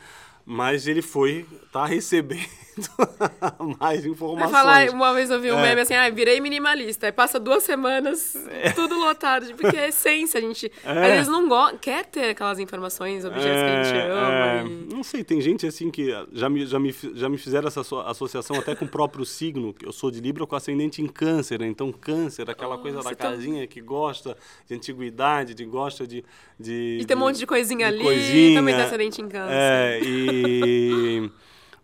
Mas 0.44 0.86
ele 0.86 1.02
foi, 1.02 1.44
tá 1.72 1.84
recebendo 1.86 2.48
mais 3.80 4.02
Vai 4.02 4.10
informações. 4.10 4.50
falar, 4.52 4.90
uma 4.90 5.14
vez 5.14 5.30
eu 5.30 5.40
vi 5.40 5.50
um 5.50 5.58
É. 5.58 5.62
meme 5.62 5.80
assim, 5.80 5.94
ah, 5.94 6.08
virei 6.10 6.40
minimalista. 6.40 7.06
Aí 7.06 7.12
passa 7.12 7.40
duas 7.40 7.62
semanas, 7.62 8.36
tudo 8.74 8.98
lotado. 8.98 9.46
Porque 9.54 9.76
é 9.76 9.88
essência, 9.88 10.38
a 10.38 10.40
gente 10.40 10.70
É. 10.84 10.90
às 10.90 11.12
vezes 11.12 11.28
não 11.28 11.48
gosta, 11.48 11.78
quer 11.78 12.04
ter 12.06 12.30
aquelas 12.30 12.58
informações, 12.58 13.24
objetos 13.24 13.46
que 13.62 13.68
a 13.68 13.82
gente 13.84 13.96
É, 13.96 14.10
ama. 14.10 14.60
é, 14.60 14.64
e- 14.66 14.94
Não 14.94 15.02
sei, 15.02 15.24
tem 15.24 15.40
gente 15.40 15.66
assim 15.66 15.90
que 15.90 16.10
já 16.32 16.48
me, 16.48 16.66
já 16.66 16.78
me, 16.78 16.94
já 17.14 17.28
me 17.28 17.38
fizeram 17.38 17.68
essa 17.68 17.80
asso- 17.80 18.00
associação 18.00 18.56
até 18.56 18.74
com 18.74 18.84
o 18.84 18.88
próprio 18.88 19.24
signo, 19.24 19.74
eu 19.82 19.92
sou 19.92 20.10
de 20.10 20.20
Libra 20.20 20.46
com 20.46 20.54
ascendente 20.56 21.00
em 21.02 21.06
câncer, 21.06 21.60
né? 21.60 21.66
então 21.66 21.90
câncer, 21.92 22.48
aquela 22.50 22.78
coisa 22.78 22.98
da 22.98 23.10
tá- 23.10 23.14
casinha 23.16 23.66
que 23.66 23.80
gosta 23.80 24.36
de 24.68 24.74
antiguidade, 24.74 25.54
de 25.54 25.64
gosta 25.64 26.06
de... 26.06 26.24
de 26.58 26.98
E 27.00 27.04
tem 27.04 27.16
um 27.16 27.20
monte 27.20 27.38
de 27.38 27.46
coisinha 27.46 27.86
ali, 27.86 28.02
coisinha. 28.02 28.58
também 28.58 28.74
tá 28.74 28.84
acidente 28.84 29.20
em 29.20 29.28
câncer. 29.28 29.52
É, 29.52 30.00
e... 30.02 31.30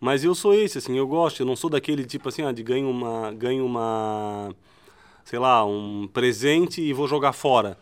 Mas 0.03 0.25
eu 0.25 0.35
sou 0.35 0.53
esse, 0.53 0.79
assim, 0.79 0.99
eu 0.99 1.07
gosto, 1.07 1.39
eu 1.39 1.47
não 1.47 1.55
sou 1.55 1.71
daquele 1.71 2.05
tipo 2.05 2.29
assim, 2.29 2.43
ah, 2.43 2.51
de 2.51 2.61
ganho 2.61 2.91
uma, 2.91 3.31
ganho 3.31 3.65
uma, 3.65 4.53
sei 5.25 5.39
lá, 5.39 5.65
um 5.65 6.09
presente 6.13 6.83
e 6.83 6.93
vou 6.93 7.07
jogar 7.07 7.33
fora. 7.33 7.79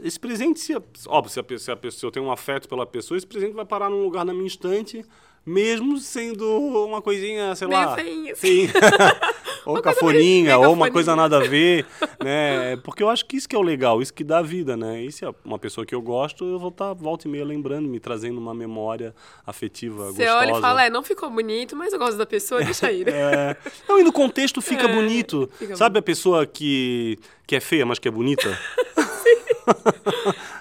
Esse 0.00 0.20
presente, 0.20 0.60
se, 0.60 0.72
óbvio, 1.08 1.32
se, 1.32 1.40
a, 1.40 1.58
se, 1.58 1.72
a, 1.72 1.90
se 1.90 2.06
eu 2.06 2.12
tenho 2.12 2.26
um 2.26 2.30
afeto 2.30 2.68
pela 2.68 2.86
pessoa, 2.86 3.18
esse 3.18 3.26
presente 3.26 3.54
vai 3.54 3.64
parar 3.64 3.90
num 3.90 4.04
lugar 4.04 4.24
na 4.24 4.32
minha 4.32 4.46
estante, 4.46 5.04
mesmo 5.46 5.98
sendo 5.98 6.44
uma 6.86 7.02
coisinha, 7.02 7.54
sei 7.54 7.68
lá... 7.68 7.94
feinha. 7.94 8.34
Sim. 8.34 8.68
ou 9.66 9.74
Uma 9.74 9.82
cafoninha, 9.82 10.56
ou 10.58 10.64
uma 10.64 10.70
cafoninha. 10.72 10.92
coisa 10.92 11.16
nada 11.16 11.38
a 11.38 11.40
ver, 11.40 11.86
né? 12.22 12.76
Porque 12.84 13.02
eu 13.02 13.08
acho 13.08 13.24
que 13.24 13.36
isso 13.36 13.48
que 13.48 13.56
é 13.56 13.58
o 13.58 13.62
legal, 13.62 14.00
isso 14.02 14.12
que 14.12 14.22
dá 14.24 14.42
vida, 14.42 14.76
né? 14.76 15.02
E 15.02 15.10
se 15.12 15.24
é 15.24 15.34
uma 15.44 15.58
pessoa 15.58 15.86
que 15.86 15.94
eu 15.94 16.02
gosto, 16.02 16.44
eu 16.44 16.58
vou 16.58 16.68
estar 16.68 16.92
volta 16.94 17.26
e 17.26 17.30
meia 17.30 17.44
lembrando, 17.44 17.88
me 17.88 17.98
trazendo 18.00 18.38
uma 18.38 18.54
memória 18.54 19.14
afetiva 19.46 20.06
Você 20.12 20.24
gostosa. 20.24 20.36
olha 20.36 20.58
e 20.58 20.60
fala, 20.60 20.84
é, 20.84 20.90
não 20.90 21.02
ficou 21.02 21.30
bonito, 21.30 21.74
mas 21.76 21.92
eu 21.92 21.98
gosto 21.98 22.16
da 22.18 22.26
pessoa, 22.26 22.62
deixa 22.62 22.86
aí. 22.88 23.04
É. 23.08 23.56
Não, 23.88 23.98
e 23.98 24.02
no 24.02 24.12
contexto 24.12 24.60
fica 24.60 24.84
É, 24.84 24.92
bonito. 24.94 25.48
fica 25.58 25.76
Sabe 25.76 25.98
a 25.98 26.02
pessoa 26.02 26.46
que, 26.46 27.18
que 27.46 27.56
é 27.56 27.60
feia, 27.60 27.86
mas 27.86 27.98
que 27.98 28.08
é 28.08 28.10
bonita? 28.10 28.58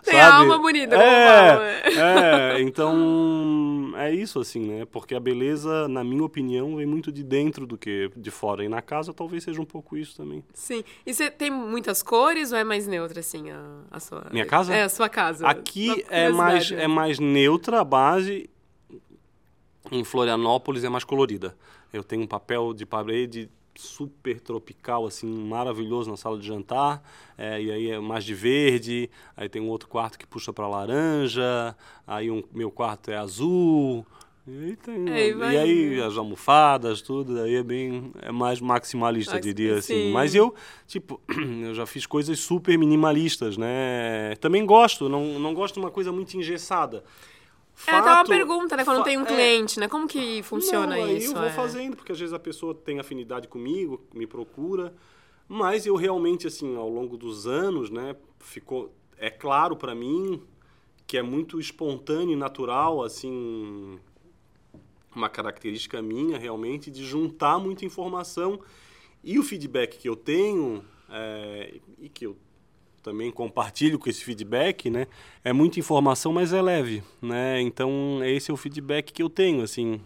Tem 0.04 0.20
a 0.20 0.36
alma 0.36 0.58
bonita, 0.58 0.96
como 0.96 1.10
falam, 1.10 1.64
é, 1.64 2.58
é, 2.58 2.62
então 2.62 3.94
é 3.96 4.14
isso 4.14 4.40
assim, 4.40 4.60
né? 4.60 4.86
Porque 4.86 5.16
a 5.16 5.20
beleza, 5.20 5.88
na 5.88 6.04
minha 6.04 6.24
opinião, 6.24 6.76
vem 6.76 6.86
muito 6.86 7.12
de 7.12 7.24
dentro 7.24 7.66
do 7.66 7.78
que 7.78 8.12
de 8.16 8.32
fora. 8.32 8.64
E 8.64 8.70
na 8.70 8.82
casa 8.82 9.14
talvez 9.14 9.44
seja 9.44 9.62
um 9.62 9.66
pouco 9.66 9.96
isso 9.96 10.16
também. 10.18 10.44
Sim. 10.54 10.84
E 11.06 11.14
você 11.14 11.30
tem 11.30 11.50
muitas 11.50 12.04
cores 12.04 12.52
ou 12.52 12.58
é 12.58 12.64
mais 12.64 12.88
neutra, 12.88 13.20
assim, 13.20 13.50
a, 13.50 13.62
a 13.92 14.00
sua... 14.00 14.28
Minha 14.32 14.46
casa? 14.46 14.74
É, 14.74 14.84
a 14.84 14.90
sua 14.90 15.10
casa. 15.10 15.48
Aqui 15.48 16.04
é 16.10 16.30
mais, 16.30 16.72
é 16.72 16.76
né? 16.76 16.88
mais 16.88 17.20
neutra 17.20 17.80
a 17.80 17.84
base. 17.84 18.50
Em 19.92 20.04
Florianópolis 20.04 20.84
é 20.84 20.90
mais 20.90 21.04
colorida. 21.04 21.56
Eu 21.92 22.04
tenho 22.04 22.24
um 22.24 22.28
papel 22.28 22.74
de 22.74 22.86
parede 22.86 23.50
super 23.76 24.40
tropical, 24.40 25.06
assim, 25.06 25.28
maravilhoso 25.28 26.10
na 26.10 26.18
sala 26.18 26.38
de 26.38 26.46
jantar. 26.48 27.04
É, 27.38 27.62
e 27.62 27.72
aí 27.72 27.90
é 27.92 28.00
mais 28.00 28.24
de 28.24 28.34
verde. 28.34 29.10
Aí 29.36 29.50
tem 29.50 29.62
um 29.62 29.70
outro 29.70 29.88
quarto 29.90 30.18
que 30.18 30.26
puxa 30.28 30.52
para 30.54 30.68
laranja. 30.68 31.76
Aí 32.06 32.30
um 32.30 32.44
meu 32.54 32.70
quarto 32.72 33.10
é 33.12 33.18
azul. 33.18 34.06
E 34.46 34.52
aí, 34.52 34.76
tem, 34.76 35.10
É, 35.10 35.28
e 35.30 35.34
vai 35.34 35.54
e 35.54 35.58
aí 35.58 36.02
as 36.02 36.18
almofadas, 36.18 37.02
tudo, 37.02 37.40
aí 37.40 37.56
é 37.56 37.64
bem, 37.64 38.12
é 38.22 38.30
mais 38.30 38.60
maximalista, 38.60 39.36
Maxi- 39.36 39.54
diria 39.54 39.76
assim. 39.78 39.94
sim. 40.08 40.12
Mas 40.12 40.36
eu, 40.36 40.54
tipo, 40.86 41.22
eu 41.64 41.74
já 41.74 41.86
fiz 41.86 42.06
coisas 42.06 42.40
super 42.40 42.78
minimalistas, 42.78 43.56
né? 43.56 44.36
Também 44.42 44.66
gosto, 44.66 45.08
não, 45.08 45.40
não 45.40 45.54
gosto 45.54 45.76
de 45.76 45.80
uma 45.80 45.90
coisa 45.90 46.12
muito 46.12 46.36
engessada. 46.36 47.06
É 47.88 47.92
até 47.92 48.02
uma 48.02 48.16
Fato- 48.18 48.28
pergunta, 48.28 48.78
né? 48.78 48.86
Quando 48.86 49.04
tem 49.04 49.18
um 49.18 49.24
é, 49.24 49.26
cliente, 49.26 49.80
né? 49.80 49.88
Como 49.88 50.08
que 50.08 50.42
funciona 50.44 50.96
não, 50.96 51.08
isso? 51.08 51.32
eu 51.32 51.34
vou 51.34 51.44
é? 51.44 51.52
fazendo, 51.52 51.96
porque 51.96 52.12
às 52.12 52.20
vezes 52.20 52.34
a 52.34 52.40
pessoa 52.40 52.74
tem 52.74 53.00
afinidade 53.00 53.48
comigo, 53.48 54.02
me 54.14 54.28
procura. 54.28 54.94
Mas 55.48 55.86
eu 55.86 55.96
realmente, 55.96 56.48
assim, 56.48 56.76
ao 56.76 56.90
longo 56.90 57.18
dos 57.18 57.46
anos, 57.48 57.90
né, 57.90 58.16
ficou. 58.40 58.94
É 59.18 59.30
claro 59.30 59.76
para 59.76 59.94
mim 59.94 60.42
que 61.06 61.18
é 61.18 61.22
muito 61.22 61.60
espontâneo 61.60 62.34
e 62.34 62.36
natural, 62.36 63.04
assim. 63.04 64.00
Uma 65.16 65.30
característica 65.30 66.02
minha, 66.02 66.38
realmente, 66.38 66.90
de 66.90 67.06
juntar 67.06 67.60
muita 67.60 67.86
informação. 67.86 68.60
E 69.24 69.38
o 69.38 69.44
feedback 69.44 69.98
que 69.98 70.10
eu 70.10 70.16
tenho, 70.16 70.84
é, 71.10 71.80
e 72.00 72.10
que 72.10 72.26
eu 72.26 72.36
também 73.04 73.30
compartilho 73.30 74.00
com 74.00 74.10
esse 74.10 74.24
feedback, 74.24 74.90
né? 74.90 75.08
É 75.44 75.52
muita 75.52 75.80
informação, 75.80 76.32
mas 76.32 76.54
é 76.54 76.62
leve, 76.62 77.04
né? 77.22 77.62
Então, 77.62 78.22
esse 78.24 78.50
é 78.50 78.54
o 78.54 78.58
feedback 78.58 79.12
que 79.12 79.22
eu 79.22 79.30
tenho, 79.30 79.62
assim. 79.62 80.00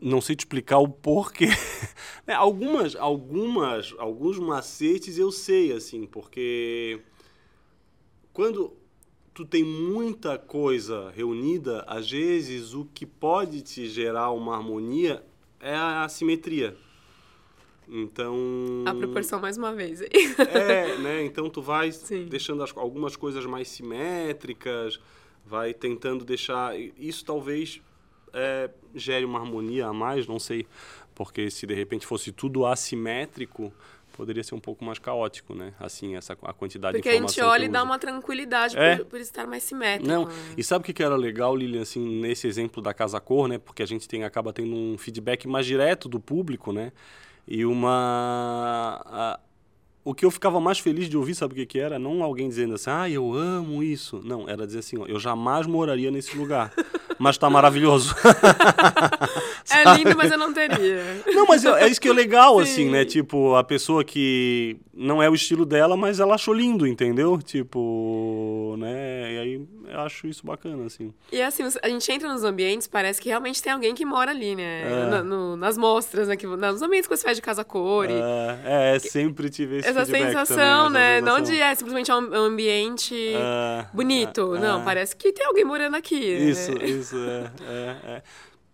Não 0.00 0.20
sei 0.20 0.34
te 0.34 0.40
explicar 0.40 0.78
o 0.78 0.88
porquê. 0.88 1.48
Né, 2.26 2.32
algumas, 2.32 2.96
algumas, 2.96 3.94
alguns 3.98 4.38
macetes 4.38 5.18
eu 5.18 5.30
sei, 5.30 5.72
assim, 5.72 6.06
porque 6.06 6.98
quando 8.32 8.72
tu 9.34 9.44
tem 9.44 9.62
muita 9.62 10.38
coisa 10.38 11.10
reunida, 11.10 11.84
às 11.86 12.10
vezes 12.10 12.72
o 12.72 12.86
que 12.86 13.04
pode 13.04 13.60
te 13.60 13.86
gerar 13.86 14.30
uma 14.30 14.56
harmonia 14.56 15.22
é 15.60 15.74
a 15.74 16.04
assimetria. 16.04 16.74
Então. 17.88 18.36
A 18.86 18.94
proporção 18.94 19.40
mais 19.40 19.56
uma 19.56 19.72
vez. 19.74 20.00
É, 20.00 20.96
né? 20.98 21.24
Então 21.24 21.48
tu 21.50 21.60
vai 21.62 21.90
Sim. 21.92 22.26
deixando 22.26 22.62
as- 22.62 22.76
algumas 22.76 23.16
coisas 23.16 23.44
mais 23.46 23.68
simétricas, 23.68 24.98
vai 25.44 25.74
tentando 25.74 26.24
deixar. 26.24 26.78
Isso 26.98 27.24
talvez 27.24 27.80
é, 28.32 28.70
gere 28.94 29.24
uma 29.24 29.38
harmonia 29.38 29.86
a 29.86 29.92
mais, 29.92 30.26
não 30.26 30.38
sei. 30.38 30.66
Porque 31.14 31.50
se 31.50 31.66
de 31.66 31.74
repente 31.74 32.04
fosse 32.06 32.32
tudo 32.32 32.66
assimétrico, 32.66 33.72
poderia 34.16 34.42
ser 34.42 34.54
um 34.56 34.60
pouco 34.60 34.84
mais 34.84 34.98
caótico, 34.98 35.54
né? 35.54 35.72
Assim, 35.78 36.16
essa 36.16 36.32
a 36.42 36.52
quantidade 36.52 36.96
Porque 36.96 37.08
de 37.08 37.16
a 37.16 37.20
gente 37.20 37.30
informação. 37.30 37.48
olha 37.52 37.64
e 37.66 37.68
dá 37.68 37.82
uma 37.84 37.98
tranquilidade 37.98 38.76
É. 38.76 38.96
por, 38.96 39.06
por 39.06 39.20
estar 39.20 39.46
mais 39.46 39.62
simétrico. 39.62 40.08
Não, 40.08 40.24
né? 40.26 40.32
e 40.56 40.64
sabe 40.64 40.82
o 40.82 40.86
que 40.86 40.92
que 40.92 41.02
era 41.02 41.14
legal, 41.14 41.54
Lilian, 41.54 41.82
assim, 41.82 42.20
nesse 42.20 42.48
exemplo 42.48 42.82
da 42.82 42.92
Casa 42.92 43.20
Cor, 43.20 43.46
né? 43.46 43.58
Porque 43.58 43.82
a 43.82 43.86
gente 43.86 44.08
tem, 44.08 44.24
acaba 44.24 44.52
tendo 44.52 44.74
um 44.74 44.96
feedback 44.98 45.46
mais 45.46 45.66
direto 45.66 46.08
do 46.08 46.18
público, 46.18 46.72
né? 46.72 46.90
E 47.46 47.64
uma... 47.64 49.00
a- 49.06 49.40
o 50.04 50.14
que 50.14 50.24
eu 50.26 50.30
ficava 50.30 50.60
mais 50.60 50.78
feliz 50.78 51.08
de 51.08 51.16
ouvir, 51.16 51.34
sabe 51.34 51.54
o 51.54 51.56
que 51.56 51.64
que 51.64 51.78
era? 51.78 51.98
Não 51.98 52.22
alguém 52.22 52.46
dizendo 52.46 52.74
assim, 52.74 52.90
ah, 52.90 53.08
eu 53.08 53.32
amo 53.32 53.82
isso. 53.82 54.20
Não, 54.22 54.46
era 54.48 54.66
dizer 54.66 54.80
assim, 54.80 54.98
ó, 54.98 55.06
eu 55.06 55.18
jamais 55.18 55.66
moraria 55.66 56.10
nesse 56.10 56.36
lugar, 56.36 56.70
mas 57.18 57.38
tá 57.38 57.48
maravilhoso. 57.48 58.14
É 59.70 59.94
lindo, 59.96 60.16
mas 60.16 60.30
eu 60.30 60.38
não 60.38 60.52
teria. 60.52 61.02
Não, 61.34 61.46
mas 61.46 61.64
é 61.64 61.84
é 61.84 61.88
isso 61.88 62.00
que 62.00 62.08
é 62.08 62.12
legal, 62.12 62.56
Sim. 62.56 62.62
assim, 62.62 62.90
né? 62.90 63.04
Tipo, 63.04 63.54
a 63.54 63.64
pessoa 63.64 64.04
que 64.04 64.76
não 64.92 65.22
é 65.22 65.28
o 65.28 65.34
estilo 65.34 65.64
dela, 65.64 65.96
mas 65.96 66.20
ela 66.20 66.34
achou 66.34 66.52
lindo, 66.54 66.86
entendeu? 66.86 67.40
Tipo, 67.42 68.76
né? 68.78 69.32
E 69.34 69.38
aí 69.38 69.60
eu 69.88 70.00
acho 70.00 70.26
isso 70.26 70.46
bacana, 70.46 70.86
assim. 70.86 71.12
E 71.32 71.40
assim, 71.42 71.62
a 71.82 71.88
gente 71.88 72.10
entra 72.12 72.32
nos 72.32 72.44
ambientes, 72.44 72.86
parece 72.86 73.20
que 73.20 73.28
realmente 73.28 73.62
tem 73.62 73.72
alguém 73.72 73.94
que 73.94 74.04
mora 74.04 74.30
ali, 74.30 74.54
né? 74.54 74.82
É. 74.82 75.06
Na- 75.10 75.22
no- 75.22 75.56
nas 75.56 75.76
mostras, 75.76 76.28
né? 76.28 76.36
Que, 76.36 76.46
nos 76.46 76.82
ambientes 76.82 77.08
que 77.08 77.16
você 77.16 77.22
faz 77.24 77.36
de 77.36 77.42
casa 77.42 77.64
cor. 77.64 78.08
e 78.10 78.12
É, 78.14 78.94
é, 78.96 78.98
sempre 78.98 79.48
tive 79.50 79.78
esse 79.78 79.88
essa 79.88 80.04
sensação, 80.04 80.86
também, 80.86 81.00
né? 81.02 81.16
essa 81.16 81.26
Não 81.26 81.36
sensação. 81.36 81.54
de 81.54 81.60
é 81.60 81.74
simplesmente 81.74 82.12
um 82.12 82.14
um 82.24 82.44
ambiente 82.44 83.14
É, 83.34 83.86
bonito. 83.92 84.54
é, 84.56 84.60
não, 84.60 84.80
é. 84.80 84.84
parece 84.84 85.14
que 85.16 85.32
tem 85.32 85.44
alguém 85.46 85.64
morando 85.64 85.94
aqui. 85.96 86.20
né? 86.20 86.44
Isso, 86.50 86.72
isso, 86.82 87.16
é, 87.16 87.50
é, 87.68 87.96
é. 88.16 88.22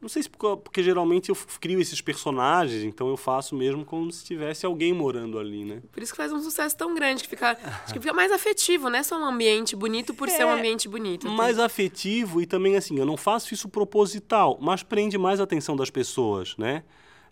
Não 0.00 0.08
sei 0.08 0.22
se 0.22 0.30
porque, 0.30 0.62
porque 0.62 0.82
geralmente 0.82 1.28
eu 1.28 1.36
crio 1.60 1.78
esses 1.80 2.00
personagens, 2.00 2.82
então 2.84 3.08
eu 3.08 3.16
faço 3.16 3.54
mesmo 3.54 3.84
como 3.84 4.10
se 4.10 4.24
tivesse 4.24 4.64
alguém 4.64 4.92
morando 4.94 5.38
ali, 5.38 5.64
né? 5.64 5.82
Por 5.92 6.02
isso 6.02 6.12
que 6.12 6.16
faz 6.16 6.32
um 6.32 6.40
sucesso 6.40 6.74
tão 6.76 6.94
grande, 6.94 7.22
que 7.22 7.28
fica, 7.28 7.50
acho 7.84 7.92
que 7.92 8.00
fica 8.00 8.14
mais 8.14 8.32
afetivo, 8.32 8.88
não 8.88 8.98
é 8.98 9.02
só 9.02 9.18
um 9.20 9.24
ambiente 9.26 9.76
bonito 9.76 10.14
por 10.14 10.28
ser 10.30 10.44
um 10.46 10.50
É, 10.50 10.58
ambiente 10.58 10.88
bonito. 10.88 11.28
mais 11.28 11.58
afetivo 11.58 12.40
e 12.40 12.46
também 12.46 12.76
assim, 12.76 12.98
eu 12.98 13.04
não 13.04 13.16
faço 13.16 13.52
isso 13.52 13.68
proposital, 13.68 14.56
mas 14.60 14.82
prende 14.82 15.18
mais 15.18 15.38
a 15.38 15.44
atenção 15.44 15.76
das 15.76 15.90
pessoas, 15.90 16.56
né? 16.56 16.82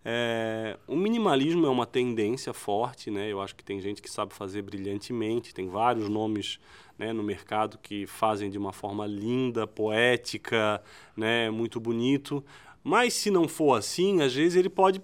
É, 0.04 0.78
o 0.86 0.94
minimalismo 0.96 1.66
é 1.66 1.68
uma 1.68 1.84
tendência 1.86 2.52
forte, 2.52 3.10
né? 3.10 3.30
Eu 3.32 3.40
acho 3.40 3.54
que 3.54 3.64
tem 3.64 3.80
gente 3.80 4.00
que 4.00 4.10
sabe 4.10 4.32
fazer 4.32 4.62
brilhantemente, 4.62 5.52
tem 5.52 5.68
vários 5.68 6.08
nomes 6.08 6.58
né, 6.98 7.12
no 7.12 7.22
mercado 7.22 7.78
que 7.78 8.06
fazem 8.06 8.50
de 8.50 8.58
uma 8.58 8.72
forma 8.72 9.06
linda, 9.06 9.66
poética, 9.66 10.82
né, 11.16 11.50
muito 11.50 11.78
bonito. 11.78 12.44
Mas 12.82 13.14
se 13.14 13.30
não 13.30 13.46
for 13.46 13.74
assim, 13.74 14.20
às 14.22 14.34
vezes 14.34 14.56
ele 14.56 14.68
pode 14.68 15.00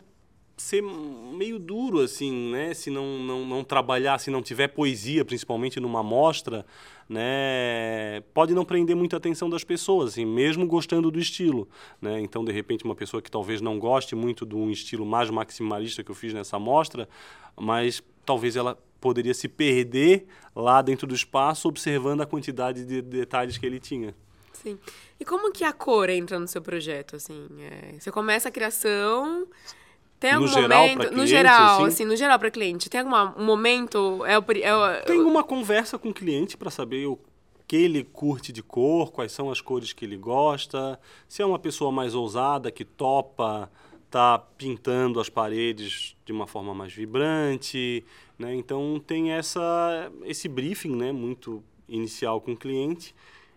ser 0.57 0.83
meio 0.83 1.59
duro 1.59 2.01
assim, 2.01 2.51
né? 2.51 2.73
Se 2.75 2.91
não, 2.91 3.19
não, 3.19 3.45
não 3.45 3.65
trabalhar, 3.65 4.19
se 4.19 4.31
não 4.31 4.41
tiver 4.41 4.69
poesia, 4.69 5.25
principalmente 5.25 5.81
numa 5.81 6.03
mostra, 6.03 6.65
né? 7.09 8.23
Pode 8.33 8.55
não 8.55 8.65
prender 8.65 8.95
muita 8.95 9.17
atenção 9.17 9.51
das 9.51 9.65
pessoas, 9.65 10.11
assim, 10.11 10.25
mesmo 10.25 10.67
gostando 10.67 11.11
do 11.11 11.19
estilo, 11.19 11.69
né? 12.01 12.21
Então, 12.21 12.45
de 12.45 12.53
repente, 12.53 12.85
uma 12.85 12.95
pessoa 12.95 13.21
que 13.21 13.31
talvez 13.31 13.61
não 13.61 13.79
goste 13.79 14.15
muito 14.15 14.47
de 14.47 14.55
um 14.55 14.71
estilo 14.71 15.05
mais 15.05 15.29
maximalista 15.29 16.05
que 16.05 16.11
eu 16.11 16.15
fiz 16.15 16.33
nessa 16.33 16.59
mostra, 16.59 17.09
mas 17.57 18.03
talvez 18.25 18.57
ela 18.57 18.79
poderia 19.05 19.35
se 19.35 19.49
perder 19.49 20.27
lá 20.57 20.81
dentro 20.81 21.07
do 21.07 21.15
espaço 21.15 21.69
observando 21.69 22.23
a 22.23 22.27
quantidade 22.27 22.87
de 22.87 23.03
detalhes 23.03 23.59
que 23.59 23.67
ele 23.67 23.79
tinha. 23.79 24.15
Sim. 24.55 24.79
E 25.21 25.25
como 25.27 25.53
que 25.53 25.63
a 25.63 25.75
cor 25.75 26.09
entra 26.09 26.39
no 26.41 26.49
seu 26.49 26.63
projeto, 26.63 27.15
assim? 27.17 27.47
É, 27.61 28.01
você 28.01 28.11
começa 28.11 28.49
a 28.49 28.51
criação... 28.53 29.47
Tem 30.19 30.31
No 30.33 30.37
algum 30.45 30.49
geral, 30.49 30.81
momento, 30.81 30.97
pra 30.97 31.05
no 31.07 31.11
cliente, 31.13 31.29
geral, 31.29 31.77
assim? 31.81 31.87
assim, 31.89 32.05
no 32.07 32.17
geral 32.17 32.39
para 32.39 32.51
cliente, 32.51 32.89
tem 32.89 33.01
algum 33.01 33.15
um 33.43 33.45
momento, 33.45 34.25
é 34.25 34.39
o, 34.39 34.45
é 34.63 34.75
o- 34.75 35.05
Tem 35.05 35.21
uma 35.21 35.45
conversa 35.45 35.99
com 35.99 36.09
o 36.09 36.15
cliente 36.15 36.57
para 36.57 36.71
saber 36.71 37.05
o 37.07 37.19
que 37.69 37.77
ele 37.77 38.05
curte 38.05 38.51
de 38.51 38.63
cor, 38.63 39.13
quais 39.13 39.33
são 39.33 39.51
as 39.51 39.61
cores 39.61 39.93
que 39.93 40.03
ele 40.03 40.17
gosta, 40.17 40.99
se 41.29 41.43
é 41.43 41.45
uma 41.45 41.59
pessoa 41.59 41.93
mais 41.93 42.15
ousada 42.15 42.71
que 42.71 42.87
topa 42.87 43.71
tá 44.15 44.39
pintando 44.39 45.19
as 45.19 45.29
paredes 45.29 46.15
de 46.25 46.33
uma 46.33 46.47
forma 46.47 46.73
mais 46.73 46.93
vibrante, 46.93 48.05
né? 48.39 48.55
Então 48.55 49.03
tem 49.05 49.33
essa 49.33 50.09
esse 50.23 50.47
briefing, 50.49 50.95
né, 50.95 51.11
muito 51.11 51.65
inicial 51.89 52.41
com 52.41 52.53
o 52.53 52.57
cliente 52.57 53.13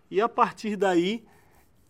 e 0.09 0.19
a 0.19 0.27
partir 0.27 0.75
daí 0.75 1.23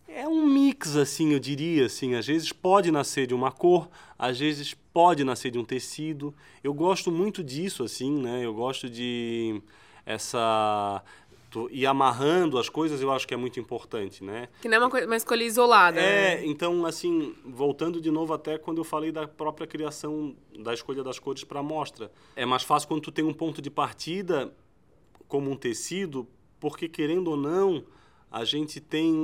é 0.06 0.28
um 0.28 0.46
mix, 0.46 0.96
assim, 0.96 1.32
eu 1.32 1.38
diria, 1.38 1.86
assim. 1.86 2.14
Às 2.14 2.26
vezes 2.26 2.52
pode 2.52 2.90
nascer 2.90 3.26
de 3.26 3.34
uma 3.34 3.50
cor, 3.50 3.88
às 4.18 4.38
vezes 4.38 4.74
pode 4.92 5.24
nascer 5.24 5.50
de 5.50 5.58
um 5.58 5.64
tecido. 5.64 6.34
Eu 6.62 6.74
gosto 6.74 7.10
muito 7.10 7.42
disso, 7.42 7.82
assim, 7.82 8.20
né? 8.20 8.44
Eu 8.44 8.52
gosto 8.52 8.88
de 8.90 9.62
essa... 10.04 11.02
tô- 11.50 11.68
ir 11.70 11.86
amarrando 11.86 12.58
as 12.58 12.68
coisas, 12.68 13.00
eu 13.00 13.10
acho 13.10 13.26
que 13.26 13.34
é 13.34 13.36
muito 13.36 13.58
importante, 13.58 14.22
né? 14.22 14.48
que 14.60 14.68
não 14.68 14.76
é 14.76 14.78
uma, 14.80 14.90
coi- 14.90 15.06
uma 15.06 15.16
escolha 15.16 15.42
isolada. 15.44 16.00
É, 16.00 16.36
né? 16.36 16.46
então, 16.46 16.84
assim, 16.86 17.34
voltando 17.44 18.00
de 18.00 18.10
novo 18.10 18.32
até 18.32 18.58
quando 18.58 18.78
eu 18.78 18.84
falei 18.84 19.10
da 19.12 19.26
própria 19.26 19.66
criação, 19.66 20.36
da 20.58 20.72
escolha 20.74 21.02
das 21.02 21.18
cores 21.18 21.44
para 21.44 21.58
a 21.58 21.60
amostra. 21.60 22.10
É 22.36 22.44
mais 22.46 22.62
fácil 22.62 22.88
quando 22.88 23.02
tu 23.02 23.12
tem 23.12 23.24
um 23.24 23.32
ponto 23.34 23.60
de 23.62 23.70
partida 23.70 24.52
como 25.26 25.50
um 25.50 25.56
tecido, 25.56 26.26
porque 26.60 26.88
querendo 26.88 27.28
ou 27.30 27.36
não, 27.36 27.84
a 28.30 28.44
gente 28.44 28.80
tem 28.80 29.14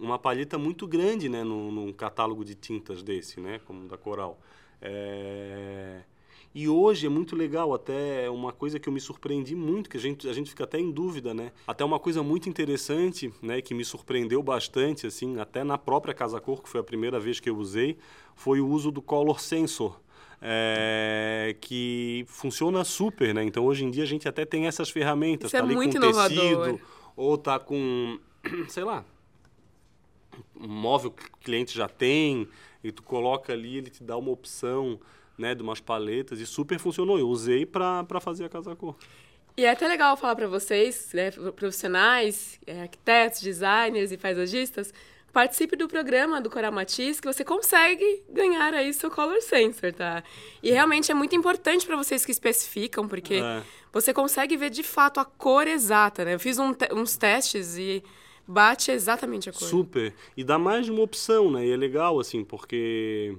uma 0.00 0.18
palheta 0.18 0.58
muito 0.58 0.86
grande, 0.86 1.28
né, 1.28 1.42
num, 1.44 1.70
num 1.72 1.92
catálogo 1.92 2.44
de 2.44 2.54
tintas 2.54 3.02
desse, 3.02 3.40
né, 3.40 3.60
como 3.64 3.86
da 3.88 3.96
Coral. 3.96 4.38
É... 4.80 6.02
E 6.54 6.68
hoje 6.68 7.06
é 7.06 7.08
muito 7.08 7.36
legal, 7.36 7.72
até 7.74 8.28
uma 8.30 8.52
coisa 8.52 8.78
que 8.80 8.88
eu 8.88 8.92
me 8.92 9.00
surpreendi 9.00 9.54
muito, 9.54 9.88
que 9.88 9.96
a 9.96 10.00
gente, 10.00 10.28
a 10.28 10.32
gente 10.32 10.50
fica 10.50 10.64
até 10.64 10.78
em 10.78 10.90
dúvida, 10.90 11.32
né? 11.34 11.52
Até 11.66 11.84
uma 11.84 11.98
coisa 12.00 12.22
muito 12.22 12.48
interessante, 12.48 13.32
né, 13.42 13.60
que 13.60 13.74
me 13.74 13.84
surpreendeu 13.84 14.42
bastante, 14.42 15.06
assim, 15.06 15.38
até 15.38 15.62
na 15.62 15.76
própria 15.78 16.14
Casa 16.14 16.40
Cor, 16.40 16.62
que 16.62 16.68
foi 16.68 16.80
a 16.80 16.84
primeira 16.84 17.20
vez 17.20 17.38
que 17.38 17.48
eu 17.50 17.56
usei, 17.56 17.96
foi 18.34 18.60
o 18.60 18.66
uso 18.68 18.90
do 18.90 19.02
Color 19.02 19.40
Sensor. 19.40 20.00
é, 20.40 21.56
que 21.60 22.24
funciona 22.28 22.84
super, 22.84 23.34
né? 23.34 23.42
Então 23.42 23.64
hoje 23.66 23.84
em 23.84 23.90
dia 23.90 24.04
a 24.04 24.06
gente 24.06 24.28
até 24.28 24.44
tem 24.44 24.66
essas 24.68 24.88
ferramentas, 24.88 25.48
Isso 25.48 25.56
é 25.56 25.58
tá 25.60 25.64
ali 25.66 25.74
muito 25.74 25.98
com 25.98 26.04
inovador. 26.04 26.66
tecido, 26.66 26.80
ou 27.16 27.36
tá 27.36 27.58
com, 27.58 28.18
sei 28.68 28.84
lá, 28.84 29.04
um 30.58 30.68
móvel 30.68 31.10
que 31.10 31.24
o 31.24 31.30
cliente 31.42 31.76
já 31.76 31.88
tem, 31.88 32.48
e 32.84 32.92
tu 32.92 33.02
coloca 33.02 33.52
ali, 33.52 33.78
ele 33.78 33.90
te 33.90 34.04
dá 34.04 34.16
uma 34.16 34.30
opção, 34.30 35.00
né, 35.38 35.54
de 35.54 35.62
umas 35.62 35.80
paletas, 35.80 36.40
e 36.40 36.46
super 36.46 36.78
funcionou. 36.78 37.18
Eu 37.18 37.28
usei 37.28 37.64
para 37.64 38.04
fazer 38.20 38.44
a 38.44 38.48
casa 38.48 38.74
cor. 38.76 38.96
E 39.56 39.64
é 39.64 39.70
até 39.70 39.86
legal 39.88 40.16
falar 40.16 40.36
para 40.36 40.46
vocês, 40.48 41.10
né, 41.14 41.30
profissionais, 41.56 42.58
é, 42.66 42.82
arquitetos, 42.82 43.40
designers 43.40 44.12
e 44.12 44.16
paisagistas, 44.16 44.92
participe 45.32 45.76
do 45.76 45.86
programa 45.88 46.40
do 46.40 46.48
Coral 46.50 46.72
Matiz, 46.72 47.20
que 47.20 47.26
você 47.26 47.44
consegue 47.44 48.22
ganhar 48.30 48.72
aí 48.74 48.92
seu 48.94 49.10
Color 49.10 49.40
Sensor, 49.42 49.92
tá? 49.92 50.22
E 50.62 50.70
realmente 50.70 51.10
é 51.12 51.14
muito 51.14 51.34
importante 51.36 51.86
para 51.86 51.96
vocês 51.96 52.24
que 52.24 52.32
especificam, 52.32 53.06
porque 53.06 53.34
É. 53.34 53.62
você 53.92 54.12
consegue 54.12 54.56
ver 54.56 54.70
de 54.70 54.82
fato 54.82 55.20
a 55.20 55.24
cor 55.24 55.66
exata, 55.66 56.24
né? 56.24 56.34
Eu 56.34 56.40
fiz 56.40 56.58
um 56.58 56.72
te- 56.72 56.92
uns 56.92 57.16
testes 57.16 57.76
e 57.76 58.02
bate 58.46 58.90
exatamente 58.90 59.50
a 59.50 59.52
cor. 59.52 59.68
Super. 59.68 60.14
E 60.36 60.42
dá 60.42 60.58
mais 60.58 60.86
de 60.86 60.92
uma 60.92 61.02
opção, 61.02 61.50
né? 61.50 61.66
E 61.66 61.70
é 61.70 61.76
legal, 61.76 62.18
assim, 62.18 62.42
porque 62.44 63.36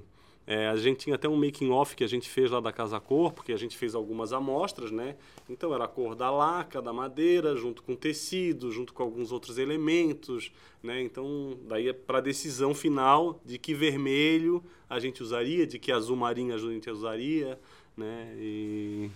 é, 0.50 0.66
a 0.66 0.74
gente 0.74 0.98
tinha 0.98 1.14
até 1.14 1.28
um 1.28 1.36
making 1.36 1.70
off 1.70 1.94
que 1.94 2.02
a 2.02 2.08
gente 2.08 2.28
fez 2.28 2.50
lá 2.50 2.58
da 2.58 2.72
Casa 2.72 2.98
Cor, 2.98 3.32
porque 3.32 3.52
a 3.52 3.56
gente 3.56 3.78
fez 3.78 3.94
algumas 3.94 4.32
amostras, 4.32 4.90
né? 4.90 5.14
Então 5.48 5.72
era 5.72 5.84
a 5.84 5.86
cor 5.86 6.16
da 6.16 6.28
laca, 6.28 6.82
da 6.82 6.92
madeira, 6.92 7.54
junto 7.54 7.84
com 7.84 7.94
tecido, 7.94 8.72
junto 8.72 8.92
com 8.92 9.00
alguns 9.00 9.30
outros 9.30 9.58
elementos, 9.58 10.50
né? 10.82 11.00
Então, 11.02 11.56
daí 11.68 11.90
é 11.90 11.92
para 11.92 12.18
a 12.18 12.20
decisão 12.20 12.74
final 12.74 13.40
de 13.44 13.60
que 13.60 13.72
vermelho 13.74 14.60
a 14.88 14.98
gente 14.98 15.22
usaria, 15.22 15.64
de 15.64 15.78
que 15.78 15.92
azul 15.92 16.16
marinho 16.16 16.52
a 16.52 16.58
gente 16.58 16.90
usaria, 16.90 17.56
né? 17.96 18.34
E, 18.36 19.08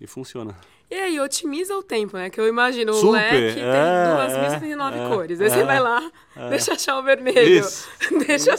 e 0.00 0.06
funciona. 0.06 0.56
E 0.92 0.94
aí, 0.94 1.18
otimiza 1.18 1.74
o 1.74 1.82
tempo, 1.82 2.18
né? 2.18 2.28
Que 2.28 2.38
eu 2.38 2.46
imagino 2.46 2.92
o 2.92 2.96
Super, 2.96 3.32
leque 3.32 3.54
tem 3.54 3.64
é, 3.64 4.60
2.069 4.60 4.92
é, 4.92 5.08
cores. 5.08 5.40
Aí 5.40 5.46
é, 5.46 5.50
você 5.50 5.64
vai 5.64 5.80
lá, 5.80 6.12
deixa 6.50 6.74
achar 6.74 6.98
o 6.98 7.02
vermelho. 7.02 7.60
Isso. 7.60 7.88
deixa. 8.26 8.54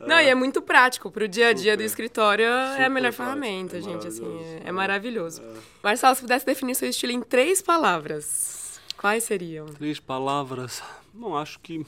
Não, 0.00 0.20
e 0.20 0.28
é 0.28 0.36
muito 0.36 0.62
prático. 0.62 1.10
Pro 1.10 1.26
dia 1.26 1.48
a 1.48 1.52
dia 1.52 1.76
do 1.76 1.80
Super, 1.80 1.86
escritório 1.86 2.44
é 2.44 2.48
a 2.48 2.70
super 2.74 2.90
melhor 2.90 3.12
ferramenta, 3.12 3.78
é 3.78 3.80
gente. 3.80 4.06
Assim, 4.06 4.24
é, 4.40 4.60
é 4.66 4.68
é. 4.68 4.70
maravilhoso. 4.70 5.42
Marcelo, 5.82 6.14
se 6.14 6.20
pudesse 6.20 6.46
definir 6.46 6.76
seu 6.76 6.88
estilo 6.88 7.10
em 7.10 7.20
três 7.20 7.60
palavras, 7.60 8.80
quais 8.96 9.24
seriam? 9.24 9.66
Três 9.66 9.98
palavras. 9.98 10.80
Bom, 11.12 11.36
acho 11.36 11.58
que 11.58 11.84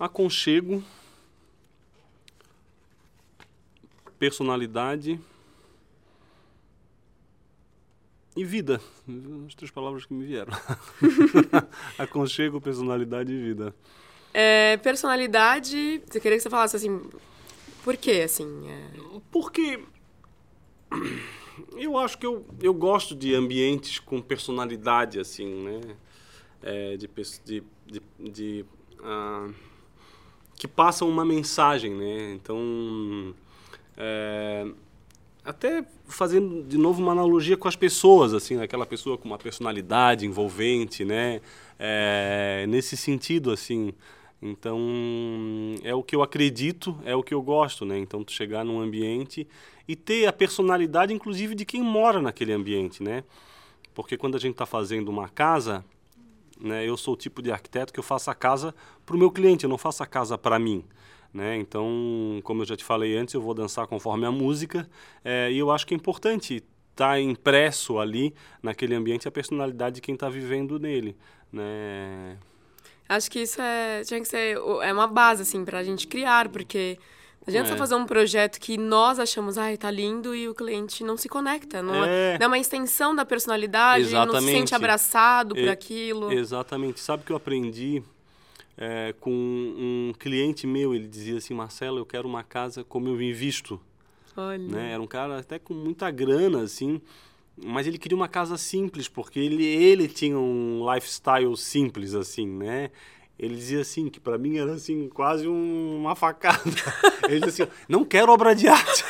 aconchego, 0.00 0.82
personalidade 4.18 5.20
e 8.36 8.44
vida. 8.44 8.80
As 9.46 9.54
três 9.54 9.70
palavras 9.70 10.04
que 10.04 10.12
me 10.12 10.24
vieram. 10.24 10.52
aconchego, 11.98 12.60
personalidade 12.60 13.32
e 13.32 13.42
vida. 13.42 13.74
É, 14.34 14.76
personalidade, 14.76 16.02
eu 16.14 16.20
queria 16.20 16.36
que 16.36 16.42
você 16.42 16.50
falasse 16.50 16.76
assim, 16.76 17.00
por 17.82 17.96
quê, 17.96 18.22
assim? 18.24 18.68
é? 18.68 18.90
Porque 19.32 19.80
Eu 21.76 21.96
acho 21.98 22.18
que 22.18 22.26
eu, 22.26 22.46
eu 22.60 22.74
gosto 22.74 23.14
de 23.14 23.34
ambientes 23.34 23.98
com 23.98 24.20
personalidade, 24.20 25.18
assim, 25.18 25.46
né? 25.46 25.80
É, 26.62 26.96
de, 26.96 27.08
de, 27.44 27.62
de, 27.86 28.02
de 28.18 28.64
uh, 29.00 29.54
que 30.56 30.66
passam 30.66 31.08
uma 31.08 31.24
mensagem, 31.24 31.94
né? 31.94 32.32
Então, 32.34 33.34
é, 33.96 34.66
até 35.46 35.84
fazendo 36.06 36.62
de 36.64 36.76
novo 36.76 37.00
uma 37.00 37.12
analogia 37.12 37.56
com 37.56 37.68
as 37.68 37.76
pessoas, 37.76 38.34
assim, 38.34 38.60
aquela 38.60 38.84
pessoa 38.84 39.16
com 39.16 39.26
uma 39.28 39.38
personalidade 39.38 40.26
envolvente, 40.26 41.04
né? 41.04 41.40
É, 41.78 42.66
nesse 42.68 42.96
sentido, 42.96 43.52
assim. 43.52 43.92
Então, 44.42 44.78
é 45.82 45.94
o 45.94 46.02
que 46.02 46.14
eu 46.14 46.22
acredito, 46.22 46.98
é 47.04 47.14
o 47.14 47.22
que 47.22 47.32
eu 47.32 47.40
gosto, 47.40 47.84
né? 47.84 47.96
Então, 47.98 48.24
tu 48.24 48.32
chegar 48.32 48.64
num 48.64 48.80
ambiente 48.80 49.46
e 49.86 49.94
ter 49.94 50.26
a 50.26 50.32
personalidade, 50.32 51.14
inclusive, 51.14 51.54
de 51.54 51.64
quem 51.64 51.82
mora 51.82 52.20
naquele 52.20 52.52
ambiente, 52.52 53.02
né? 53.02 53.22
Porque 53.94 54.16
quando 54.16 54.36
a 54.36 54.40
gente 54.40 54.52
está 54.52 54.66
fazendo 54.66 55.08
uma 55.08 55.28
casa, 55.28 55.84
né? 56.60 56.86
Eu 56.86 56.96
sou 56.96 57.14
o 57.14 57.16
tipo 57.16 57.40
de 57.40 57.52
arquiteto 57.52 57.92
que 57.92 58.00
eu 58.00 58.04
faço 58.04 58.30
a 58.30 58.34
casa 58.34 58.74
para 59.04 59.14
o 59.14 59.18
meu 59.18 59.30
cliente, 59.30 59.64
eu 59.64 59.70
não 59.70 59.78
faço 59.78 60.02
a 60.02 60.06
casa 60.06 60.36
para 60.36 60.58
mim. 60.58 60.84
Né? 61.32 61.56
Então, 61.56 62.40
como 62.42 62.62
eu 62.62 62.66
já 62.66 62.76
te 62.76 62.84
falei 62.84 63.16
antes, 63.16 63.34
eu 63.34 63.40
vou 63.40 63.52
dançar 63.52 63.86
conforme 63.86 64.24
a 64.24 64.30
música 64.30 64.88
é, 65.24 65.50
e 65.52 65.58
eu 65.58 65.70
acho 65.70 65.86
que 65.86 65.92
é 65.92 65.96
importante 65.96 66.56
estar 66.92 67.10
tá 67.10 67.20
impresso 67.20 67.98
ali 67.98 68.34
naquele 68.62 68.94
ambiente 68.94 69.28
a 69.28 69.30
personalidade 69.30 69.96
de 69.96 70.00
quem 70.00 70.14
está 70.14 70.28
vivendo 70.28 70.78
nele, 70.78 71.16
né? 71.52 72.38
Acho 73.08 73.30
que 73.30 73.40
isso 73.40 73.60
é 73.60 74.02
tinha 74.02 74.20
que 74.20 74.26
ser 74.26 74.58
é 74.82 74.92
uma 74.92 75.06
base 75.06 75.42
assim 75.42 75.64
para 75.64 75.78
a 75.78 75.82
gente 75.84 76.08
criar, 76.08 76.48
porque 76.48 76.98
não 77.46 77.52
adianta 77.52 77.74
é. 77.74 77.76
fazer 77.76 77.94
um 77.94 78.04
projeto 78.04 78.58
que 78.58 78.76
nós 78.76 79.20
achamos, 79.20 79.56
ai, 79.56 79.76
tá 79.76 79.88
lindo, 79.88 80.34
e 80.34 80.48
o 80.48 80.54
cliente 80.54 81.04
não 81.04 81.16
se 81.16 81.28
conecta. 81.28 81.80
Não 81.80 82.04
é, 82.04 82.34
é, 82.34 82.38
é 82.40 82.46
uma 82.46 82.58
extensão 82.58 83.14
da 83.14 83.24
personalidade, 83.24 84.06
Exatamente. 84.06 84.34
não 84.34 84.40
se 84.40 84.50
sente 84.50 84.74
abraçado 84.74 85.54
por 85.54 85.68
aquilo. 85.68 86.32
Exatamente. 86.32 86.98
Sabe 86.98 87.22
o 87.22 87.26
que 87.26 87.30
eu 87.30 87.36
aprendi 87.36 88.02
é, 88.76 89.14
com 89.20 89.30
um 89.32 90.12
cliente 90.18 90.66
meu? 90.66 90.94
Ele 90.94 91.06
dizia 91.06 91.38
assim, 91.38 91.54
Marcelo, 91.54 91.98
eu 91.98 92.06
quero 92.06 92.28
uma 92.28 92.42
casa 92.42 92.84
como 92.84 93.08
eu 93.08 93.16
vim 93.16 93.32
visto. 93.32 93.80
Olha. 94.36 94.58
Né? 94.58 94.92
Era 94.92 95.02
um 95.02 95.06
cara 95.06 95.38
até 95.38 95.58
com 95.58 95.74
muita 95.74 96.10
grana, 96.10 96.62
assim, 96.62 97.00
mas 97.56 97.86
ele 97.86 97.98
queria 97.98 98.16
uma 98.16 98.28
casa 98.28 98.56
simples, 98.58 99.08
porque 99.08 99.38
ele, 99.38 99.64
ele 99.64 100.08
tinha 100.08 100.38
um 100.38 100.84
lifestyle 100.92 101.56
simples, 101.56 102.14
assim, 102.14 102.46
né? 102.46 102.90
ele 103.38 103.54
dizia 103.54 103.80
assim, 103.80 104.08
que 104.08 104.18
para 104.18 104.38
mim 104.38 104.56
era 104.56 104.72
assim, 104.72 105.08
quase 105.08 105.46
um, 105.46 105.98
uma 105.98 106.14
facada. 106.14 106.62
Ele 107.28 107.40
dizia 107.40 107.64
assim, 107.64 107.72
não 107.86 108.04
quero 108.04 108.32
obra 108.32 108.54
de 108.54 108.66
arte. 108.66 109.04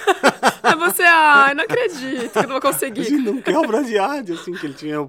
Aí 0.63 0.75
você, 0.75 1.03
ah, 1.05 1.53
não 1.55 1.63
acredito 1.63 2.33
que 2.33 2.39
eu 2.39 2.43
não 2.43 2.51
vou 2.51 2.61
conseguir. 2.61 3.03
Assim, 3.03 3.19
não 3.19 3.41
quero 3.41 3.61
obra 3.61 3.85
de 3.85 3.97
arte, 3.97 4.33
assim, 4.33 4.53
que 4.53 4.67
ele 4.67 4.75
tinha 4.75 5.09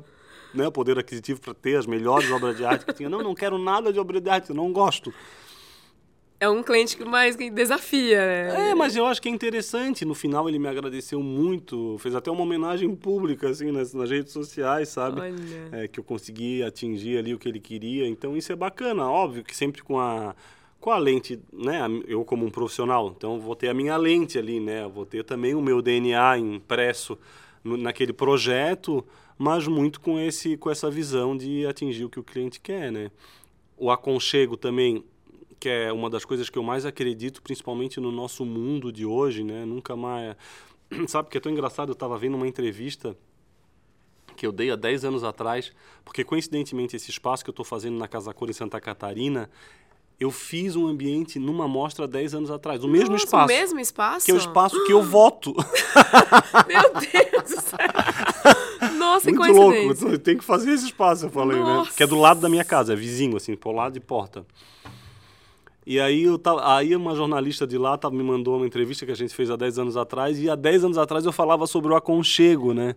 né, 0.58 0.70
poder 0.70 0.97
aquisitivo 0.97 1.39
para 1.39 1.53
ter 1.53 1.78
as 1.78 1.86
melhores 1.86 2.30
obras 2.32 2.58
de 2.58 2.66
arte 2.66 2.86
que 2.86 2.93
tinha. 2.93 3.10
Não, 3.10 3.22
não 3.22 3.36
quero 3.36 3.58
nada 3.58 3.93
de 3.93 3.99
obra 3.99 4.20
de 4.20 4.30
arte, 4.30 4.53
não 4.53 4.72
gosto. 4.72 5.14
É 6.39 6.47
um 6.47 6.62
cliente 6.62 6.95
que 6.95 7.03
mais 7.03 7.36
desafia, 7.36 8.20
né? 8.20 8.70
É, 8.70 8.76
mas 8.76 8.95
eu 8.95 9.08
acho 9.08 9.20
que 9.20 9.28
é 9.28 9.32
interessante. 9.32 10.05
No 10.05 10.14
final 10.14 10.47
ele 10.47 10.60
me 10.60 10.68
agradeceu 10.68 11.20
muito, 11.20 11.97
fez 11.97 12.14
até 12.14 12.30
uma 12.30 12.43
homenagem 12.43 12.95
pública, 12.95 13.49
assim, 13.49 13.72
nas, 13.72 13.91
nas 13.91 14.10
redes 14.12 14.34
sociais, 14.34 14.89
sabe? 14.89 15.20
É, 15.72 15.88
que 15.88 15.99
eu 15.99 16.03
consegui 16.03 16.62
atingir 16.62 17.18
ali 17.18 17.34
o 17.34 17.39
que 17.39 17.49
ele 17.49 17.60
queria. 17.60 18.08
Então 18.08 18.38
isso 18.38 18.51
é 18.51 18.55
bacana, 18.55 19.10
óbvio 19.10 19.43
que 19.43 19.55
sempre 19.55 19.82
com 19.82 19.99
a 19.99 20.36
com 20.80 20.91
a 20.91 20.97
lente, 20.97 21.39
né? 21.51 21.82
Eu 22.08 22.24
como 22.24 22.45
um 22.45 22.51
profissional, 22.51 23.14
então 23.18 23.39
vou 23.39 23.55
ter 23.55 23.68
a 23.68 23.74
minha 23.74 23.97
lente 23.97 24.38
ali, 24.38 24.60
né? 24.60 24.88
Vou 24.88 25.08
ter 25.08 25.24
também 25.24 25.55
o 25.55 25.62
meu 25.62 25.82
DNA 25.82 26.38
impresso 26.38 27.18
no, 27.64 27.76
naquele 27.78 28.14
projeto, 28.14 29.03
mas 29.38 29.67
muito 29.67 29.99
com 30.01 30.19
esse 30.19 30.57
com 30.57 30.69
essa 30.69 30.89
visão 30.89 31.38
de 31.38 31.65
atingir 31.65 32.05
o 32.05 32.09
que 32.09 32.19
o 32.19 32.23
cliente 32.23 32.59
quer, 32.59 32.91
né? 32.91 33.11
O 33.77 33.91
aconchego 33.91 34.57
também 34.57 35.03
que 35.59 35.69
é 35.69 35.91
uma 35.91 36.09
das 36.09 36.23
coisas 36.23 36.49
que 36.49 36.57
eu 36.57 36.63
mais 36.63 36.85
acredito, 36.85 37.41
principalmente 37.41 37.99
no 37.99 38.11
nosso 38.11 38.45
mundo 38.45 38.91
de 38.91 39.05
hoje, 39.05 39.43
né? 39.43 39.65
Nunca 39.65 39.95
mais. 39.95 40.35
Sabe 41.07 41.29
que 41.29 41.38
é 41.38 41.41
tão 41.41 41.51
engraçado? 41.51 41.89
Eu 41.89 41.93
estava 41.93 42.17
vendo 42.17 42.35
uma 42.35 42.47
entrevista 42.47 43.17
que 44.35 44.45
eu 44.45 44.51
dei 44.51 44.69
há 44.69 44.75
10 44.75 45.05
anos 45.05 45.23
atrás, 45.23 45.73
porque 46.05 46.23
coincidentemente 46.23 46.95
esse 46.95 47.09
espaço 47.09 47.43
que 47.43 47.49
eu 47.49 47.53
estou 47.53 47.65
fazendo 47.65 47.97
na 47.97 48.07
Casa 48.07 48.31
Cor 48.33 48.47
em 48.49 48.53
Santa 48.53 48.79
Catarina, 48.79 49.49
eu 50.19 50.29
fiz 50.29 50.75
um 50.75 50.85
ambiente 50.85 51.39
numa 51.39 51.67
mostra 51.67 52.05
há 52.05 52.07
10 52.07 52.35
anos 52.35 52.51
atrás. 52.51 52.83
O 52.83 52.88
mesmo 52.88 53.15
espaço. 53.15 53.45
O 53.45 53.47
mesmo 53.47 53.79
espaço? 53.79 54.25
Que 54.25 54.31
é 54.31 54.35
o 54.35 54.38
espaço 54.38 54.85
que 54.85 54.93
eu 54.93 55.01
voto. 55.01 55.55
Meu 56.67 56.93
Deus 56.93 57.49
do 57.49 57.61
céu! 57.61 57.77
Nossa, 59.08 59.32
Muito 59.32 59.53
louco. 59.53 60.20
Tem 60.20 60.38
que 60.38 60.43
fazer 60.43 60.72
esse 60.72 60.86
espaço, 60.86 61.26
eu 61.26 61.30
falei, 61.30 61.60
Nossa. 61.60 61.89
né? 61.89 61.95
Que 61.95 62.03
é 62.03 62.08
do 62.08 62.18
lado 62.18 62.39
da 62.41 62.49
minha 62.49 62.66
casa, 62.66 62.93
é 62.93 62.95
vizinho, 62.95 63.38
assim, 63.38 63.55
por 63.55 63.72
lado 63.72 63.93
de 63.93 63.99
porta. 63.99 64.45
E 65.86 65.99
aí, 65.99 66.24
eu 66.24 66.38
tava, 66.38 66.76
aí 66.76 66.93
uma 66.95 67.16
jornalista 67.16 67.66
de 67.66 67.78
lá 67.78 67.97
me 68.12 68.22
mandou 68.22 68.58
uma 68.58 68.68
entrevista 68.68 69.05
que 69.05 69.12
a 69.12 69.16
gente 69.16 69.34
fez 69.34 69.49
há 69.49 69.55
10 69.55 69.80
anos 69.80 69.97
atrás, 69.97 70.38
e 70.38 70.49
há 70.49 70.55
10 70.55 70.84
anos 70.84 70.97
atrás 70.97 71.26
eu 71.26 71.32
falava 71.32 71.66
sobre 71.66 71.93
o 71.93 71.95
aconchego, 71.95 72.74
né? 72.74 72.95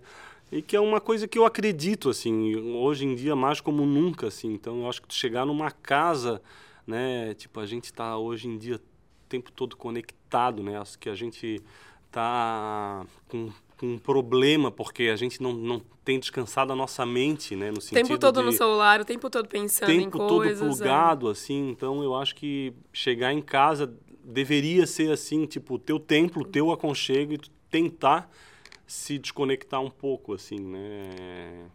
E 0.51 0.61
que 0.61 0.75
é 0.75 0.81
uma 0.81 1.01
coisa 1.01 1.29
que 1.29 1.39
eu 1.39 1.47
acredito, 1.47 2.11
assim, 2.11 2.57
hoje 2.75 3.07
em 3.07 3.15
dia 3.15 3.37
mais 3.37 3.61
como 3.61 3.87
nunca, 3.87 4.27
assim. 4.27 4.53
Então, 4.53 4.81
eu 4.81 4.89
acho 4.89 5.01
que 5.03 5.15
chegar 5.15 5.47
numa 5.47 5.71
casa, 5.71 6.43
né? 6.85 7.33
Tipo, 7.35 7.61
a 7.61 7.67
gente 7.67 7.85
está 7.85 8.17
hoje 8.19 8.49
em 8.49 8.59
dia 8.59 8.75
o 8.77 8.81
tempo 9.29 9.53
todo 9.53 9.77
conectado, 9.77 10.61
né? 10.61 10.77
Acho 10.77 10.99
que 10.99 11.09
a 11.09 11.15
gente 11.15 11.63
tá 12.11 13.07
com 13.29 13.51
um 13.87 13.99
problema 13.99 14.71
porque 14.71 15.05
a 15.05 15.17
gente 15.17 15.43
não, 15.43 15.53
não 15.53 15.81
tem 16.05 16.19
descansado 16.19 16.73
a 16.73 16.77
nossa 16.77 17.05
mente, 17.07 17.55
né? 17.55 17.71
No 17.71 17.81
sentido 17.81 18.07
tempo 18.07 18.19
todo 18.19 18.41
de, 18.41 18.47
no 18.47 18.53
celular, 18.53 19.01
o 19.01 19.05
tempo 19.05 19.31
todo 19.31 19.49
pensando 19.49 19.91
em 19.91 20.11
coisas. 20.11 20.59
Tempo 20.61 20.69
todo 20.69 20.77
plugado, 20.77 21.29
é. 21.29 21.33
assim. 21.33 21.71
Então, 21.71 22.03
eu 22.03 22.15
acho 22.15 22.35
que 22.35 22.73
chegar 22.93 23.33
em 23.33 23.41
casa 23.41 23.93
deveria 24.25 24.87
ser 24.87 25.11
assim, 25.11 25.47
tipo, 25.47 25.75
o 25.75 25.79
teu 25.79 25.99
templo, 25.99 26.43
o 26.43 26.45
teu 26.45 26.71
aconchego 26.71 27.35
e 27.35 27.41
tentar 27.71 28.31
se 28.87 29.19
desconectar 29.19 29.81
um 29.81 29.91
pouco, 29.91 30.35
assim, 30.35 30.59
né? 30.59 31.67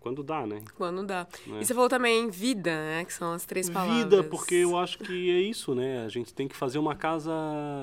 Quando 0.00 0.22
dá, 0.22 0.46
né? 0.46 0.62
Quando 0.76 1.04
dá. 1.04 1.26
Né? 1.46 1.60
E 1.60 1.64
você 1.66 1.74
falou 1.74 1.88
também 1.88 2.30
vida, 2.30 2.70
né? 2.70 3.04
Que 3.04 3.12
são 3.12 3.34
as 3.34 3.44
três 3.44 3.68
palavras. 3.68 4.04
Vida, 4.04 4.24
porque 4.24 4.54
eu 4.54 4.78
acho 4.78 4.98
que 4.98 5.30
é 5.30 5.40
isso, 5.40 5.74
né? 5.74 6.04
A 6.06 6.08
gente 6.08 6.32
tem 6.32 6.48
que 6.48 6.56
fazer 6.56 6.78
uma 6.78 6.94
casa 6.94 7.30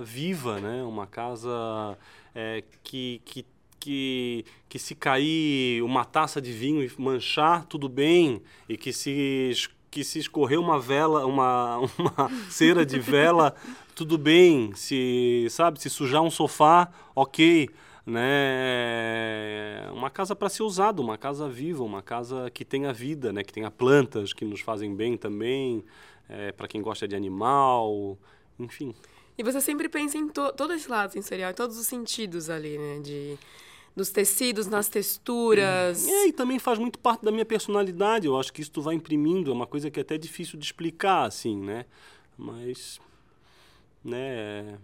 viva, 0.03 0.59
né? 0.59 0.81
Uma 0.81 1.05
casa 1.05 1.95
é, 2.37 2.63
que, 2.83 3.19
que, 3.25 3.45
que, 3.79 4.45
que 4.69 4.77
se 4.77 4.93
cair 4.93 5.81
uma 5.81 6.05
taça 6.05 6.39
de 6.39 6.51
vinho 6.51 6.83
e 6.83 7.01
manchar, 7.01 7.65
tudo 7.65 7.89
bem. 7.89 8.43
E 8.69 8.77
que 8.77 8.93
se, 8.93 9.51
que 9.89 10.03
se 10.03 10.19
escorrer 10.19 10.59
uma 10.59 10.79
vela, 10.79 11.25
uma, 11.25 11.79
uma 11.97 12.29
cera 12.47 12.85
de 12.85 12.99
vela, 12.99 13.55
tudo 13.95 14.19
bem. 14.19 14.71
Se, 14.75 15.47
sabe, 15.49 15.81
se 15.81 15.89
sujar 15.89 16.21
um 16.21 16.29
sofá, 16.29 16.91
ok 17.15 17.69
né, 18.05 19.89
uma 19.91 20.09
casa 20.09 20.33
para 20.33 20.47
ser 20.47 20.63
usada, 20.63 21.01
uma 21.01 21.17
casa 21.17 21.49
viva, 21.49 21.83
uma 21.83 22.01
casa 22.01 22.49
que 22.49 22.63
tenha 22.63 22.93
vida, 22.93 23.33
né, 23.33 23.43
que 23.43 23.51
tenha 23.51 23.69
plantas 23.69 24.31
que 24.31 24.45
nos 24.45 24.61
fazem 24.61 24.95
bem 24.95 25.17
também, 25.17 25.83
é, 26.29 26.53
para 26.53 26.69
quem 26.69 26.81
gosta 26.81 27.05
de 27.05 27.17
animal, 27.17 28.17
enfim. 28.57 28.95
E 29.37 29.43
você 29.43 29.61
sempre 29.61 29.87
pensa 29.87 30.17
em 30.17 30.27
to 30.27 30.51
todo 30.53 30.73
esse 30.73 30.89
lado 30.89 31.13
sensorial, 31.13 31.51
em 31.51 31.53
todos 31.53 31.77
os 31.77 31.85
sentidos 31.85 32.49
ali, 32.49 32.77
né? 32.77 32.99
De, 32.99 33.37
dos 33.95 34.09
tecidos, 34.09 34.67
nas 34.67 34.87
texturas. 34.87 36.07
É, 36.07 36.27
e 36.27 36.33
também 36.33 36.57
faz 36.57 36.79
muito 36.79 36.97
parte 36.97 37.23
da 37.23 37.31
minha 37.31 37.45
personalidade. 37.45 38.25
Eu 38.25 38.39
acho 38.39 38.51
que 38.51 38.61
isso 38.61 38.71
tu 38.71 38.81
vai 38.81 38.95
imprimindo, 38.95 39.51
é 39.51 39.53
uma 39.53 39.67
coisa 39.67 39.91
que 39.91 39.99
é 39.99 40.01
até 40.01 40.17
difícil 40.17 40.57
de 40.57 40.65
explicar, 40.65 41.25
assim, 41.25 41.55
né? 41.55 41.85
Mas, 42.37 42.99
né, 44.03 44.77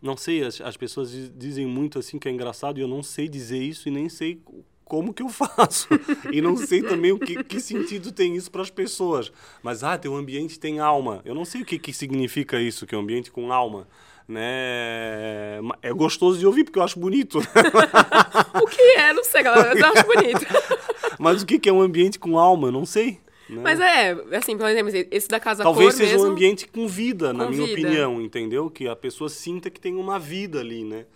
não 0.00 0.16
sei, 0.16 0.44
as, 0.44 0.60
as 0.60 0.76
pessoas 0.76 1.10
dizem 1.36 1.66
muito 1.66 1.98
assim 1.98 2.18
que 2.18 2.28
é 2.28 2.30
engraçado 2.30 2.78
e 2.78 2.80
eu 2.80 2.88
não 2.88 3.02
sei 3.02 3.28
dizer 3.28 3.58
isso 3.58 3.88
e 3.88 3.90
nem 3.90 4.08
sei 4.08 4.40
como 4.88 5.12
que 5.12 5.22
eu 5.22 5.28
faço. 5.28 5.86
e 6.32 6.40
não 6.40 6.56
sei 6.56 6.82
também 6.82 7.12
o 7.12 7.18
que, 7.18 7.44
que 7.44 7.60
sentido 7.60 8.10
tem 8.10 8.34
isso 8.34 8.50
para 8.50 8.62
as 8.62 8.70
pessoas. 8.70 9.30
Mas, 9.62 9.84
ah, 9.84 9.98
teu 9.98 10.16
ambiente 10.16 10.58
tem 10.58 10.80
alma. 10.80 11.20
Eu 11.24 11.34
não 11.34 11.44
sei 11.44 11.62
o 11.62 11.64
que, 11.64 11.78
que 11.78 11.92
significa 11.92 12.58
isso, 12.60 12.86
que 12.86 12.94
é 12.94 12.98
um 12.98 13.02
ambiente 13.02 13.30
com 13.30 13.52
alma. 13.52 13.86
Né? 14.26 15.60
É 15.82 15.92
gostoso 15.92 16.38
de 16.38 16.46
ouvir 16.46 16.64
porque 16.64 16.78
eu 16.78 16.82
acho 16.82 16.98
bonito. 16.98 17.38
o 18.62 18.66
que 18.66 18.82
é? 18.96 19.12
Não 19.12 19.24
sei, 19.24 19.42
galera, 19.42 19.74
mas 19.74 19.80
eu 19.80 19.86
acho 19.86 20.06
bonito. 20.06 20.46
mas 21.18 21.42
o 21.42 21.46
que 21.46 21.68
é 21.68 21.72
um 21.72 21.80
ambiente 21.80 22.18
com 22.18 22.38
alma? 22.38 22.70
Não 22.70 22.84
sei. 22.84 23.20
Né? 23.48 23.60
Mas 23.62 23.80
é, 23.80 24.16
assim, 24.36 24.56
por 24.56 24.68
exemplo, 24.68 24.92
esse 25.10 25.28
da 25.28 25.40
Casa 25.40 25.62
Talvez 25.62 25.94
seja 25.94 26.12
mesmo, 26.12 26.28
um 26.28 26.32
ambiente 26.32 26.68
com 26.68 26.86
vida, 26.86 27.28
com 27.28 27.38
na 27.38 27.48
minha 27.48 27.66
vida. 27.66 27.80
opinião, 27.80 28.20
entendeu? 28.20 28.68
Que 28.68 28.86
a 28.86 28.94
pessoa 28.94 29.30
sinta 29.30 29.70
que 29.70 29.80
tem 29.80 29.96
uma 29.96 30.18
vida 30.18 30.60
ali, 30.60 30.84
né? 30.84 31.06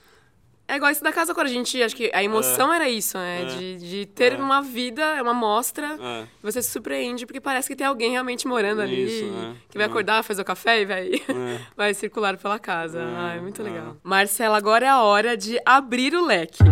É 0.67 0.77
igual 0.77 0.91
esse 0.91 1.03
da 1.03 1.13
Casa 1.13 1.35
Cor, 1.35 1.45
a 1.45 1.49
gente, 1.49 1.83
acho 1.83 1.95
que 1.95 2.11
a 2.15 2.23
emoção 2.23 2.73
é. 2.73 2.77
era 2.77 2.89
isso, 2.89 3.19
né? 3.19 3.43
É. 3.43 3.45
De, 3.45 3.77
de 3.79 4.07
ter 4.07 4.33
é. 4.33 4.37
uma 4.37 4.63
vida, 4.63 5.03
é 5.03 5.21
uma 5.21 5.35
mostra, 5.35 5.99
é. 6.01 6.27
você 6.43 6.63
se 6.63 6.71
surpreende 6.71 7.27
porque 7.27 7.41
parece 7.41 7.69
que 7.69 7.77
tem 7.77 7.87
alguém 7.87 8.13
realmente 8.13 8.47
morando 8.47 8.81
ali, 8.81 9.05
isso, 9.05 9.25
é. 9.25 9.55
que 9.69 9.77
vai 9.77 9.87
acordar, 9.87 10.23
fazer 10.23 10.43
o 10.43 10.45
café 10.45 10.81
e 10.81 10.87
vai, 10.87 11.11
vai 11.77 11.95
circular 11.95 12.37
pela 12.37 12.59
casa. 12.59 13.01
É 13.37 13.41
muito 13.41 13.63
legal. 13.63 13.97
Marcela, 14.03 14.57
agora 14.57 14.87
é 14.87 14.89
a 14.89 15.03
hora 15.03 15.37
de 15.37 15.59
abrir 15.65 16.15
o 16.15 16.25
leque. 16.25 16.63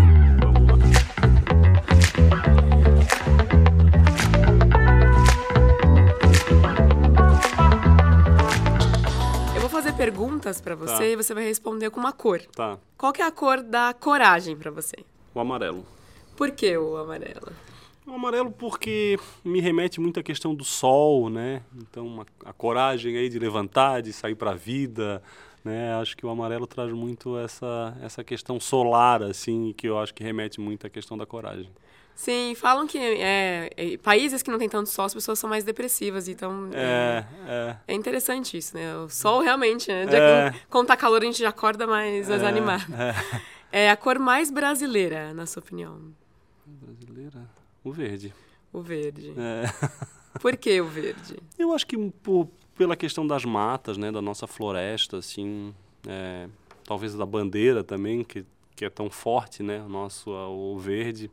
Perguntas 10.05 10.61
para 10.61 10.75
você 10.75 10.97
Tá. 10.97 11.05
e 11.07 11.17
você 11.17 11.35
vai 11.35 11.45
responder 11.45 11.91
com 11.91 12.01
uma 12.01 12.13
cor. 12.13 12.41
Tá. 12.57 12.79
Qual 12.97 13.13
que 13.13 13.21
é 13.21 13.27
a 13.27 13.31
cor 13.31 13.63
da 13.63 13.93
coragem 13.93 14.57
para 14.57 14.71
você? 14.71 14.97
O 15.35 15.41
amarelo. 15.41 15.85
Por 16.37 16.51
que 16.53 16.77
o 16.77 16.97
amarelo? 16.97 17.53
O 18.07 18.13
amarelo 18.13 18.51
porque 18.51 19.19
me 19.45 19.61
remete 19.61 20.01
muito 20.01 20.19
à 20.19 20.23
questão 20.23 20.55
do 20.55 20.65
sol, 20.65 21.29
né? 21.29 21.63
Então, 21.77 22.07
uma- 22.07 22.27
a 22.45 22.53
coragem 22.53 23.17
aí 23.17 23.29
de 23.29 23.39
levantar, 23.39 24.01
de 24.01 24.13
sair 24.13 24.35
para 24.35 24.53
a 24.53 24.55
vida, 24.55 25.23
né? 25.63 25.93
Acho 26.01 26.17
que 26.17 26.25
o 26.25 26.31
amarelo 26.31 26.67
traz 26.67 26.91
muito 26.93 27.37
essa, 27.39 27.95
essa 28.03 28.25
questão 28.25 28.59
solar, 28.59 29.23
assim, 29.23 29.75
que 29.77 29.87
eu 29.87 29.99
acho 29.99 30.15
que 30.15 30.25
remete 30.25 30.59
muito 30.61 30.87
à 30.87 30.91
questão 30.91 31.17
da 31.17 31.27
coragem. 31.27 31.69
Sim, 32.21 32.55
falam 32.55 32.87
que 32.87 32.99
é, 32.99 33.71
é, 33.75 33.97
países 33.97 34.43
que 34.43 34.51
não 34.51 34.59
tem 34.59 34.69
tanto 34.69 34.91
sol, 34.91 35.07
as 35.07 35.15
pessoas 35.15 35.39
são 35.39 35.49
mais 35.49 35.65
depressivas, 35.65 36.29
então 36.29 36.69
é, 36.75 37.25
É, 37.49 37.51
é. 37.51 37.77
é 37.89 37.95
interessante 37.95 38.59
isso, 38.59 38.77
né? 38.77 38.95
O 38.99 39.09
sol 39.09 39.41
realmente, 39.41 39.89
né? 39.89 40.07
Já 40.07 40.19
É. 40.19 40.51
que 40.51 40.59
quando 40.69 40.89
tá 40.89 40.99
calor 40.99 41.23
a 41.23 41.25
gente 41.25 41.39
já 41.39 41.49
acorda 41.49 41.87
mais, 41.87 42.29
mais 42.29 42.43
animado. 42.45 42.85
É. 43.73 43.89
A 43.89 43.97
cor 43.97 44.19
mais 44.19 44.51
brasileira, 44.51 45.33
na 45.33 45.47
sua 45.47 45.63
opinião? 45.63 46.13
Brasileira? 46.67 47.49
O 47.83 47.91
verde. 47.91 48.35
O 48.71 48.83
verde. 48.83 49.33
Por 50.43 50.59
que 50.59 50.79
o 50.79 50.89
verde? 50.89 51.39
Eu 51.59 51.73
acho 51.73 51.87
que 51.87 51.97
por, 51.97 52.49
pela 52.77 52.97
questão 52.97 53.27
das 53.27 53.47
matas, 53.47 53.97
né, 53.97 54.13
da 54.13 54.21
nossa 54.21 54.47
floresta, 54.47 55.17
assim, 55.17 55.75
talvez 56.85 57.15
da 57.15 57.25
bandeira 57.25 57.83
também, 57.83 58.23
que, 58.25 58.45
que 58.77 58.85
é 58.85 58.91
tão 58.91 59.09
forte, 59.09 59.63
né, 59.63 59.81
o 59.81 59.89
nosso, 59.89 60.31
o 60.31 60.77
verde. 60.79 61.31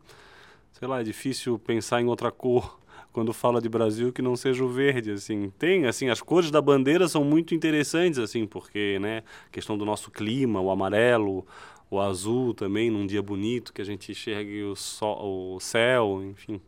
Sei 0.77 0.87
lá, 0.87 1.01
é 1.01 1.03
difícil 1.03 1.57
pensar 1.57 2.01
em 2.01 2.05
outra 2.05 2.31
cor 2.31 2.79
quando 3.11 3.33
fala 3.33 3.59
de 3.59 3.67
Brasil 3.67 4.13
que 4.13 4.21
não 4.21 4.35
seja 4.35 4.63
o 4.63 4.69
verde, 4.69 5.09
assim. 5.09 5.49
Tem, 5.57 5.87
assim, 5.87 6.07
as 6.07 6.21
cores 6.21 6.51
da 6.51 6.61
bandeira 6.61 7.07
são 7.07 7.23
muito 7.23 7.55
interessantes, 7.55 8.19
assim, 8.19 8.45
porque, 8.45 8.99
né, 8.99 9.23
a 9.47 9.49
questão 9.49 9.75
do 9.75 9.83
nosso 9.83 10.11
clima, 10.11 10.61
o 10.61 10.69
amarelo, 10.69 11.43
o 11.89 11.99
azul 11.99 12.53
também, 12.53 12.91
num 12.91 13.07
dia 13.07 13.23
bonito, 13.23 13.73
que 13.73 13.81
a 13.81 13.85
gente 13.85 14.11
enxergue 14.11 14.61
o, 14.65 14.75
sol, 14.75 15.55
o 15.55 15.59
céu, 15.59 16.21
enfim. 16.23 16.61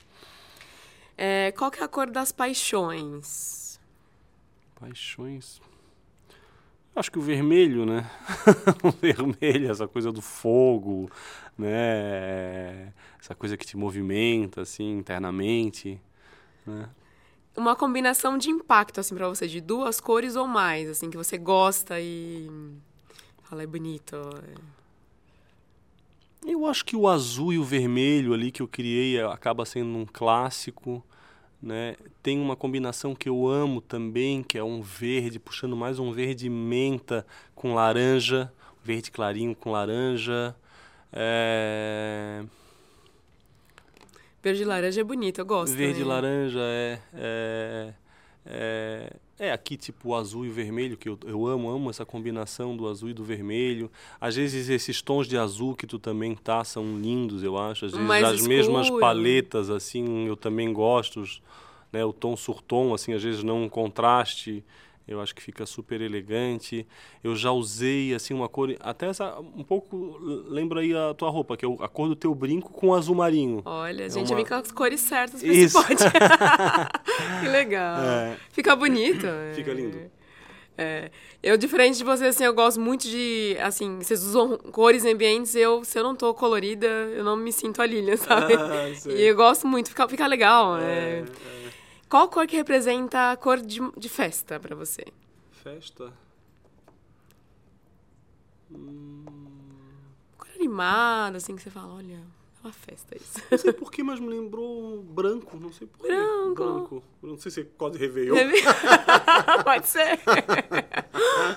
É, 1.16 1.51
qual 1.51 1.70
que 1.70 1.80
é 1.80 1.84
a 1.84 1.88
cor 1.88 2.10
das 2.10 2.32
paixões? 2.32 3.80
Paixões. 4.80 5.62
Acho 6.95 7.12
que 7.12 7.20
o 7.20 7.22
vermelho, 7.22 7.86
né? 7.86 8.10
o 8.84 8.89
vermelho, 8.89 9.70
essa 9.70 9.88
coisa 9.88 10.12
do 10.12 10.22
fogo, 10.22 11.12
né? 11.60 12.93
Essa 13.20 13.36
coisa 13.36 13.57
que 13.57 13.66
te 13.66 13.76
movimenta, 13.76 14.62
assim, 14.62 14.97
internamente. 14.97 15.99
Né? 16.66 16.89
Uma 17.55 17.76
combinação 17.76 18.38
de 18.38 18.49
impacto, 18.49 18.99
assim, 18.99 19.14
pra 19.14 19.28
você, 19.28 19.47
de 19.47 19.60
duas 19.60 19.99
cores 19.99 20.36
ou 20.36 20.47
mais, 20.47 20.89
assim, 20.89 21.10
que 21.10 21.18
você 21.18 21.38
gosta 21.38 21.99
e 21.99 22.49
fala, 23.43 23.64
é 23.64 23.68
bonito. 23.68 24.16
é. 24.16 24.80
Eu 26.45 26.66
acho 26.66 26.86
que 26.86 26.95
o 26.95 27.07
azul 27.07 27.51
e 27.51 27.60
o 27.60 27.64
vermelho 27.64 28.34
ali 28.34 28.49
que 28.49 28.62
eu 28.62 28.68
criei 28.68 29.18
eh, 29.18 29.26
acaba 29.26 29.66
sendo 29.66 29.97
um 29.97 30.05
clássico, 30.05 31.03
né? 31.62 31.97
Tem 32.24 32.39
uma 32.39 32.55
combinação 32.55 33.14
que 33.14 33.28
eu 33.28 33.45
amo 33.45 33.82
também, 33.82 34.41
que 34.41 34.57
é 34.57 34.64
um 34.64 34.82
verde, 34.82 35.38
puxando 35.38 35.76
mais 35.76 35.99
um 35.99 36.14
verde 36.14 36.49
menta 36.49 37.28
com 37.53 37.76
laranja, 37.76 38.51
verde 38.82 39.12
clarinho 39.12 39.53
com 39.53 39.72
laranja. 39.72 40.55
É... 41.12 42.43
Verde 44.41 44.62
e 44.62 44.66
laranja 44.66 45.01
é 45.01 45.03
bonito, 45.03 45.39
eu 45.41 45.45
gosto. 45.45 45.74
Verde 45.76 45.99
e 45.99 46.03
também. 46.03 46.07
laranja 46.07 46.60
é, 46.62 46.99
é, 47.14 47.93
é, 48.45 49.14
é 49.38 49.51
aqui 49.51 49.76
tipo 49.76 50.10
o 50.10 50.16
azul 50.16 50.45
e 50.45 50.49
o 50.49 50.53
vermelho, 50.53 50.95
que 50.95 51.10
eu, 51.10 51.20
eu 51.26 51.45
amo, 51.45 51.70
amo 51.70 51.89
essa 51.89 52.05
combinação 52.05 52.76
do 52.76 52.88
azul 52.88 53.10
e 53.10 53.14
do 53.14 53.24
vermelho. 53.24 53.91
Às 54.20 54.38
vezes 54.38 54.70
esses 54.70 55.01
tons 55.01 55.28
de 55.28 55.38
azul 55.38 55.76
que 55.76 55.86
tu 55.86 55.99
também 55.99 56.36
tá 56.36 56.64
são 56.64 56.97
lindos, 56.99 57.43
eu 57.43 57.57
acho. 57.57 57.86
Às 57.86 57.91
vezes 57.91 58.07
Mais 58.07 58.24
as 58.26 58.47
mesmas 58.47 58.86
escuro. 58.86 59.01
paletas, 59.01 59.70
assim, 59.70 60.26
eu 60.28 60.38
também 60.38 60.72
gosto. 60.72 61.20
os- 61.22 61.41
Né, 61.91 62.05
o 62.05 62.14
tom 62.14 62.38
surtom, 62.38 62.93
assim, 62.93 63.14
às 63.14 63.24
vezes 63.24 63.41
não 63.43 63.64
um 63.64 63.70
contraste. 63.70 64.64
Eu 65.10 65.20
acho 65.20 65.34
que 65.34 65.41
fica 65.41 65.66
super 65.66 65.99
elegante. 66.01 66.86
Eu 67.24 67.36
já 67.36 67.51
usei 67.51 68.14
assim 68.14 68.34
uma 68.34 68.47
cor, 68.47 68.76
até 68.80 69.07
essa 69.07 69.39
um 69.39 69.64
pouco 69.64 70.18
lembra 70.47 70.82
aí 70.82 70.95
a 70.95 71.14
tua 71.16 71.30
roupa, 71.30 71.57
que 71.57 71.66
é 71.66 71.70
a 71.82 71.88
cor 71.88 72.07
do 72.07 72.16
teu 72.16 72.34
brinco 72.36 72.72
com 72.72 72.93
azul 72.93 73.16
marinho. 73.16 73.62
Olha, 73.66 74.03
a 74.03 74.07
É 74.07 74.10
gente 74.10 74.28
uma- 74.30 74.36
vem 74.36 74.45
com 74.45 74.53
as 74.53 74.72
cores 74.72 74.99
certas 75.01 75.41
Isso. 75.41 75.78
esse 75.80 75.88
pote. 75.88 76.03
que 77.41 77.47
legal. 77.47 77.97
É. 78.03 78.38
Fica 78.51 78.76
bonito. 78.76 79.26
é. 79.26 79.53
Fica 79.53 79.74
lindo. 79.74 79.97
É. 80.78 81.12
Eu, 81.43 81.57
diferente 81.57 81.97
de 81.97 82.03
você, 82.05 82.26
assim, 82.28 82.43
eu 82.45 82.53
gosto 82.53 82.80
muito 82.80 83.01
de, 83.07 83.57
assim, 83.62 83.97
vocês 83.97 84.24
usam 84.24 84.57
cores 84.57 85.03
em 85.03 85.12
ambientes, 85.12 85.53
eu, 85.55 85.84
se 85.84 85.97
eu 85.99 86.03
não 86.03 86.16
tô 86.16 86.34
colorida, 86.34 86.86
eu 86.88 87.24
não 87.24 87.36
me 87.36 87.51
sinto 87.51 87.82
a 87.82 87.86
Lilian, 87.86 88.16
sabe? 88.16 88.53
Ah, 88.55 89.12
e 89.12 89.22
eu 89.24 89.36
gosto 89.36 89.68
muito, 89.68 89.89
fica, 89.89 90.07
fica 90.07 90.26
legal. 90.28 90.78
É, 90.78 90.82
é. 91.20 91.24
Qual 92.10 92.28
cor 92.28 92.47
que 92.47 92.55
representa 92.55 93.32
a 93.32 93.38
cor 93.38 93.62
de, 93.62 93.80
de 93.95 94.10
festa 94.10 94.60
pra 94.60 94.76
você? 94.76 95.05
Festa. 95.51 96.12
Cor 100.36 100.49
animada, 100.55 101.38
assim, 101.38 101.55
que 101.55 101.62
você 101.62 101.70
fala, 101.70 101.93
olha, 101.93 102.16
é 102.16 102.64
uma 102.64 102.74
festa 102.74 103.16
isso. 103.16 103.38
Não 103.51 103.57
sei 103.60 103.74
porquê, 103.74 104.01
mas 104.01 104.20
me 104.20 104.28
lembrou 104.28 105.03
branco. 105.03 105.55
Não 105.60 105.72
sei 105.72 105.86
porquê. 105.86 106.07
Branco. 106.07 106.55
Branco. 106.55 107.03
Não 107.22 107.38
sei 107.38 107.51
se 107.51 107.62
é 107.62 107.64
quase 107.78 107.99
Réveillon. 107.99 108.36
Pode 109.64 109.88
ser. 109.88 110.20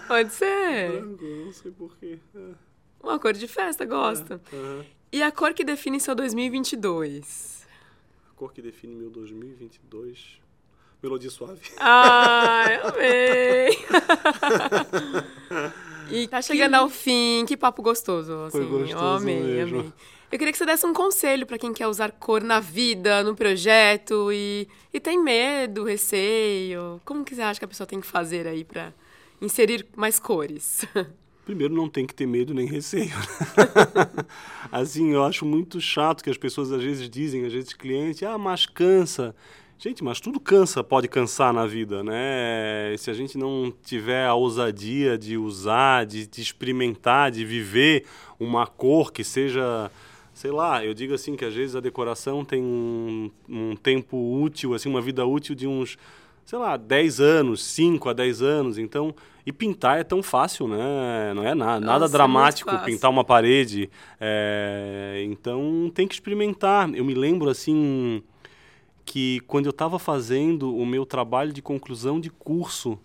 Pode 0.07 0.33
ser. 0.35 0.93
Branco, 0.93 1.25
não 1.25 1.53
sei 1.53 1.71
porquê. 1.71 2.19
É. 2.35 2.55
Uma 3.03 3.19
cor 3.19 3.33
de 3.33 3.49
festa, 3.49 3.87
gosto. 3.87 4.35
Aham. 4.53 4.85
E 5.11 5.23
a 5.23 5.33
cor 5.33 5.55
que 5.55 5.65
define 5.65 5.99
seu 5.99 6.15
2022? 6.15 7.67
A 8.31 8.35
cor 8.35 8.53
que 8.53 8.61
define 8.61 8.95
meu 8.95 9.09
2022. 9.09 10.42
Melodia 11.03 11.31
suave. 11.31 11.61
Ah, 11.79 12.65
eu 12.71 12.89
amei! 12.89 13.79
e 16.23 16.29
tá 16.29 16.41
chegando 16.41 16.75
ao 16.75 16.89
fim, 16.89 17.45
que 17.45 17.57
papo 17.57 17.83
gostoso, 17.83 18.33
assim. 18.45 18.59
Foi 18.59 18.67
gostoso 18.67 19.05
eu 19.05 19.09
amei, 19.09 19.43
mesmo. 19.43 19.81
amei. 19.81 19.93
Eu 20.31 20.39
queria 20.39 20.53
que 20.53 20.57
você 20.57 20.65
desse 20.65 20.87
um 20.87 20.95
conselho 20.95 21.45
pra 21.45 21.59
quem 21.59 21.75
quer 21.75 21.89
usar 21.89 22.13
cor 22.13 22.43
na 22.43 22.61
vida, 22.61 23.23
no 23.23 23.35
projeto 23.35 24.33
e, 24.33 24.67
e 24.95 25.01
tem 25.01 25.23
medo, 25.23 25.85
receio. 25.85 27.01
Como 27.05 27.25
que 27.25 27.35
você 27.35 27.43
acha 27.43 27.59
que 27.59 27.65
a 27.65 27.69
pessoa 27.69 27.87
tem 27.87 28.01
que 28.01 28.07
fazer 28.07 28.47
aí 28.47 28.65
pra 28.65 28.95
inserir 29.43 29.85
mais 29.97 30.19
cores? 30.21 30.87
Primeiro, 31.45 31.75
não 31.75 31.89
tem 31.89 32.07
que 32.07 32.15
ter 32.15 32.27
medo 32.27 32.55
nem 32.55 32.67
receio. 32.67 33.11
assim, 34.71 35.13
eu 35.13 35.25
acho 35.25 35.45
muito 35.45 35.81
chato 35.81 36.23
que 36.23 36.31
as 36.31 36.39
pessoas 36.39 36.71
às 36.71 36.83
vezes 36.83 37.11
dizem, 37.11 37.45
às 37.45 37.53
vezes 37.53 37.73
cliente, 37.75 38.25
ah, 38.25 38.39
mas 38.39 38.65
cansa. 38.65 39.35
Gente, 39.83 40.05
mas 40.05 40.21
tudo 40.21 40.39
cansa, 40.39 40.85
pode 40.85 41.09
cansar 41.09 41.53
na 41.53 41.67
vida, 41.67 42.05
né? 42.05 42.95
Se 42.97 43.11
a 43.11 43.13
gente 43.13 43.37
não 43.37 43.75
tiver 43.85 44.25
a 44.25 44.33
ousadia 44.33 45.19
de 45.19 45.37
usar, 45.37 46.07
de, 46.07 46.25
de 46.25 46.41
experimentar, 46.41 47.33
de 47.33 47.45
viver 47.45 48.05
uma 48.39 48.65
cor 48.65 49.13
que 49.13 49.25
seja, 49.25 49.91
sei 50.33 50.53
lá, 50.53 50.85
eu 50.85 50.95
digo 50.95 51.15
assim 51.15 51.35
que 51.35 51.45
às 51.45 51.53
vezes 51.53 51.75
a 51.75 51.81
decoração 51.81 52.45
tem 52.45 52.63
um, 52.63 53.29
um 53.49 53.75
tempo 53.75 54.17
útil, 54.41 54.73
assim, 54.73 54.89
uma 54.89 55.01
vida 55.01 55.27
útil 55.27 55.53
de 55.53 55.67
uns, 55.67 55.99
sei 56.45 56.61
lá, 56.61 56.77
10 56.77 57.19
anos, 57.19 57.65
5 57.65 58.09
a 58.09 58.13
10 58.13 58.41
anos, 58.41 58.79
então, 58.79 59.13
e 59.45 59.53
pintar 59.53 59.99
é 59.99 60.05
tão 60.05 60.23
fácil, 60.23 60.69
né? 60.69 61.33
Não 61.35 61.43
é 61.43 61.57
nada, 61.57 61.81
nada 61.81 61.99
Nossa, 61.99 62.15
é 62.15 62.17
dramático 62.19 62.71
fácil. 62.71 62.87
pintar 62.87 63.11
uma 63.11 63.25
parede, 63.25 63.91
é, 64.21 65.25
então 65.27 65.91
tem 65.93 66.07
que 66.07 66.15
experimentar. 66.15 66.89
Eu 66.95 67.05
me 67.05 67.15
lembro, 67.15 67.51
assim, 67.51 68.23
que 69.05 69.41
quando 69.47 69.67
eu 69.67 69.71
estava 69.71 69.99
fazendo 69.99 70.75
o 70.77 70.87
meu 70.87 71.05
trabalho 71.05 71.53
de 71.53 71.61
conclusão 71.61 72.21
de 72.21 72.31
curso, 72.31 72.99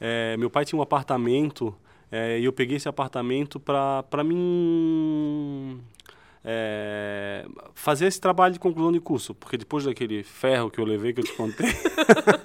é, 0.00 0.36
meu 0.36 0.50
pai 0.50 0.64
tinha 0.64 0.78
um 0.78 0.82
apartamento 0.82 1.74
é, 2.10 2.38
e 2.38 2.44
eu 2.44 2.52
peguei 2.52 2.76
esse 2.76 2.88
apartamento 2.88 3.58
para 3.58 4.24
mim 4.24 5.80
é, 6.44 7.46
fazer 7.74 8.06
esse 8.06 8.20
trabalho 8.20 8.52
de 8.52 8.60
conclusão 8.60 8.92
de 8.92 9.00
curso, 9.00 9.34
porque 9.34 9.56
depois 9.56 9.84
daquele 9.84 10.22
ferro 10.22 10.70
que 10.70 10.78
eu 10.78 10.84
levei 10.84 11.12
que 11.12 11.20
eu 11.20 11.24
te 11.24 11.32
contei, 11.32 11.70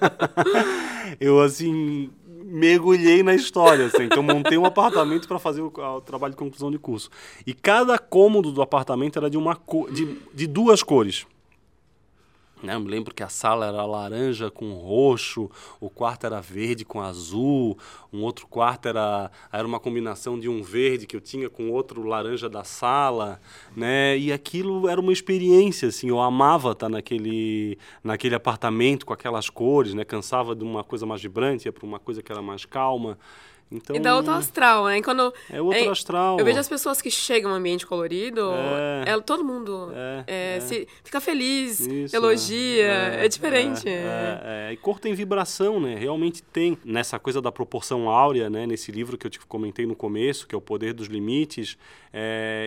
eu 1.20 1.40
assim 1.40 2.10
mergulhei 2.44 3.22
na 3.22 3.34
história, 3.34 3.86
assim, 3.86 4.04
então 4.04 4.22
montei 4.22 4.56
um 4.56 4.64
apartamento 4.64 5.28
para 5.28 5.38
fazer 5.38 5.60
o, 5.60 5.66
o 5.66 6.00
trabalho 6.00 6.32
de 6.32 6.38
conclusão 6.38 6.70
de 6.70 6.78
curso 6.78 7.10
e 7.46 7.52
cada 7.52 7.98
cômodo 7.98 8.52
do 8.52 8.62
apartamento 8.62 9.18
era 9.18 9.28
de 9.28 9.36
uma 9.36 9.58
de, 9.92 10.18
de 10.32 10.46
duas 10.46 10.82
cores. 10.82 11.26
Né? 12.62 12.74
Eu 12.74 12.80
me 12.80 12.88
lembro 12.88 13.14
que 13.14 13.22
a 13.22 13.28
sala 13.28 13.66
era 13.66 13.84
laranja 13.84 14.50
com 14.50 14.72
roxo, 14.72 15.50
o 15.80 15.88
quarto 15.88 16.26
era 16.26 16.40
verde 16.40 16.84
com 16.84 17.00
azul, 17.00 17.78
um 18.12 18.22
outro 18.22 18.46
quarto 18.46 18.88
era, 18.88 19.30
era 19.52 19.66
uma 19.66 19.78
combinação 19.78 20.38
de 20.38 20.48
um 20.48 20.62
verde 20.62 21.06
que 21.06 21.14
eu 21.14 21.20
tinha 21.20 21.48
com 21.48 21.70
outro 21.70 22.02
laranja 22.02 22.48
da 22.48 22.64
sala, 22.64 23.40
né? 23.76 24.18
E 24.18 24.32
aquilo 24.32 24.88
era 24.88 25.00
uma 25.00 25.12
experiência, 25.12 25.88
assim, 25.88 26.08
eu 26.08 26.20
amava 26.20 26.72
estar 26.72 26.88
naquele, 26.88 27.78
naquele 28.02 28.34
apartamento 28.34 29.06
com 29.06 29.12
aquelas 29.12 29.48
cores, 29.48 29.94
né? 29.94 30.04
Cansava 30.04 30.54
de 30.54 30.64
uma 30.64 30.82
coisa 30.82 31.06
mais 31.06 31.22
vibrante, 31.22 31.66
ia 31.66 31.72
para 31.72 31.86
uma 31.86 31.98
coisa 31.98 32.22
que 32.22 32.32
era 32.32 32.42
mais 32.42 32.64
calma. 32.64 33.18
Então, 33.70 33.94
E 33.94 34.00
dá 34.00 34.16
outro 34.16 34.32
astral, 34.32 34.86
né? 34.86 34.98
E 34.98 35.02
Quando, 35.02 35.32
É 35.50 35.60
outro 35.60 35.78
é, 35.84 35.88
astral. 35.88 36.38
Eu 36.38 36.44
vejo 36.44 36.58
as 36.58 36.68
pessoas 36.68 37.02
que 37.02 37.10
chegam 37.10 37.50
no 37.50 37.56
ambiente 37.56 37.86
colorido, 37.86 38.50
É. 39.06 39.10
é, 39.12 39.20
todo 39.20 39.44
mundo 39.44 39.90
É, 39.94 40.24
é, 40.26 40.56
é. 40.56 40.60
se- 40.60 40.88
fica 41.04 41.20
feliz, 41.20 41.80
Isso, 41.80 42.16
elogia, 42.16 42.86
é, 42.86 43.28
diferente. 43.28 43.86
É, 43.88 43.92
é, 43.92 44.68
é. 44.70 44.72
E 44.72 44.76
cor 44.76 44.98
tem 44.98 45.12
vibração, 45.14 45.78
né? 45.80 45.94
Realmente 45.96 46.42
tem. 46.42 46.78
Nessa 46.84 47.18
coisa 47.18 47.42
da 47.42 47.52
proporção 47.52 48.08
áurea, 48.08 48.48
né? 48.48 48.66
Nesse 48.66 48.90
livro 48.90 49.18
que 49.18 49.26
eu 49.26 49.30
te 49.30 49.38
comentei 49.40 49.86
no 49.86 49.94
começo, 49.94 50.46
que 50.46 50.54
é 50.54 50.58
o 50.58 50.60
Poder 50.62 50.92
dos 50.94 51.06
Limites, 51.08 51.76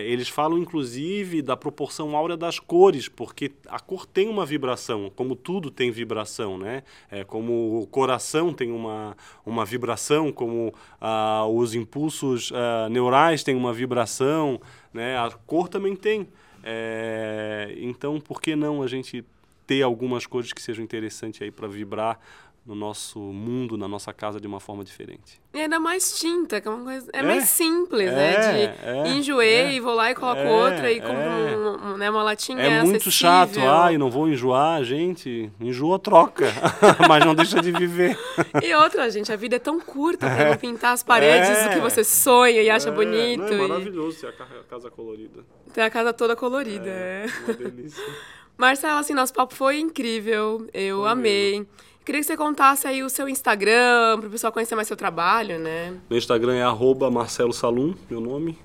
eles 0.06 0.28
falam, 0.28 0.56
inclusive, 0.58 1.42
da 1.42 1.56
proporção 1.56 2.16
áurea 2.16 2.36
das 2.36 2.58
cores, 2.58 3.08
porque 3.08 3.50
a 3.68 3.78
cor 3.80 4.06
tem 4.06 4.28
uma 4.28 4.46
vibração, 4.46 5.10
como 5.14 5.34
tudo 5.34 5.70
tem 5.70 5.90
vibração, 5.90 6.56
né? 6.56 6.82
É, 7.10 7.24
como 7.24 7.80
o 7.82 7.86
coração 7.86 8.52
tem 8.52 8.70
uma, 8.70 9.16
uma 9.44 9.64
vibração, 9.64 10.32
como 10.32 10.72
ah, 11.04 11.44
os 11.48 11.74
impulsos 11.74 12.52
ah, 12.54 12.88
neurais 12.88 13.42
têm 13.42 13.56
uma 13.56 13.72
vibração, 13.72 14.60
né? 14.94 15.18
A 15.18 15.32
cor 15.44 15.68
também 15.68 15.96
tem. 15.96 16.28
É, 16.62 17.74
então, 17.78 18.20
por 18.20 18.40
que 18.40 18.54
não 18.54 18.84
a 18.84 18.86
gente 18.86 19.24
ter 19.66 19.82
algumas 19.82 20.26
cores 20.26 20.52
que 20.52 20.62
sejam 20.62 20.84
interessantes 20.84 21.42
aí 21.42 21.50
para 21.50 21.66
vibrar 21.66 22.20
no 22.64 22.76
nosso 22.76 23.18
mundo, 23.18 23.76
na 23.76 23.88
nossa 23.88 24.12
casa 24.12 24.40
de 24.40 24.46
uma 24.46 24.60
forma 24.60 24.84
diferente? 24.84 25.40
E 25.52 25.60
ainda 25.60 25.80
mais 25.80 26.16
tinta, 26.20 26.60
que 26.60 26.68
é 26.68 26.70
uma 26.70 26.84
coisa. 26.84 27.10
É, 27.12 27.18
É, 27.18 27.22
mais 27.22 27.44
simples, 27.48 28.08
é, 28.08 28.14
né? 28.14 28.36
De 28.36 28.86
é, 28.86 29.08
enjoei 29.16 29.52
é. 29.54 29.72
e 29.74 29.80
vou 29.80 29.94
lá 29.94 30.12
e 30.12 30.14
coloco 30.14 30.40
É, 30.40 30.48
outra 30.50 30.92
e 30.92 31.00
compro 31.00 31.16
é. 31.16 31.56
um- 31.56 31.92
um- 31.92 31.96
né, 31.96 32.08
uma 32.08 32.22
latinha. 32.22 32.60
É 32.62 32.70
muito 32.82 33.08
acessível. 33.08 33.10
chato, 33.12 33.58
ai, 33.60 33.98
não 33.98 34.08
vou 34.10 34.28
enjoar, 34.28 34.82
gente. 34.84 35.50
Enjoa, 35.60 35.98
troca, 35.98 36.44
mas 37.08 37.24
não 37.24 37.34
deixa 37.34 37.60
de 37.60 37.72
viver. 37.72 38.16
E 38.62 38.72
outra, 38.76 39.10
gente, 39.10 39.32
a 39.32 39.36
vida 39.36 39.56
é 39.56 39.58
tão 39.58 39.80
curta 39.80 40.30
pra 40.30 40.50
não 40.50 40.56
pintar 40.56 40.92
as 40.92 41.02
paredes 41.02 41.48
É. 41.50 41.68
do 41.68 41.74
que 41.74 41.80
você 41.80 42.04
sonha 42.04 42.62
e 42.62 42.70
acha 42.70 42.90
É, 42.90 42.92
bonito. 42.92 43.40
não, 43.42 43.64
é 43.64 43.68
maravilhoso 43.68 44.18
ser 44.20 44.26
a 44.28 44.32
ca- 44.32 44.44
a 44.60 44.64
casa 44.70 44.88
colorida. 44.88 45.44
ter 45.74 45.80
a 45.80 45.90
casa 45.90 46.12
toda 46.12 46.36
colorida. 46.36 46.86
é. 46.88 47.26
Uma 47.44 47.54
delícia. 47.54 48.02
Marcela, 48.56 49.00
assim, 49.00 49.14
nosso 49.14 49.32
papo 49.34 49.54
foi 49.54 49.80
incrível. 49.80 50.68
Eu 50.72 50.98
Foi 51.00 51.08
amei. 51.10 51.66
Queria 52.04 52.20
que 52.20 52.26
você 52.26 52.36
contasse 52.36 52.86
aí 52.86 53.02
o 53.02 53.08
seu 53.08 53.28
Instagram, 53.28 54.18
para 54.18 54.26
o 54.26 54.30
pessoal 54.30 54.52
conhecer 54.52 54.74
mais 54.74 54.88
seu 54.88 54.96
trabalho, 54.96 55.58
né? 55.58 55.96
Meu 56.10 56.18
Instagram 56.18 56.54
é 56.54 56.62
arroba 56.62 57.10
Marcelo 57.10 57.52
Salum, 57.52 57.94
meu 58.10 58.20
nome. 58.20 58.58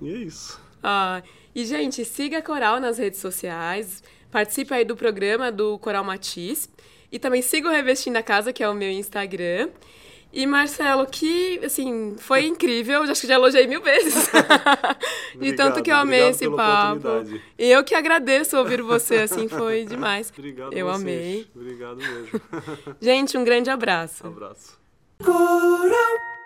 E 0.00 0.08
é 0.08 0.16
isso. 0.18 0.60
Ah, 0.82 1.22
e, 1.54 1.64
gente, 1.64 2.04
siga 2.04 2.38
a 2.38 2.42
Coral 2.42 2.78
nas 2.78 2.98
redes 2.98 3.18
sociais. 3.18 4.02
Participe 4.30 4.72
aí 4.74 4.84
do 4.84 4.94
programa 4.94 5.50
do 5.50 5.76
Coral 5.78 6.04
Matiz. 6.04 6.68
E 7.10 7.18
também 7.18 7.42
siga 7.42 7.68
o 7.68 7.72
Revestindo 7.72 8.16
a 8.16 8.22
Casa, 8.22 8.52
que 8.52 8.62
é 8.62 8.68
o 8.68 8.74
meu 8.74 8.90
Instagram. 8.90 9.70
E, 10.32 10.46
Marcelo, 10.46 11.06
que, 11.06 11.58
assim, 11.64 12.14
foi 12.18 12.46
incrível. 12.46 13.02
Acho 13.02 13.20
que 13.20 13.26
já 13.26 13.34
elogiei 13.34 13.66
mil 13.66 13.82
vezes. 13.82 14.28
De 15.38 15.52
tanto 15.56 15.82
que 15.82 15.90
eu 15.90 15.96
amei 15.96 16.28
esse 16.28 16.48
papo. 16.50 17.08
E 17.58 17.70
eu 17.70 17.82
que 17.82 17.94
agradeço 17.94 18.56
ouvir 18.58 18.82
você, 18.82 19.18
assim, 19.20 19.48
foi 19.48 19.84
demais. 19.88 20.30
Obrigado 20.36 20.72
eu 20.74 20.86
vocês. 20.86 21.00
amei. 21.00 21.46
Obrigado 21.54 21.96
mesmo. 21.96 22.40
Gente, 23.00 23.38
um 23.38 23.44
grande 23.44 23.70
abraço. 23.70 24.26
Abraço. 24.26 24.78
Coral 25.24 26.37